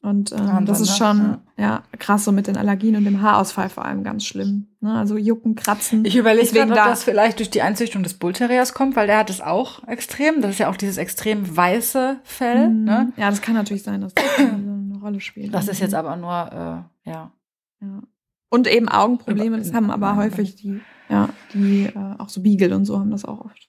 Und 0.04 0.32
ähm, 0.32 0.38
Wahnsinn, 0.40 0.66
das 0.66 0.80
ist 0.80 0.96
schon 0.98 1.38
ja. 1.56 1.84
krass 1.96 2.24
so 2.24 2.32
mit 2.32 2.48
den 2.48 2.56
Allergien 2.56 2.96
und 2.96 3.04
dem 3.04 3.22
Haarausfall 3.22 3.68
vor 3.68 3.84
allem 3.84 4.02
ganz 4.02 4.24
schlimm. 4.24 4.66
Ne? 4.80 4.92
Also 4.98 5.16
Jucken, 5.16 5.54
Kratzen. 5.54 6.04
Ich 6.04 6.16
überlege 6.16 6.48
gerade, 6.50 6.72
ob 6.72 6.76
da- 6.76 6.88
das 6.88 7.04
vielleicht 7.04 7.38
durch 7.38 7.50
die 7.50 7.62
Einzüchtung 7.62 8.02
des 8.02 8.14
Bullterriers 8.14 8.74
kommt, 8.74 8.96
weil 8.96 9.06
der 9.06 9.18
hat 9.18 9.30
es 9.30 9.40
auch 9.40 9.86
extrem. 9.86 10.40
Das 10.42 10.50
ist 10.52 10.58
ja 10.58 10.68
auch 10.68 10.76
dieses 10.76 10.96
extrem 10.96 11.56
weiße 11.56 12.18
Fell. 12.24 12.68
Mhm. 12.68 12.84
Ne? 12.84 13.12
Ja, 13.16 13.30
das 13.30 13.42
kann 13.42 13.54
natürlich 13.54 13.84
sein, 13.84 14.00
dass 14.00 14.12
das 14.12 14.24
eine 14.38 14.98
Rolle 15.00 15.20
spielt. 15.20 15.54
Das 15.54 15.68
ist 15.68 15.78
jetzt 15.78 15.94
aber 15.94 16.16
nur, 16.16 16.86
äh, 17.06 17.08
ja. 17.10 17.32
Ja. 17.80 18.02
Und 18.50 18.66
eben 18.66 18.88
Augenprobleme, 18.88 19.56
das 19.58 19.72
haben 19.72 19.90
aber 19.92 20.08
Ja. 20.08 20.16
häufig 20.16 20.56
die, 20.56 20.80
ja, 21.08 21.28
die 21.54 21.84
äh, 21.86 22.14
auch 22.18 22.28
so 22.28 22.42
Beagle 22.42 22.74
und 22.74 22.86
so 22.86 22.98
haben 22.98 23.12
das 23.12 23.24
auch 23.24 23.40
oft. 23.44 23.68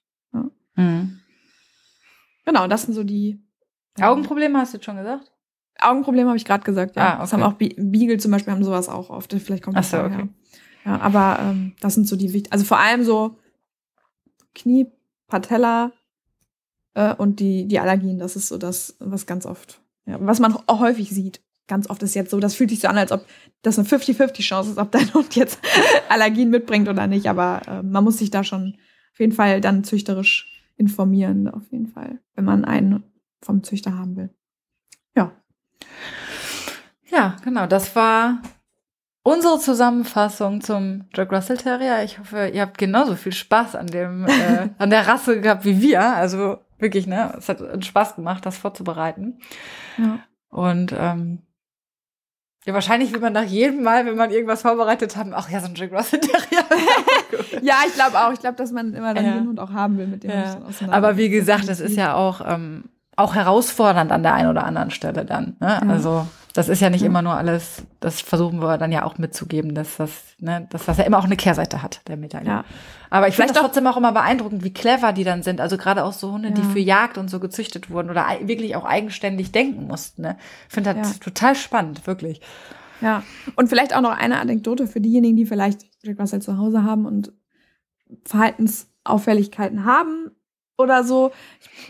Mhm. 0.76 1.20
Genau, 2.46 2.68
das 2.68 2.84
sind 2.84 2.96
so 2.96 3.04
die 3.04 3.40
Augenprobleme 4.02 4.58
hast 4.58 4.74
du 4.74 4.78
jetzt 4.78 4.86
schon 4.86 4.98
gesagt? 4.98 5.32
Augenprobleme 5.84 6.28
habe 6.30 6.38
ich 6.38 6.46
gerade 6.46 6.64
gesagt, 6.64 6.96
ja. 6.96 7.16
Ah, 7.16 7.20
Das 7.20 7.34
okay. 7.34 7.42
haben 7.42 7.52
auch 7.54 7.58
Be 7.58 7.70
Beagle 7.78 8.18
zum 8.18 8.32
Beispiel 8.32 8.54
haben 8.54 8.64
sowas 8.64 8.90
auch 8.90 9.10
oft. 9.10 9.34
Vielleicht 9.34 9.64
kommt 9.64 9.76
Ach 9.78 9.82
das 9.82 9.92
so, 9.92 9.98
daher. 9.98 10.18
okay. 10.20 10.30
Ja, 10.86 11.00
aber 11.00 11.40
ähm, 11.42 11.74
das 11.80 11.94
sind 11.96 12.08
so 12.08 12.16
die 12.16 12.34
wichtigen. 12.34 12.52
Also 12.52 12.66
vor 12.66 12.80
allem 12.80 13.04
so 13.04 13.38
Knie, 14.56 14.88
Patella 15.28 15.92
äh, 16.94 17.14
und 17.16 17.40
die, 17.40 17.68
die 17.68 17.80
Allergien, 17.80 18.20
das 18.20 18.36
ist 18.36 18.48
so 18.50 18.58
das, 18.58 18.96
was 19.00 19.26
ganz 19.26 19.46
oft, 19.46 19.82
ja, 20.06 20.18
was 20.20 20.40
man 20.40 20.56
auch 20.68 20.80
häufig 20.80 21.10
sieht. 21.10 21.42
Ganz 21.68 21.90
oft 21.90 22.04
ist 22.04 22.14
jetzt 22.14 22.30
so, 22.32 22.40
das 22.42 22.56
fühlt 22.56 22.70
sich 22.70 22.82
so 22.82 22.90
an, 22.90 22.98
als 22.98 23.14
ob 23.14 23.26
das 23.62 23.80
eine 23.80 23.88
50-50 23.88 24.42
Chance 24.42 24.72
ist, 24.72 24.78
ob 24.78 24.92
dein 24.92 25.14
Hund 25.14 25.36
jetzt 25.36 25.60
Allergien 26.10 26.50
mitbringt 26.50 26.90
oder 26.90 27.08
nicht. 27.08 27.28
Aber 27.28 27.62
äh, 27.68 27.82
man 27.82 28.04
muss 28.04 28.18
sich 28.18 28.30
da 28.30 28.44
schon 28.44 28.76
auf 29.14 29.20
jeden 29.20 29.32
Fall 29.32 29.62
dann 29.62 29.84
züchterisch 29.86 30.50
informieren, 30.76 31.48
auf 31.48 31.64
jeden 31.72 31.88
Fall, 31.88 32.20
wenn 32.36 32.44
man 32.46 32.66
einen 32.66 33.04
vom 33.42 33.64
Züchter 33.64 33.98
haben 33.98 34.18
will. 34.18 34.30
Ja. 37.10 37.18
Ja, 37.18 37.36
genau. 37.44 37.68
Das 37.68 37.96
war 37.96 38.40
unsere 39.24 39.60
Zusammenfassung 39.60 40.62
zum 40.62 41.06
Jack 41.14 41.32
Russell 41.32 41.58
Terrier. 41.58 42.04
Ich 42.04 42.18
hoffe, 42.20 42.48
ihr 42.48 42.62
habt 42.62 42.78
genauso 42.78 43.16
viel 43.16 43.32
Spaß 43.34 43.76
an 43.76 43.88
dem, 43.88 44.26
äh, 44.26 44.70
an 44.80 44.90
der 44.90 45.08
Rasse 45.08 45.40
gehabt 45.40 45.64
wie 45.64 45.80
wir. 45.82 46.02
Also 46.02 46.58
wirklich, 46.80 47.06
ne? 47.08 47.34
Es 47.38 47.50
hat 47.50 47.86
Spaß 47.86 48.16
gemacht, 48.16 48.46
das 48.46 48.58
vorzubereiten. 48.58 49.40
ja. 49.98 50.20
Und 50.50 50.94
ähm, 50.98 51.42
ja, 52.66 52.74
wahrscheinlich 52.74 53.12
will 53.12 53.20
man 53.20 53.34
nach 53.34 53.44
jedem 53.44 53.84
Mal, 53.84 54.06
wenn 54.06 54.16
man 54.16 54.30
irgendwas 54.32 54.62
vorbereitet 54.62 55.18
haben, 55.18 55.34
ach 55.34 55.50
ja, 55.50 55.60
so 55.60 55.66
ein 55.68 55.76
Jack 55.76 55.92
Russell 55.92 56.20
Terrier. 56.20 56.64
Ja, 57.62 57.76
ich 57.88 57.94
glaube 57.94 58.20
auch. 58.20 58.32
Ich 58.34 58.40
glaube, 58.40 58.56
dass 58.58 58.72
man 58.72 58.94
immer 58.94 59.14
dann 59.14 59.26
Ja. 59.26 59.34
den 59.34 59.48
Hund 59.48 59.60
auch 59.60 59.72
haben 59.72 59.98
will, 59.98 60.08
mit 60.08 60.24
dem 60.24 60.32
man 60.32 60.68
sich 60.72 60.82
Ja. 60.82 60.88
dann 60.88 60.96
Aber 60.96 61.18
wie 61.18 61.30
gesagt, 61.30 61.68
das 61.70 61.80
ist 61.80 61.96
ja 61.96 62.14
auch, 62.16 62.42
ähm, 62.46 62.86
auch 63.16 63.36
herausfordernd 63.36 64.12
an 64.12 64.24
der 64.24 64.34
einen 64.34 64.50
oder 64.50 64.64
anderen 64.66 64.92
Stelle 64.92 65.26
dann. 65.26 65.56
Ne? 65.60 65.68
Ja. 65.68 65.80
Also 65.90 66.28
das 66.54 66.70
ist 66.70 66.80
ja 66.82 66.90
nicht 66.90 67.02
Ja. 67.02 67.08
immer 67.08 67.22
nur 67.22 67.34
alles, 67.34 67.84
das 68.00 68.22
versuchen 68.22 68.60
wir 68.62 68.78
dann 68.78 68.92
ja 68.92 69.04
auch 69.06 69.18
mitzugeben, 69.18 69.74
dass 69.74 69.98
das, 69.98 70.12
ne, 70.40 70.68
dass 70.70 70.86
das 70.86 70.98
ja 70.98 71.04
immer 71.04 71.18
auch 71.18 71.24
eine 71.24 71.36
Kehrseite 71.36 71.82
hat, 71.82 72.02
der 72.08 72.16
Medaille. 72.18 72.48
Ja. 72.48 72.66
Aber 73.10 73.28
ich 73.28 73.36
finde 73.36 73.54
auch- 73.54 73.58
trotzdem 73.64 73.88
auch 73.88 73.98
immer 73.98 74.12
beeindruckend, 74.12 74.64
wie 74.64 74.74
clever 74.74 75.14
die 75.14 75.24
dann 75.24 75.42
sind. 75.44 75.62
Also 75.62 75.78
gerade 75.78 76.04
auch 76.04 76.14
so 76.14 76.32
Hunde, 76.32 76.52
die 76.52 76.62
Ja. 76.62 76.68
für 76.70 76.80
Jagd 76.80 77.18
und 77.18 77.30
so 77.30 77.40
gezüchtet 77.40 77.90
wurden 77.90 78.10
oder 78.12 78.26
wirklich 78.42 78.76
auch 78.76 78.86
eigenständig 78.86 79.52
denken 79.52 79.88
mussten. 79.88 80.22
Ne? 80.24 80.38
Ich 80.68 80.74
finde 80.74 80.94
das 80.94 81.14
Ja. 81.14 81.20
total 81.20 81.56
spannend, 81.56 82.06
wirklich. 82.06 82.40
Ja. 83.02 83.24
Und 83.56 83.68
vielleicht 83.70 83.96
auch 83.96 84.02
noch 84.02 84.16
eine 84.18 84.40
Anekdote 84.40 84.86
für 84.88 85.02
diejenigen, 85.02 85.36
die 85.36 85.46
vielleicht 85.46 85.82
Jack 86.04 86.20
Russell 86.20 86.42
zu 86.42 86.58
Hause 86.58 86.84
haben 86.84 87.06
und 87.06 87.34
Verhaltensauffälligkeiten 88.26 89.86
haben. 89.86 90.32
Oder 90.78 91.04
so. 91.04 91.32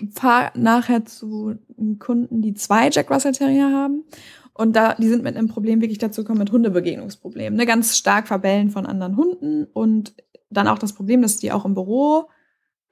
Ich 0.01 0.13
fahre 0.13 0.51
nachher 0.55 1.05
zu 1.05 1.55
Kunden, 1.99 2.41
die 2.41 2.53
zwei 2.53 2.89
Jack 2.89 3.09
Russell 3.11 3.31
Terrier 3.31 3.71
haben. 3.71 4.03
Und 4.53 4.75
da, 4.75 4.93
die 4.95 5.07
sind 5.07 5.23
mit 5.23 5.35
einem 5.35 5.47
Problem 5.47 5.81
wirklich 5.81 5.97
dazu 5.97 6.21
gekommen, 6.21 6.39
mit 6.39 6.51
Hundebegegnungsproblemen. 6.51 7.57
Ne? 7.57 7.65
Ganz 7.65 7.97
stark 7.97 8.27
verbellen 8.27 8.69
von 8.69 8.85
anderen 8.85 9.17
Hunden 9.17 9.65
und 9.65 10.13
dann 10.49 10.67
auch 10.67 10.77
das 10.77 10.93
Problem, 10.93 11.23
dass 11.23 11.37
die 11.37 11.51
auch 11.51 11.65
im 11.65 11.73
Büro 11.73 12.29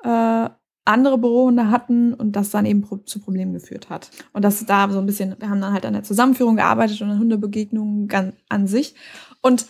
äh, 0.03 0.49
andere 0.83 1.17
Bürohunde 1.19 1.69
hatten 1.69 2.13
und 2.15 2.35
das 2.35 2.49
dann 2.49 2.65
eben 2.65 2.83
zu 3.05 3.19
Problemen 3.19 3.53
geführt 3.53 3.89
hat. 3.89 4.09
Und 4.33 4.43
das 4.43 4.65
da 4.65 4.89
so 4.89 4.97
ein 4.97 5.05
bisschen, 5.05 5.35
wir 5.39 5.49
haben 5.49 5.61
dann 5.61 5.73
halt 5.73 5.85
an 5.85 5.93
der 5.93 6.03
Zusammenführung 6.03 6.55
gearbeitet 6.55 7.01
und 7.01 7.11
an 7.11 7.19
Hundebegegnungen 7.19 8.09
an 8.49 8.67
sich. 8.67 8.95
Und 9.41 9.67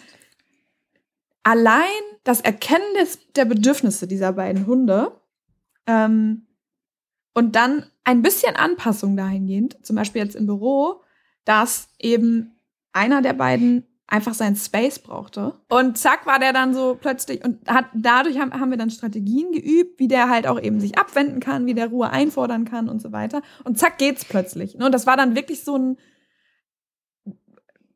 allein 1.44 1.82
das 2.24 2.40
Erkennen 2.40 2.94
des, 3.00 3.20
der 3.36 3.46
Bedürfnisse 3.46 4.08
dieser 4.08 4.32
beiden 4.34 4.66
Hunde 4.66 5.12
ähm, 5.88 6.48
und 7.34 7.56
dann 7.56 7.86
ein 8.04 8.22
bisschen 8.22 8.56
Anpassung 8.56 9.16
dahingehend, 9.16 9.86
zum 9.86 9.96
Beispiel 9.96 10.22
jetzt 10.22 10.36
im 10.36 10.48
Büro, 10.48 11.02
dass 11.46 11.90
eben 12.00 12.56
einer 12.94 13.22
der 13.22 13.34
beiden 13.34 13.86
einfach 14.12 14.34
seinen 14.34 14.58
Space 14.58 15.00
brauchte. 15.00 15.54
Und 15.70 15.98
zack 15.98 16.26
war 16.26 16.38
der 16.38 16.52
dann 16.52 16.74
so 16.74 16.98
plötzlich 17.00 17.46
und 17.46 17.66
hat 17.68 17.86
dadurch 17.94 18.38
haben, 18.38 18.54
haben 18.54 18.70
wir 18.70 18.78
dann 18.78 18.90
Strategien 18.90 19.54
geübt, 19.54 20.00
wie 20.00 20.10
der 20.10 20.30
halt 20.30 20.48
auch 20.48 20.60
eben 20.60 20.82
sich 20.82 20.98
abwenden 20.98 21.40
kann, 21.40 21.66
wie 21.66 21.74
der 21.74 21.88
Ruhe 21.88 22.10
einfordern 22.10 22.66
kann 22.66 22.90
und 22.90 23.02
so 23.02 23.14
weiter. 23.14 23.42
Und 23.64 23.80
zack 23.80 23.98
geht's 23.98 24.26
plötzlich. 24.26 24.76
Und 24.76 24.92
das 24.92 25.08
war 25.08 25.16
dann 25.16 25.36
wirklich 25.36 25.64
so 25.64 25.78
ein 25.78 25.98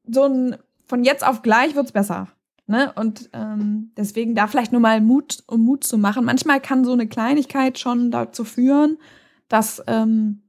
so 0.07 0.23
ein 0.23 0.55
von 0.85 1.03
jetzt 1.03 1.25
auf 1.25 1.41
gleich 1.41 1.75
wird's 1.75 1.91
besser. 1.91 2.29
Ne? 2.67 2.91
Und 2.95 3.29
ähm, 3.33 3.91
deswegen 3.95 4.33
da 4.33 4.47
vielleicht 4.47 4.71
nur 4.71 4.81
mal 4.81 4.99
Mut, 5.01 5.43
um 5.47 5.61
Mut 5.61 5.83
zu 5.83 5.97
machen. 5.97 6.25
Manchmal 6.25 6.59
kann 6.59 6.83
so 6.83 6.93
eine 6.93 7.07
Kleinigkeit 7.07 7.77
schon 7.77 8.09
dazu 8.09 8.43
führen, 8.43 8.97
dass 9.47 9.83
ähm, 9.87 10.41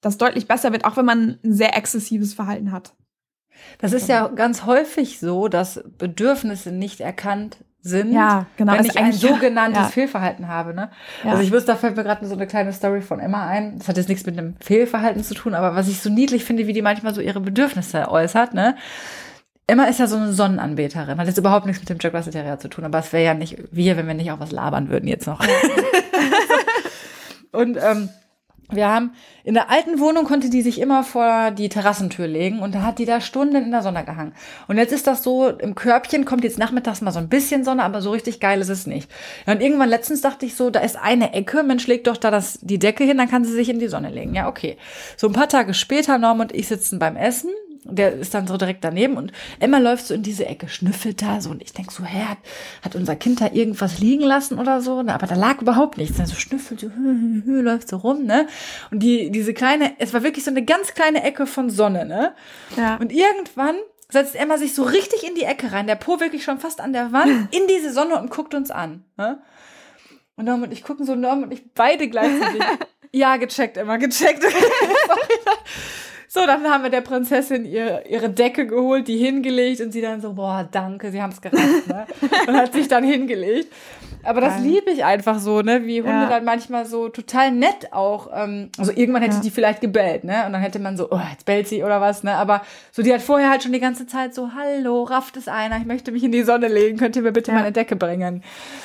das 0.00 0.18
deutlich 0.18 0.48
besser 0.48 0.72
wird, 0.72 0.84
auch 0.84 0.96
wenn 0.96 1.04
man 1.04 1.38
ein 1.44 1.52
sehr 1.52 1.76
exzessives 1.76 2.34
Verhalten 2.34 2.72
hat. 2.72 2.94
Das 3.78 3.92
ist 3.92 4.08
ja 4.08 4.28
ganz 4.28 4.66
häufig 4.66 5.18
so, 5.18 5.48
dass 5.48 5.82
Bedürfnisse 5.98 6.72
nicht 6.72 7.00
erkannt 7.00 7.58
sind, 7.80 8.12
ja, 8.12 8.46
genau. 8.56 8.72
wenn 8.72 8.84
ich 8.84 8.98
ein 8.98 9.12
sogenanntes 9.12 9.82
ja. 9.82 9.88
Fehlverhalten 9.88 10.48
habe. 10.48 10.74
Ne? 10.74 10.90
Ja. 11.24 11.30
Also 11.30 11.42
ich 11.42 11.52
wusste, 11.52 11.68
da 11.68 11.76
fällt 11.76 11.96
mir 11.96 12.02
gerade 12.02 12.26
so 12.26 12.34
eine 12.34 12.46
kleine 12.46 12.72
Story 12.72 13.00
von 13.00 13.20
Emma 13.20 13.46
ein. 13.46 13.78
Das 13.78 13.88
hat 13.88 13.96
jetzt 13.96 14.08
nichts 14.08 14.26
mit 14.26 14.36
einem 14.36 14.56
Fehlverhalten 14.60 15.22
zu 15.22 15.34
tun, 15.34 15.54
aber 15.54 15.74
was 15.74 15.88
ich 15.88 16.00
so 16.00 16.10
niedlich 16.10 16.44
finde, 16.44 16.66
wie 16.66 16.72
die 16.72 16.82
manchmal 16.82 17.14
so 17.14 17.20
ihre 17.20 17.40
Bedürfnisse 17.40 18.08
äußert. 18.10 18.54
Ne? 18.54 18.76
Emma 19.68 19.84
ist 19.84 19.98
ja 19.98 20.06
so 20.06 20.16
eine 20.16 20.32
Sonnenanbeterin, 20.32 21.18
hat 21.18 21.26
jetzt 21.26 21.38
überhaupt 21.38 21.66
nichts 21.66 21.80
mit 21.80 21.88
dem 21.88 21.98
Jack 22.00 22.14
Russell 22.14 22.32
Terrier 22.32 22.58
zu 22.58 22.68
tun, 22.68 22.84
aber 22.84 23.00
es 23.00 23.12
wäre 23.12 23.24
ja 23.24 23.34
nicht 23.34 23.56
wir, 23.72 23.96
wenn 23.96 24.06
wir 24.06 24.14
nicht 24.14 24.30
auch 24.30 24.38
was 24.38 24.52
labern 24.52 24.88
würden 24.88 25.08
jetzt 25.08 25.26
noch. 25.26 25.40
Und 27.52 27.76
ähm, 27.80 28.10
wir 28.70 28.88
haben 28.88 29.12
in 29.44 29.54
der 29.54 29.70
alten 29.70 30.00
Wohnung 30.00 30.24
konnte 30.24 30.50
die 30.50 30.62
sich 30.62 30.80
immer 30.80 31.04
vor 31.04 31.52
die 31.52 31.68
Terrassentür 31.68 32.26
legen 32.26 32.60
und 32.60 32.74
da 32.74 32.82
hat 32.82 32.98
die 32.98 33.04
da 33.04 33.20
Stunden 33.20 33.56
in 33.56 33.70
der 33.70 33.82
Sonne 33.82 34.04
gehangen. 34.04 34.34
Und 34.66 34.76
jetzt 34.76 34.92
ist 34.92 35.06
das 35.06 35.22
so, 35.22 35.48
im 35.48 35.76
Körbchen 35.76 36.24
kommt 36.24 36.42
jetzt 36.42 36.58
nachmittags 36.58 37.00
mal 37.00 37.12
so 37.12 37.20
ein 37.20 37.28
bisschen 37.28 37.62
Sonne, 37.62 37.84
aber 37.84 38.02
so 38.02 38.10
richtig 38.10 38.40
geil 38.40 38.60
ist 38.60 38.68
es 38.68 38.86
nicht. 38.86 39.08
Ja, 39.46 39.52
und 39.52 39.62
irgendwann 39.62 39.88
letztens 39.88 40.20
dachte 40.20 40.46
ich 40.46 40.56
so, 40.56 40.70
da 40.70 40.80
ist 40.80 40.96
eine 40.96 41.32
Ecke, 41.32 41.62
Mensch, 41.62 41.86
leg 41.86 42.02
doch 42.04 42.16
da 42.16 42.32
das, 42.32 42.58
die 42.60 42.80
Decke 42.80 43.04
hin, 43.04 43.18
dann 43.18 43.30
kann 43.30 43.44
sie 43.44 43.52
sich 43.52 43.68
in 43.68 43.78
die 43.78 43.88
Sonne 43.88 44.10
legen. 44.10 44.34
Ja, 44.34 44.48
okay. 44.48 44.78
So 45.16 45.28
ein 45.28 45.32
paar 45.32 45.48
Tage 45.48 45.72
später, 45.72 46.18
Norm 46.18 46.40
und 46.40 46.52
ich 46.52 46.66
sitzen 46.66 46.98
beim 46.98 47.16
Essen 47.16 47.50
der 47.90 48.14
ist 48.14 48.34
dann 48.34 48.46
so 48.46 48.56
direkt 48.56 48.84
daneben 48.84 49.16
und 49.16 49.32
Emma 49.60 49.78
läuft 49.78 50.06
so 50.06 50.14
in 50.14 50.22
diese 50.22 50.46
Ecke, 50.46 50.68
schnüffelt 50.68 51.22
da 51.22 51.40
so 51.40 51.50
und 51.50 51.62
ich 51.62 51.72
denk 51.72 51.92
so, 51.92 52.04
hä, 52.04 52.24
hat, 52.24 52.38
hat 52.82 52.94
unser 52.94 53.16
Kind 53.16 53.40
da 53.40 53.50
irgendwas 53.52 53.98
liegen 53.98 54.24
lassen 54.24 54.58
oder 54.58 54.80
so? 54.80 55.02
Ne? 55.02 55.14
Aber 55.14 55.26
da 55.26 55.34
lag 55.34 55.60
überhaupt 55.60 55.98
nichts. 55.98 56.16
Dann 56.16 56.26
so 56.26 56.36
schnüffelt, 56.36 56.80
so, 56.80 56.88
hü, 56.88 56.92
hü, 56.94 57.42
hü, 57.44 57.60
läuft 57.60 57.88
so 57.88 57.96
rum, 57.96 58.24
ne? 58.24 58.46
Und 58.90 59.02
die, 59.02 59.30
diese 59.30 59.54
kleine, 59.54 59.92
es 59.98 60.12
war 60.14 60.22
wirklich 60.22 60.44
so 60.44 60.50
eine 60.50 60.64
ganz 60.64 60.94
kleine 60.94 61.22
Ecke 61.22 61.46
von 61.46 61.70
Sonne, 61.70 62.04
ne? 62.06 62.34
Ja. 62.76 62.96
Und 62.96 63.12
irgendwann 63.12 63.76
setzt 64.08 64.36
Emma 64.36 64.58
sich 64.58 64.74
so 64.74 64.82
richtig 64.82 65.26
in 65.26 65.34
die 65.34 65.42
Ecke 65.42 65.72
rein, 65.72 65.86
der 65.86 65.96
Po 65.96 66.20
wirklich 66.20 66.44
schon 66.44 66.58
fast 66.58 66.80
an 66.80 66.92
der 66.92 67.12
Wand, 67.12 67.54
in 67.54 67.66
diese 67.66 67.92
Sonne 67.92 68.18
und 68.20 68.30
guckt 68.30 68.54
uns 68.54 68.70
an. 68.70 69.04
Ne? 69.16 69.42
Und 70.36 70.44
Norm 70.44 70.62
und 70.62 70.72
ich 70.72 70.82
gucken 70.82 71.06
so, 71.06 71.14
Norm 71.14 71.42
und 71.42 71.52
ich 71.52 71.72
beide 71.72 72.08
gleichzeitig. 72.08 72.62
ja, 73.12 73.36
gecheckt, 73.36 73.76
Emma, 73.76 73.96
gecheckt. 73.96 74.44
So, 76.28 76.44
dann 76.46 76.64
haben 76.64 76.82
wir 76.82 76.90
der 76.90 77.00
Prinzessin 77.00 77.64
ihr, 77.64 78.04
ihre 78.08 78.30
Decke 78.30 78.66
geholt, 78.66 79.08
die 79.08 79.16
hingelegt 79.16 79.80
und 79.80 79.92
sie 79.92 80.00
dann 80.00 80.20
so, 80.20 80.32
boah, 80.34 80.68
danke, 80.70 81.10
sie 81.10 81.22
haben 81.22 81.32
es 81.32 81.40
gerafft, 81.40 81.86
ne? 81.88 82.06
Und 82.46 82.56
hat 82.56 82.72
sich 82.72 82.88
dann 82.88 83.04
hingelegt. 83.04 83.72
Aber 84.26 84.40
das 84.40 84.58
liebe 84.60 84.90
ich 84.90 85.04
einfach 85.04 85.38
so, 85.38 85.62
ne? 85.62 85.86
Wie 85.86 86.02
Hunde 86.02 86.22
ja. 86.22 86.28
dann 86.28 86.44
manchmal 86.44 86.84
so 86.84 87.08
total 87.08 87.52
nett 87.52 87.92
auch. 87.92 88.28
Ähm, 88.34 88.70
also 88.76 88.90
irgendwann 88.92 89.22
hätte 89.22 89.36
ja. 89.36 89.42
die 89.42 89.50
vielleicht 89.50 89.80
gebellt, 89.80 90.24
ne? 90.24 90.44
Und 90.46 90.52
dann 90.52 90.60
hätte 90.60 90.78
man 90.78 90.96
so, 90.96 91.08
oh, 91.10 91.20
jetzt 91.30 91.44
bellt 91.44 91.68
sie 91.68 91.84
oder 91.84 92.00
was, 92.00 92.24
ne? 92.24 92.34
Aber 92.34 92.62
so, 92.90 93.02
die 93.02 93.14
hat 93.14 93.22
vorher 93.22 93.50
halt 93.50 93.62
schon 93.62 93.72
die 93.72 93.80
ganze 93.80 94.06
Zeit 94.06 94.34
so, 94.34 94.50
hallo, 94.54 95.04
rafft 95.04 95.36
es 95.36 95.48
einer, 95.48 95.78
ich 95.78 95.86
möchte 95.86 96.10
mich 96.10 96.24
in 96.24 96.32
die 96.32 96.42
Sonne 96.42 96.68
legen, 96.68 96.98
könnt 96.98 97.14
ihr 97.14 97.22
mir 97.22 97.32
bitte 97.32 97.52
ja. 97.52 97.58
meine 97.58 97.72
Decke 97.72 97.94
bringen? 97.94 98.42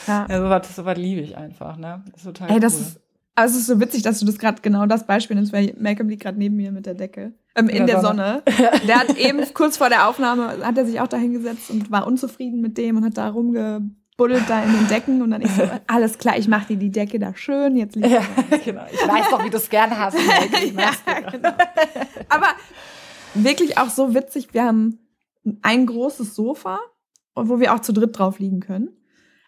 Ja. 0.07 0.27
ja 0.29 0.41
so 0.41 0.49
was, 0.49 0.75
so 0.75 0.85
was 0.85 0.97
liebe 0.97 1.21
ich 1.21 1.35
einfach, 1.35 1.77
ne? 1.77 2.03
Das 2.11 2.21
ist 2.21 2.25
total 2.25 2.49
Ey, 2.49 2.55
cool. 2.55 2.59
das 2.59 2.73
ist 2.75 2.99
also 3.35 3.55
es 3.55 3.61
ist 3.61 3.67
so 3.67 3.79
witzig, 3.79 4.03
dass 4.03 4.19
du 4.19 4.25
das 4.25 4.37
gerade 4.37 4.61
genau 4.61 4.85
das 4.85 5.07
Beispiel 5.07 5.35
nimmst, 5.35 5.53
weil 5.53 5.73
Malcolm 5.79 6.09
liegt 6.09 6.23
gerade 6.23 6.37
neben 6.37 6.55
mir 6.55 6.71
mit 6.71 6.85
der 6.85 6.95
Decke. 6.95 7.33
Ähm, 7.55 7.69
in, 7.69 7.77
in 7.77 7.87
der, 7.87 7.95
der 7.95 8.01
Sonne. 8.01 8.43
Sonne. 8.45 8.81
Der 8.87 8.99
hat 8.99 9.17
eben 9.17 9.41
kurz 9.53 9.77
vor 9.77 9.89
der 9.89 10.07
Aufnahme, 10.07 10.65
hat 10.65 10.77
er 10.77 10.85
sich 10.85 10.99
auch 10.99 11.07
da 11.07 11.17
hingesetzt 11.17 11.69
und 11.69 11.91
war 11.91 12.07
unzufrieden 12.07 12.61
mit 12.61 12.77
dem 12.77 12.97
und 12.97 13.05
hat 13.05 13.17
da 13.17 13.29
rumgebuddelt 13.29 14.43
da 14.49 14.63
in 14.63 14.73
den 14.73 14.87
Decken 14.87 15.21
und 15.21 15.31
dann 15.31 15.41
ich 15.41 15.51
so, 15.51 15.63
alles 15.87 16.17
klar, 16.17 16.37
ich 16.37 16.47
mach 16.47 16.65
dir 16.65 16.77
die 16.77 16.91
Decke 16.91 17.19
da 17.19 17.33
schön, 17.35 17.77
jetzt 17.77 17.95
liegt 17.95 18.07
ja, 18.11 18.21
genau. 18.63 18.83
Ich 18.91 19.07
weiß 19.07 19.29
doch, 19.29 19.43
wie 19.43 19.49
du 19.49 19.57
es 19.57 19.69
gerne 19.69 19.97
hast. 19.97 20.17
Ich 20.17 20.73
ja, 20.73 20.91
genau. 21.31 21.53
Aber 22.29 22.47
wirklich 23.33 23.77
auch 23.77 23.89
so 23.89 24.13
witzig, 24.13 24.53
wir 24.53 24.63
haben 24.63 24.99
ein 25.61 25.85
großes 25.85 26.35
Sofa, 26.35 26.79
wo 27.35 27.59
wir 27.59 27.73
auch 27.73 27.79
zu 27.79 27.93
dritt 27.93 28.17
drauf 28.17 28.39
liegen 28.39 28.59
können. 28.59 28.89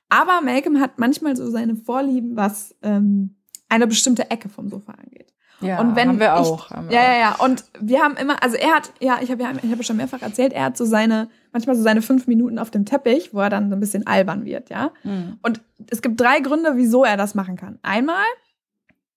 Aber 0.09 0.41
Malcolm 0.41 0.79
hat 0.79 0.99
manchmal 0.99 1.35
so 1.35 1.49
seine 1.49 1.75
Vorlieben, 1.75 2.35
was 2.35 2.75
ähm, 2.81 3.35
eine 3.73 3.87
bestimmte 3.87 4.29
Ecke 4.29 4.49
vom 4.49 4.69
Sofa 4.69 4.93
angeht. 4.93 5.33
Ja, 5.61 5.79
und 5.79 5.95
wenn 5.95 6.09
haben 6.09 6.19
wir 6.19 6.35
auch. 6.35 6.65
Ich, 6.65 6.71
haben 6.71 6.89
wir 6.89 6.95
ja, 6.95 7.03
ja, 7.03 7.19
ja. 7.19 7.35
Und 7.35 7.63
wir 7.79 8.01
haben 8.01 8.17
immer, 8.17 8.43
also 8.43 8.55
er 8.55 8.75
hat, 8.75 8.91
ja, 8.99 9.19
ich 9.21 9.31
habe 9.31 9.41
ja, 9.41 9.51
ich 9.61 9.71
habe 9.71 9.83
schon 9.83 9.97
mehrfach 9.97 10.21
erzählt, 10.21 10.53
er 10.53 10.65
hat 10.65 10.77
so 10.77 10.85
seine, 10.85 11.29
manchmal 11.51 11.75
so 11.75 11.81
seine 11.81 12.01
fünf 12.01 12.27
Minuten 12.27 12.59
auf 12.59 12.69
dem 12.69 12.85
Teppich, 12.85 13.33
wo 13.33 13.39
er 13.39 13.49
dann 13.49 13.69
so 13.69 13.75
ein 13.75 13.79
bisschen 13.79 14.05
albern 14.05 14.45
wird, 14.45 14.69
ja. 14.69 14.91
Mhm. 15.03 15.39
Und 15.41 15.61
es 15.89 16.01
gibt 16.01 16.19
drei 16.19 16.39
Gründe, 16.39 16.73
wieso 16.75 17.03
er 17.03 17.17
das 17.17 17.33
machen 17.33 17.55
kann. 17.55 17.79
Einmal, 17.81 18.25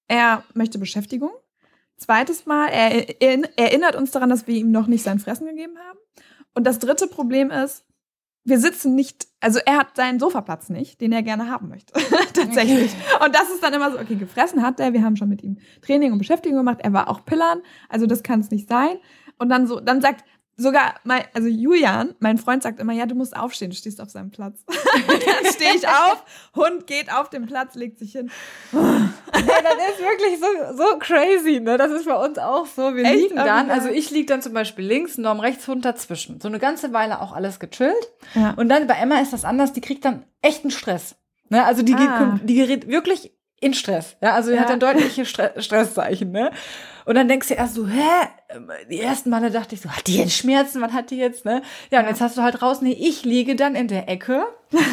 er 0.09 0.45
möchte 0.55 0.79
Beschäftigung. 0.79 1.33
Zweites 1.99 2.47
Mal, 2.47 2.69
er 2.69 3.21
erinnert 3.59 3.97
uns 3.97 4.11
daran, 4.11 4.31
dass 4.31 4.47
wir 4.47 4.55
ihm 4.55 4.71
noch 4.71 4.87
nicht 4.87 5.03
sein 5.03 5.19
Fressen 5.19 5.47
gegeben 5.47 5.77
haben. 5.79 5.99
Und 6.55 6.65
das 6.65 6.79
dritte 6.79 7.09
Problem 7.09 7.51
ist, 7.51 7.85
wir 8.47 8.61
sitzen 8.61 8.95
nicht, 8.95 9.27
also 9.41 9.59
er 9.67 9.77
hat 9.77 9.97
seinen 9.97 10.21
Sofaplatz 10.21 10.69
nicht, 10.69 11.01
den 11.01 11.11
er 11.11 11.25
gerne 11.25 11.51
haben 11.51 11.69
möchte. 11.69 11.93
Tatsächlich. 12.33 12.93
Und 13.25 13.35
das 13.35 13.51
ist 13.51 13.61
dann 13.63 13.75
immer 13.75 13.91
so, 13.91 13.99
okay, 13.99 14.15
gefressen 14.15 14.63
hat 14.63 14.79
er, 14.79 14.93
wir 14.93 15.03
haben 15.03 15.17
schon 15.17 15.29
mit 15.29 15.43
ihm 15.43 15.59
Training 15.83 16.13
und 16.13 16.19
Beschäftigung 16.19 16.59
gemacht, 16.59 16.79
er 16.81 16.93
war 16.93 17.11
auch 17.11 17.25
Pillern, 17.25 17.61
also 17.89 18.07
das 18.07 18.23
kann 18.23 18.41
es 18.41 18.51
nicht 18.51 18.69
sein. 18.69 18.99
Und 19.39 19.49
dann 19.49 19.67
so, 19.67 19.81
dann 19.81 20.01
sagt, 20.01 20.25
sogar 20.57 20.95
mein, 21.05 21.25
also 21.35 21.49
Julian, 21.49 22.15
mein 22.19 22.39
Freund 22.39 22.63
sagt 22.63 22.81
immer, 22.81 22.93
ja, 22.93 23.07
du 23.07 23.15
musst 23.15 23.37
aufstehen, 23.37 23.71
du 23.71 23.77
stehst 23.77 24.01
auf 24.01 24.11
seinem 24.11 24.31
Platz. 24.31 24.65
dann 24.67 25.53
stehe 25.53 25.75
ich 25.75 25.87
auf, 25.87 26.25
Hund 26.55 26.87
geht 26.87 27.13
auf 27.13 27.29
den 27.29 27.47
Platz, 27.47 27.75
legt 27.75 27.99
sich 27.99 28.13
hin. 28.13 28.31
ja, 28.73 28.81
das 29.33 29.75
ist 29.93 30.01
wirklich 30.01 30.41
so, 30.41 30.77
so 30.77 30.99
crazy, 30.99 31.61
ne? 31.61 31.77
Das 31.77 31.93
ist 31.93 32.07
bei 32.07 32.17
uns 32.17 32.39
auch 32.39 32.67
so. 32.67 32.95
Wir 32.95 33.05
Echt? 33.05 33.15
liegen 33.15 33.37
dann, 33.37 33.71
also 33.71 33.89
ich 33.89 34.11
liege 34.11 34.27
dann 34.27 34.41
zum 34.41 34.55
Beispiel 34.55 34.87
links, 34.87 35.19
Norm 35.19 35.41
rechts, 35.41 35.69
Hund 35.69 35.85
dazwischen. 35.85 36.41
So 36.41 36.49
eine 36.49 36.59
ganze 36.59 36.93
Weile 36.93 37.21
auch 37.21 37.33
alles 37.33 37.61
gechillt. 37.61 38.13
Ja. 38.35 38.55
Und 38.57 38.69
dann 38.69 38.87
bei 38.87 38.95
Emma 38.95 39.21
ist 39.21 39.33
das 39.33 39.45
anders, 39.45 39.73
die 39.75 39.83
kriegt 39.83 40.05
dann 40.05 40.25
echten 40.41 40.71
Stress. 40.71 41.17
Ne? 41.51 41.65
Also 41.65 41.83
die, 41.83 41.95
ah. 41.95 42.41
die 42.43 42.55
gerät 42.55 42.89
wirklich 42.89 43.36
in 43.61 43.75
Stress. 43.75 44.17
Ja, 44.21 44.35
also 44.35 44.51
die 44.51 44.57
ja. 44.57 44.63
hat 44.63 44.71
dann 44.71 44.81
deutliche 44.81 45.25
Stre 45.25 45.53
Stresszeichen, 45.59 46.31
ne? 46.31 46.51
Und 47.07 47.15
dann 47.15 47.29
denkst 47.29 47.49
du 47.49 47.55
erst 47.55 47.75
so, 47.75 47.87
hä? 47.87 48.29
Die 48.91 49.01
ersten 49.01 49.31
Male 49.31 49.51
dachte 49.51 49.77
ich 49.77 49.81
so, 49.81 49.89
hat 49.89 50.09
die 50.09 50.19
jetzt 50.19 50.35
Schmerzen? 50.35 50.83
Was 50.83 50.93
hat 50.93 51.11
die 51.11 51.17
jetzt, 51.17 51.45
ne? 51.45 51.63
Ja, 51.91 52.01
und 52.01 52.07
jetzt 52.09 52.21
hast 52.21 52.37
du 52.37 52.43
halt 52.43 52.61
raus, 52.63 52.83
nee, 52.83 52.97
ich 52.99 53.25
liege 53.25 53.55
dann 53.55 53.77
in 53.77 53.87
der 53.87 54.09
Ecke, 54.09 54.45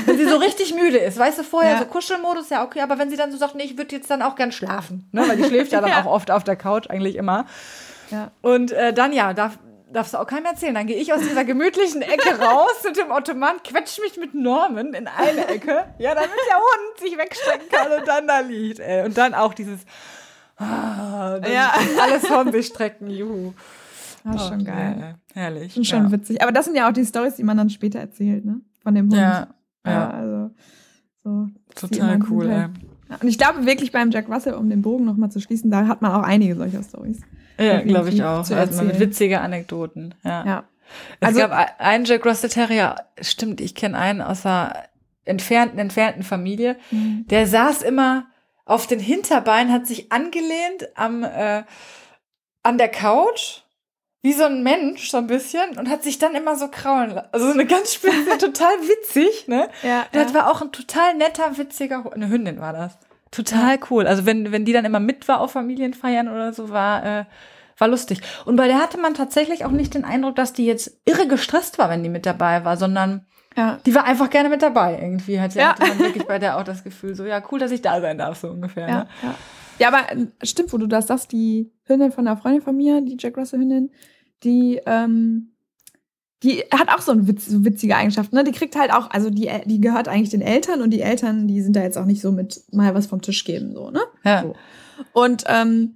wenn 0.05 0.17
sie 0.17 0.25
so 0.25 0.37
richtig 0.37 0.75
müde 0.75 0.99
ist. 0.99 1.17
Weißt 1.17 1.39
du, 1.39 1.43
vorher 1.43 1.73
ja. 1.73 1.79
so 1.79 1.85
Kuschelmodus, 1.85 2.49
ja, 2.51 2.63
okay, 2.63 2.81
aber 2.81 2.99
wenn 2.99 3.09
sie 3.09 3.17
dann 3.17 3.31
so 3.31 3.37
sagt, 3.37 3.55
nee, 3.55 3.63
ich 3.63 3.77
würde 3.77 3.95
jetzt 3.95 4.09
dann 4.09 4.21
auch 4.21 4.35
gern 4.35 4.51
schlafen, 4.51 5.09
ne? 5.11 5.27
Weil 5.27 5.37
die 5.37 5.43
schläft 5.47 5.71
ja 5.71 5.81
dann 5.81 5.89
ja. 5.89 6.01
auch 6.01 6.05
oft 6.05 6.29
auf 6.29 6.43
der 6.43 6.55
Couch, 6.55 6.87
eigentlich 6.89 7.15
immer. 7.15 7.45
Ja. 8.11 8.31
Und 8.41 8.71
äh, 8.71 8.93
dann, 8.93 9.11
ja, 9.11 9.33
darf, 9.33 9.57
darfst 9.93 10.13
du 10.13 10.17
auch 10.17 10.27
keinem 10.27 10.45
erzählen. 10.45 10.75
Dann 10.75 10.87
gehe 10.87 10.97
ich 10.97 11.13
aus 11.13 11.21
dieser 11.21 11.45
gemütlichen 11.45 12.01
Ecke 12.01 12.39
raus 12.39 12.83
mit 12.83 12.97
dem 12.97 13.11
Ottoman, 13.11 13.57
quetsch 13.63 13.99
mich 13.99 14.17
mit 14.17 14.33
Norman 14.33 14.93
in 14.93 15.07
eine 15.07 15.47
Ecke, 15.47 15.85
ja, 15.97 16.15
damit 16.15 16.31
der 16.49 16.57
Hund 16.57 16.99
sich 16.99 17.17
wegstrecken 17.17 17.69
kann 17.69 17.91
und 17.99 18.07
dann 18.07 18.27
da 18.27 18.39
liegt. 18.39 18.79
Ey. 18.79 19.05
Und 19.05 19.17
dann 19.17 19.33
auch 19.33 19.53
dieses 19.53 19.81
ah, 20.57 21.39
ja. 21.47 21.73
alles 22.01 22.27
von 22.27 22.51
sich 22.51 22.67
strecken, 22.67 23.09
juhu. 23.09 23.53
Das 24.23 24.35
ist 24.35 24.41
oh, 24.41 24.49
schon 24.49 24.63
geil. 24.63 24.95
Ja, 24.99 25.41
herrlich. 25.41 25.75
Und 25.75 25.85
schon 25.85 26.05
ja. 26.05 26.11
witzig. 26.11 26.41
Aber 26.41 26.51
das 26.51 26.65
sind 26.65 26.75
ja 26.75 26.87
auch 26.87 26.93
die 26.93 27.05
Stories, 27.05 27.35
die 27.35 27.43
man 27.43 27.57
dann 27.57 27.69
später 27.69 27.99
erzählt, 27.99 28.45
ne? 28.45 28.61
Von 28.81 28.95
dem 28.95 29.05
Hund. 29.05 29.15
Ja. 29.15 29.47
ja. 29.85 30.09
also 30.09 30.51
so. 31.23 31.47
Total 31.75 32.19
cool, 32.29 32.49
halt, 32.49 32.71
Und 33.21 33.27
ich 33.27 33.37
glaube 33.37 33.65
wirklich 33.65 33.91
beim 33.91 34.11
Jack 34.11 34.29
Russell, 34.29 34.53
um 34.53 34.69
den 34.69 34.81
Bogen 34.81 35.05
nochmal 35.05 35.31
zu 35.31 35.39
schließen, 35.39 35.71
da 35.71 35.87
hat 35.87 36.01
man 36.01 36.11
auch 36.11 36.23
einige 36.23 36.55
solcher 36.55 36.83
Stories. 36.83 37.21
Ja, 37.59 37.81
glaube 37.81 38.09
ich 38.09 38.23
auch. 38.23 38.37
Also 38.39 38.53
mit 38.55 38.63
erzählen. 38.69 38.99
witzige 38.99 39.41
Anekdoten. 39.41 40.15
Ja. 40.23 40.45
Ja. 40.45 40.63
Es 41.19 41.27
Also- 41.29 41.39
gab 41.39 41.51
ein- 41.51 41.69
einen 41.79 42.05
Jack 42.05 42.25
Russell 42.25 42.49
Terrier, 42.49 42.95
stimmt, 43.21 43.61
ich 43.61 43.73
kenne 43.75 43.97
einen 43.97 44.21
aus 44.21 44.45
einer 44.45 44.83
entfernten, 45.25 45.79
entfernten 45.79 46.23
Familie. 46.23 46.77
Mhm. 46.91 47.25
Der 47.29 47.47
saß 47.47 47.81
immer 47.83 48.25
auf 48.65 48.87
den 48.87 48.99
Hinterbeinen, 48.99 49.71
hat 49.73 49.87
sich 49.87 50.11
angelehnt 50.11 50.89
am, 50.95 51.23
äh, 51.23 51.63
an 52.63 52.77
der 52.77 52.89
Couch, 52.89 53.61
wie 54.21 54.33
so 54.33 54.43
ein 54.45 54.63
Mensch, 54.63 55.09
so 55.09 55.17
ein 55.17 55.27
bisschen, 55.27 55.77
und 55.77 55.89
hat 55.89 56.01
sich 56.03 56.17
dann 56.19 56.33
immer 56.35 56.55
so 56.55 56.69
kraulen 56.69 57.11
lassen. 57.11 57.27
Also 57.33 57.47
so 57.47 57.53
eine 57.53 57.65
ganz 57.65 57.93
spitze, 57.93 58.37
total 58.39 58.73
witzig, 58.81 59.47
ne? 59.47 59.69
Ja, 59.83 60.05
Das 60.13 60.31
ja. 60.31 60.39
war 60.39 60.51
auch 60.51 60.61
ein 60.61 60.71
total 60.71 61.13
netter, 61.15 61.57
witziger, 61.57 62.03
Hund. 62.03 62.13
eine 62.13 62.29
Hündin 62.29 62.59
war 62.61 62.71
das. 62.73 62.97
Total 63.33 63.79
cool. 63.89 64.05
Also 64.05 64.25
wenn, 64.27 64.51
wenn 64.51 64.63
die 64.63 64.73
dann 64.73 64.85
immer 64.85 64.99
mit 64.99 65.27
war 65.27 65.41
auf 65.41 65.51
Familienfeiern 65.51 66.27
oder 66.27 66.53
so, 66.53 66.69
war, 66.69 67.03
äh, 67.03 67.25
war 67.79 67.87
lustig. 67.87 68.21
Und 68.45 68.55
bei 68.57 68.67
der 68.67 68.77
hatte 68.77 68.99
man 68.99 69.15
tatsächlich 69.15 69.65
auch 69.65 69.71
nicht 69.71 69.95
den 69.95 70.05
Eindruck, 70.05 70.35
dass 70.35 70.53
die 70.53 70.65
jetzt 70.67 71.01
irre 71.05 71.27
gestresst 71.27 71.79
war, 71.79 71.89
wenn 71.89 72.03
die 72.03 72.09
mit 72.09 72.27
dabei 72.27 72.63
war, 72.63 72.77
sondern 72.77 73.25
ja. 73.57 73.79
die 73.87 73.95
war 73.95 74.03
einfach 74.05 74.29
gerne 74.29 74.49
mit 74.49 74.61
dabei 74.61 74.99
irgendwie. 75.01 75.39
Hatte, 75.39 75.57
Ja. 75.57 75.69
hatte 75.69 75.87
man 75.87 75.97
wirklich 75.99 76.25
bei 76.27 76.37
der 76.37 76.57
auch 76.57 76.63
das 76.63 76.83
Gefühl, 76.83 77.15
so, 77.15 77.25
ja, 77.25 77.41
cool, 77.51 77.57
dass 77.59 77.71
ich 77.71 77.81
da 77.81 77.99
sein 78.01 78.19
darf, 78.19 78.37
so 78.39 78.49
ungefähr. 78.49 78.87
Ja, 78.87 78.97
Ne? 78.99 79.07
ja. 79.23 79.35
ja, 79.79 79.87
aber 79.87 80.11
äh, 80.11 80.27
stimmt, 80.45 80.71
wo 80.71 80.77
du 80.77 80.85
das 80.85 81.07
sagst, 81.07 81.31
die 81.31 81.71
Hündin 81.85 82.11
von 82.11 82.27
einer 82.27 82.37
Freundin 82.37 82.61
von 82.61 82.77
mir, 82.77 83.01
die 83.01 83.17
Jack 83.19 83.35
Russell-Hündin, 83.37 83.89
die, 84.43 84.79
ähm, 84.85 85.52
die 86.43 86.63
hat 86.71 86.89
auch 86.89 87.01
so 87.01 87.13
eine 87.13 87.27
witz, 87.27 87.45
witzige 87.49 87.95
Eigenschaft, 87.95 88.33
ne? 88.33 88.43
Die 88.43 88.51
kriegt 88.51 88.75
halt 88.75 88.93
auch, 88.93 89.09
also 89.11 89.29
die, 89.29 89.49
die 89.65 89.79
gehört 89.81 90.07
eigentlich 90.07 90.29
den 90.29 90.41
Eltern 90.41 90.81
und 90.81 90.89
die 90.91 91.01
Eltern, 91.01 91.47
die 91.47 91.61
sind 91.61 91.75
da 91.75 91.81
jetzt 91.81 91.97
auch 91.97 92.05
nicht 92.05 92.21
so 92.21 92.31
mit 92.31 92.61
mal 92.71 92.93
was 92.93 93.05
vom 93.07 93.21
Tisch 93.21 93.43
geben, 93.45 93.73
so, 93.73 93.89
ne? 93.89 94.01
Ja. 94.25 94.43
So. 94.43 94.55
Und 95.13 95.43
ähm, 95.47 95.95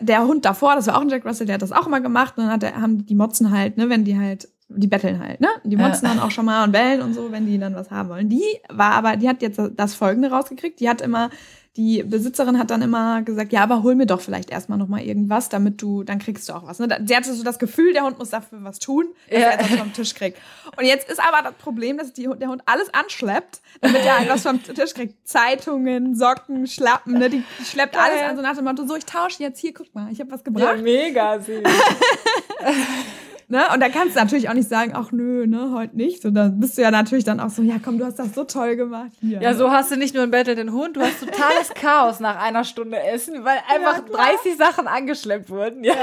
der, 0.00 0.26
Hund 0.26 0.44
davor, 0.44 0.74
das 0.74 0.86
war 0.86 0.96
auch 0.96 1.02
ein 1.02 1.08
Jack 1.08 1.24
Russell, 1.24 1.46
der 1.46 1.54
hat 1.54 1.62
das 1.62 1.72
auch 1.72 1.86
immer 1.86 2.00
gemacht. 2.00 2.34
Und 2.36 2.44
dann 2.44 2.52
hat 2.52 2.62
der, 2.62 2.80
haben 2.80 3.04
die 3.04 3.14
Motzen 3.14 3.50
halt, 3.50 3.76
ne, 3.76 3.88
wenn 3.88 4.04
die 4.04 4.18
halt, 4.18 4.48
die 4.68 4.86
betteln 4.86 5.20
halt, 5.20 5.40
ne? 5.40 5.48
Die 5.64 5.76
Ja. 5.76 5.86
motzen 5.86 6.08
dann 6.08 6.18
auch 6.18 6.30
schon 6.30 6.44
mal 6.46 6.64
und 6.64 6.72
bellen 6.72 7.00
und 7.02 7.14
so, 7.14 7.30
wenn 7.32 7.46
die 7.46 7.58
dann 7.58 7.74
was 7.74 7.90
haben 7.90 8.08
wollen. 8.08 8.28
Die 8.28 8.42
war 8.70 8.92
aber, 8.92 9.16
die 9.16 9.28
hat 9.28 9.40
jetzt 9.42 9.60
das 9.76 9.94
Folgende 9.94 10.30
rausgekriegt. 10.30 10.80
Die 10.80 10.88
hat 10.88 11.00
immer, 11.00 11.30
die 11.76 12.02
Besitzerin 12.02 12.58
hat 12.58 12.70
dann 12.70 12.82
immer 12.82 13.22
gesagt, 13.22 13.52
ja, 13.52 13.62
aber 13.62 13.82
hol 13.84 13.94
mir 13.94 14.06
doch 14.06 14.20
vielleicht 14.20 14.50
erstmal 14.50 14.78
noch 14.78 14.88
mal 14.88 15.00
irgendwas, 15.00 15.48
damit 15.48 15.80
du, 15.80 16.02
dann 16.02 16.18
kriegst 16.18 16.48
du 16.48 16.52
auch 16.54 16.66
was. 16.66 16.80
Ne? 16.80 16.88
Sie 17.06 17.14
hatte 17.14 17.32
so 17.32 17.44
das 17.44 17.58
Gefühl, 17.60 17.92
der 17.92 18.02
Hund 18.02 18.18
muss 18.18 18.30
dafür 18.30 18.64
was 18.64 18.78
tun, 18.80 19.06
dass 19.30 19.40
Ja. 19.40 19.46
er 19.48 19.54
etwas 19.60 19.78
vom 19.78 19.92
Tisch 19.92 20.14
kriegt. 20.14 20.38
Und 20.76 20.84
jetzt 20.86 21.08
ist 21.08 21.20
aber 21.20 21.42
das 21.42 21.54
Problem, 21.54 21.96
dass 21.98 22.12
die, 22.12 22.28
der 22.38 22.48
Hund 22.48 22.62
alles 22.66 22.92
anschleppt, 22.92 23.60
damit 23.80 24.04
er 24.04 24.20
etwas 24.22 24.42
vom 24.42 24.60
Tisch 24.62 24.92
kriegt. 24.94 25.28
Zeitungen, 25.28 26.16
Socken, 26.16 26.66
Schlappen, 26.66 27.14
ne? 27.18 27.30
Die 27.30 27.44
schleppt 27.64 27.96
alles 27.96 28.22
an, 28.22 28.34
so 28.36 28.42
nach 28.42 28.56
dem 28.56 28.64
Motto, 28.64 28.84
so, 28.86 28.96
ich 28.96 29.04
tausche 29.06 29.42
jetzt 29.42 29.60
hier, 29.60 29.72
guck 29.72 29.94
mal, 29.94 30.10
ich 30.10 30.18
habe 30.20 30.32
was 30.32 30.40
Ja, 30.40 30.44
gebracht. 30.44 30.82
mega 30.82 31.38
süß. 31.40 31.62
Ne? 33.50 33.62
Und 33.72 33.80
da 33.80 33.88
kannst 33.88 34.14
du 34.14 34.20
natürlich 34.20 34.50
auch 34.50 34.54
nicht 34.54 34.68
sagen, 34.68 34.92
ach 34.94 35.10
nö, 35.10 35.46
ne, 35.46 35.72
heute 35.74 35.96
nicht. 35.96 36.24
Und 36.26 36.34
dann 36.34 36.60
bist 36.60 36.76
du 36.76 36.82
ja 36.82 36.90
natürlich 36.90 37.24
dann 37.24 37.40
auch 37.40 37.48
so, 37.48 37.62
ja 37.62 37.76
komm, 37.82 37.98
du 37.98 38.04
hast 38.04 38.18
das 38.18 38.34
so 38.34 38.44
toll 38.44 38.76
gemacht 38.76 39.10
hier. 39.20 39.40
Ja, 39.40 39.54
so 39.54 39.70
hast 39.70 39.90
du 39.90 39.96
nicht 39.96 40.12
nur 40.14 40.22
einen 40.22 40.32
bettelnden 40.32 40.70
Hund, 40.72 40.96
du 40.96 41.00
hast 41.00 41.20
totales 41.20 41.70
Chaos 41.74 42.20
nach 42.20 42.38
einer 42.42 42.64
Stunde 42.64 43.02
Essen, 43.02 43.44
weil 43.44 43.56
einfach 43.74 44.04
klar. 44.04 44.28
30 44.42 44.56
Sachen 44.58 44.86
angeschleppt 44.86 45.48
wurden. 45.48 45.82
Ja, 45.82 45.94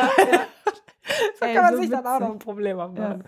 da 1.39 1.45
Ey, 1.45 1.53
kann 1.53 1.63
man 1.65 1.75
so 1.75 1.81
sich 1.81 1.91
dann 1.91 1.99
auch 2.05 2.13
witzig. 2.15 2.27
noch 2.27 2.33
ein 2.33 2.39
Problem. 2.39 2.77
Ja. 2.77 3.19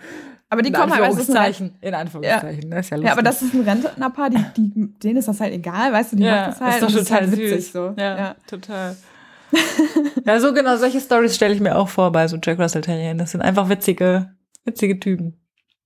Aber 0.50 0.62
die 0.64 0.70
In 0.70 0.74
kommen 0.74 0.92
halt, 0.94 1.04
weißt 1.04 1.20
du, 1.20 1.24
sind 1.24 1.38
halt 1.40 1.48
Anführungszeichen. 1.50 1.78
In 1.82 1.94
Anführungszeichen. 1.94 2.72
Das 2.72 2.80
ist 2.86 2.90
ja 2.90 2.98
lustig. 2.98 3.06
Ja, 3.08 3.12
aber 3.14 3.22
das 3.22 3.42
ist 3.44 3.54
ein 3.54 3.62
Rentnerpaar, 3.62 4.30
die, 4.32 4.44
die, 4.58 4.88
denen 5.04 5.18
ist 5.18 5.28
das 5.28 5.40
halt 5.40 5.54
egal, 5.54 5.94
weißt 5.94 6.14
du, 6.14 6.16
die 6.16 6.24
ja, 6.24 6.48
macht 6.48 6.48
das 6.54 6.62
halt. 6.62 6.74
ist 6.74 6.82
doch 6.96 7.00
total 7.04 7.20
halt 7.22 7.30
süß. 7.30 7.40
witzig 7.40 7.72
so. 7.72 7.94
Ja, 7.98 8.18
Ja. 8.18 8.36
total. 8.48 8.96
ja, 10.26 10.40
so 10.40 10.54
genau, 10.54 10.78
solche 10.78 11.00
Stories 11.00 11.36
stelle 11.36 11.54
ich 11.54 11.62
mir 11.62 11.78
auch 11.78 11.90
vor 11.90 12.12
bei 12.12 12.28
so 12.28 12.38
Jack 12.42 12.60
Russell 12.60 12.82
Terriern. 12.82 13.18
Das 13.18 13.32
sind 13.32 13.42
einfach 13.42 13.70
witzige, 13.70 14.32
witzige 14.66 15.00
Typen. 15.00 15.40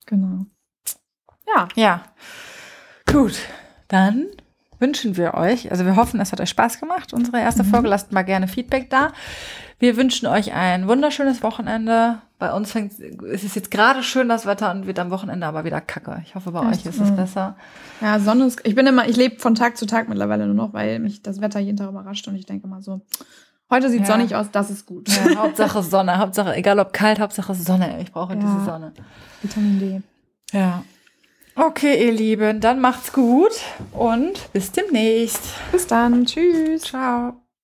Genau. 0.05 0.45
Ja. 1.55 1.67
Ja. 1.75 2.03
Gut, 3.11 3.35
dann 3.87 4.27
wünschen 4.79 5.15
wir 5.15 5.35
euch, 5.35 5.69
also 5.69 5.85
wir 5.85 5.95
hoffen, 5.95 6.19
es 6.21 6.31
hat 6.31 6.41
euch 6.41 6.49
Spaß 6.49 6.79
gemacht, 6.79 7.13
unsere 7.13 7.39
erste 7.39 7.63
Folge. 7.63 7.87
Lasst 7.87 8.11
mal 8.11 8.23
gerne 8.23 8.47
Feedback 8.47 8.89
da. 8.89 9.11
Wir 9.77 9.97
wünschen 9.97 10.27
euch 10.27 10.53
ein 10.53 10.87
wunderschönes 10.87 11.43
Wochenende. 11.43 12.21
Bei 12.39 12.51
uns 12.53 12.71
fängt, 12.71 12.93
es 12.99 13.43
ist 13.43 13.55
jetzt 13.55 13.69
gerade 13.69 14.01
schön 14.01 14.29
das 14.29 14.45
Wetter 14.47 14.71
und 14.71 14.87
wird 14.87 14.97
am 14.99 15.11
Wochenende 15.11 15.45
aber 15.45 15.65
wieder 15.65 15.81
kacke. 15.81 16.21
Ich 16.25 16.33
hoffe, 16.33 16.51
bei 16.51 16.61
euch 16.61 16.85
ist 16.85 16.99
es 16.99 17.11
Mhm. 17.11 17.15
besser. 17.15 17.57
Ja, 17.99 18.19
Sonne 18.19 18.45
ist, 18.45 18.61
ich 18.63 18.73
bin 18.73 18.87
immer, 18.87 19.07
ich 19.07 19.17
lebe 19.17 19.39
von 19.39 19.53
Tag 19.53 19.77
zu 19.77 19.85
Tag 19.85 20.07
mittlerweile 20.09 20.45
nur 20.47 20.55
noch, 20.55 20.73
weil 20.73 20.99
mich 20.99 21.21
das 21.21 21.41
Wetter 21.41 21.59
jeden 21.59 21.77
Tag 21.77 21.89
überrascht 21.89 22.27
und 22.27 22.35
ich 22.35 22.45
denke 22.47 22.67
mal 22.67 22.81
so, 22.81 23.01
heute 23.71 23.89
sieht 23.89 24.01
Ja. 24.01 24.05
sonnig 24.07 24.35
aus, 24.35 24.47
das 24.51 24.69
ist 24.69 24.85
gut. 24.85 25.07
Ja, 25.09 25.35
Hauptsache 25.37 25.81
Sonne, 25.81 26.17
Hauptsache, 26.19 26.55
egal 26.55 26.77
ob 26.79 26.93
kalt, 26.93 27.19
Hauptsache 27.19 27.55
Sonne. 27.55 27.99
Ich 28.01 28.11
brauche 28.11 28.33
Ja. 28.33 28.39
diese 28.39 28.65
Sonne. 28.65 28.91
Vitamin 29.41 29.79
D. 29.79 30.01
Ja. 30.57 30.83
Okay, 31.55 32.05
ihr 32.05 32.13
Lieben, 32.13 32.59
dann 32.61 32.79
macht's 32.79 33.11
gut 33.11 33.51
und 33.91 34.51
bis 34.53 34.71
demnächst. 34.71 35.41
Bis 35.71 35.87
dann. 35.87 36.25
Tschüss. 36.25 36.83
Ciao. 36.83 37.40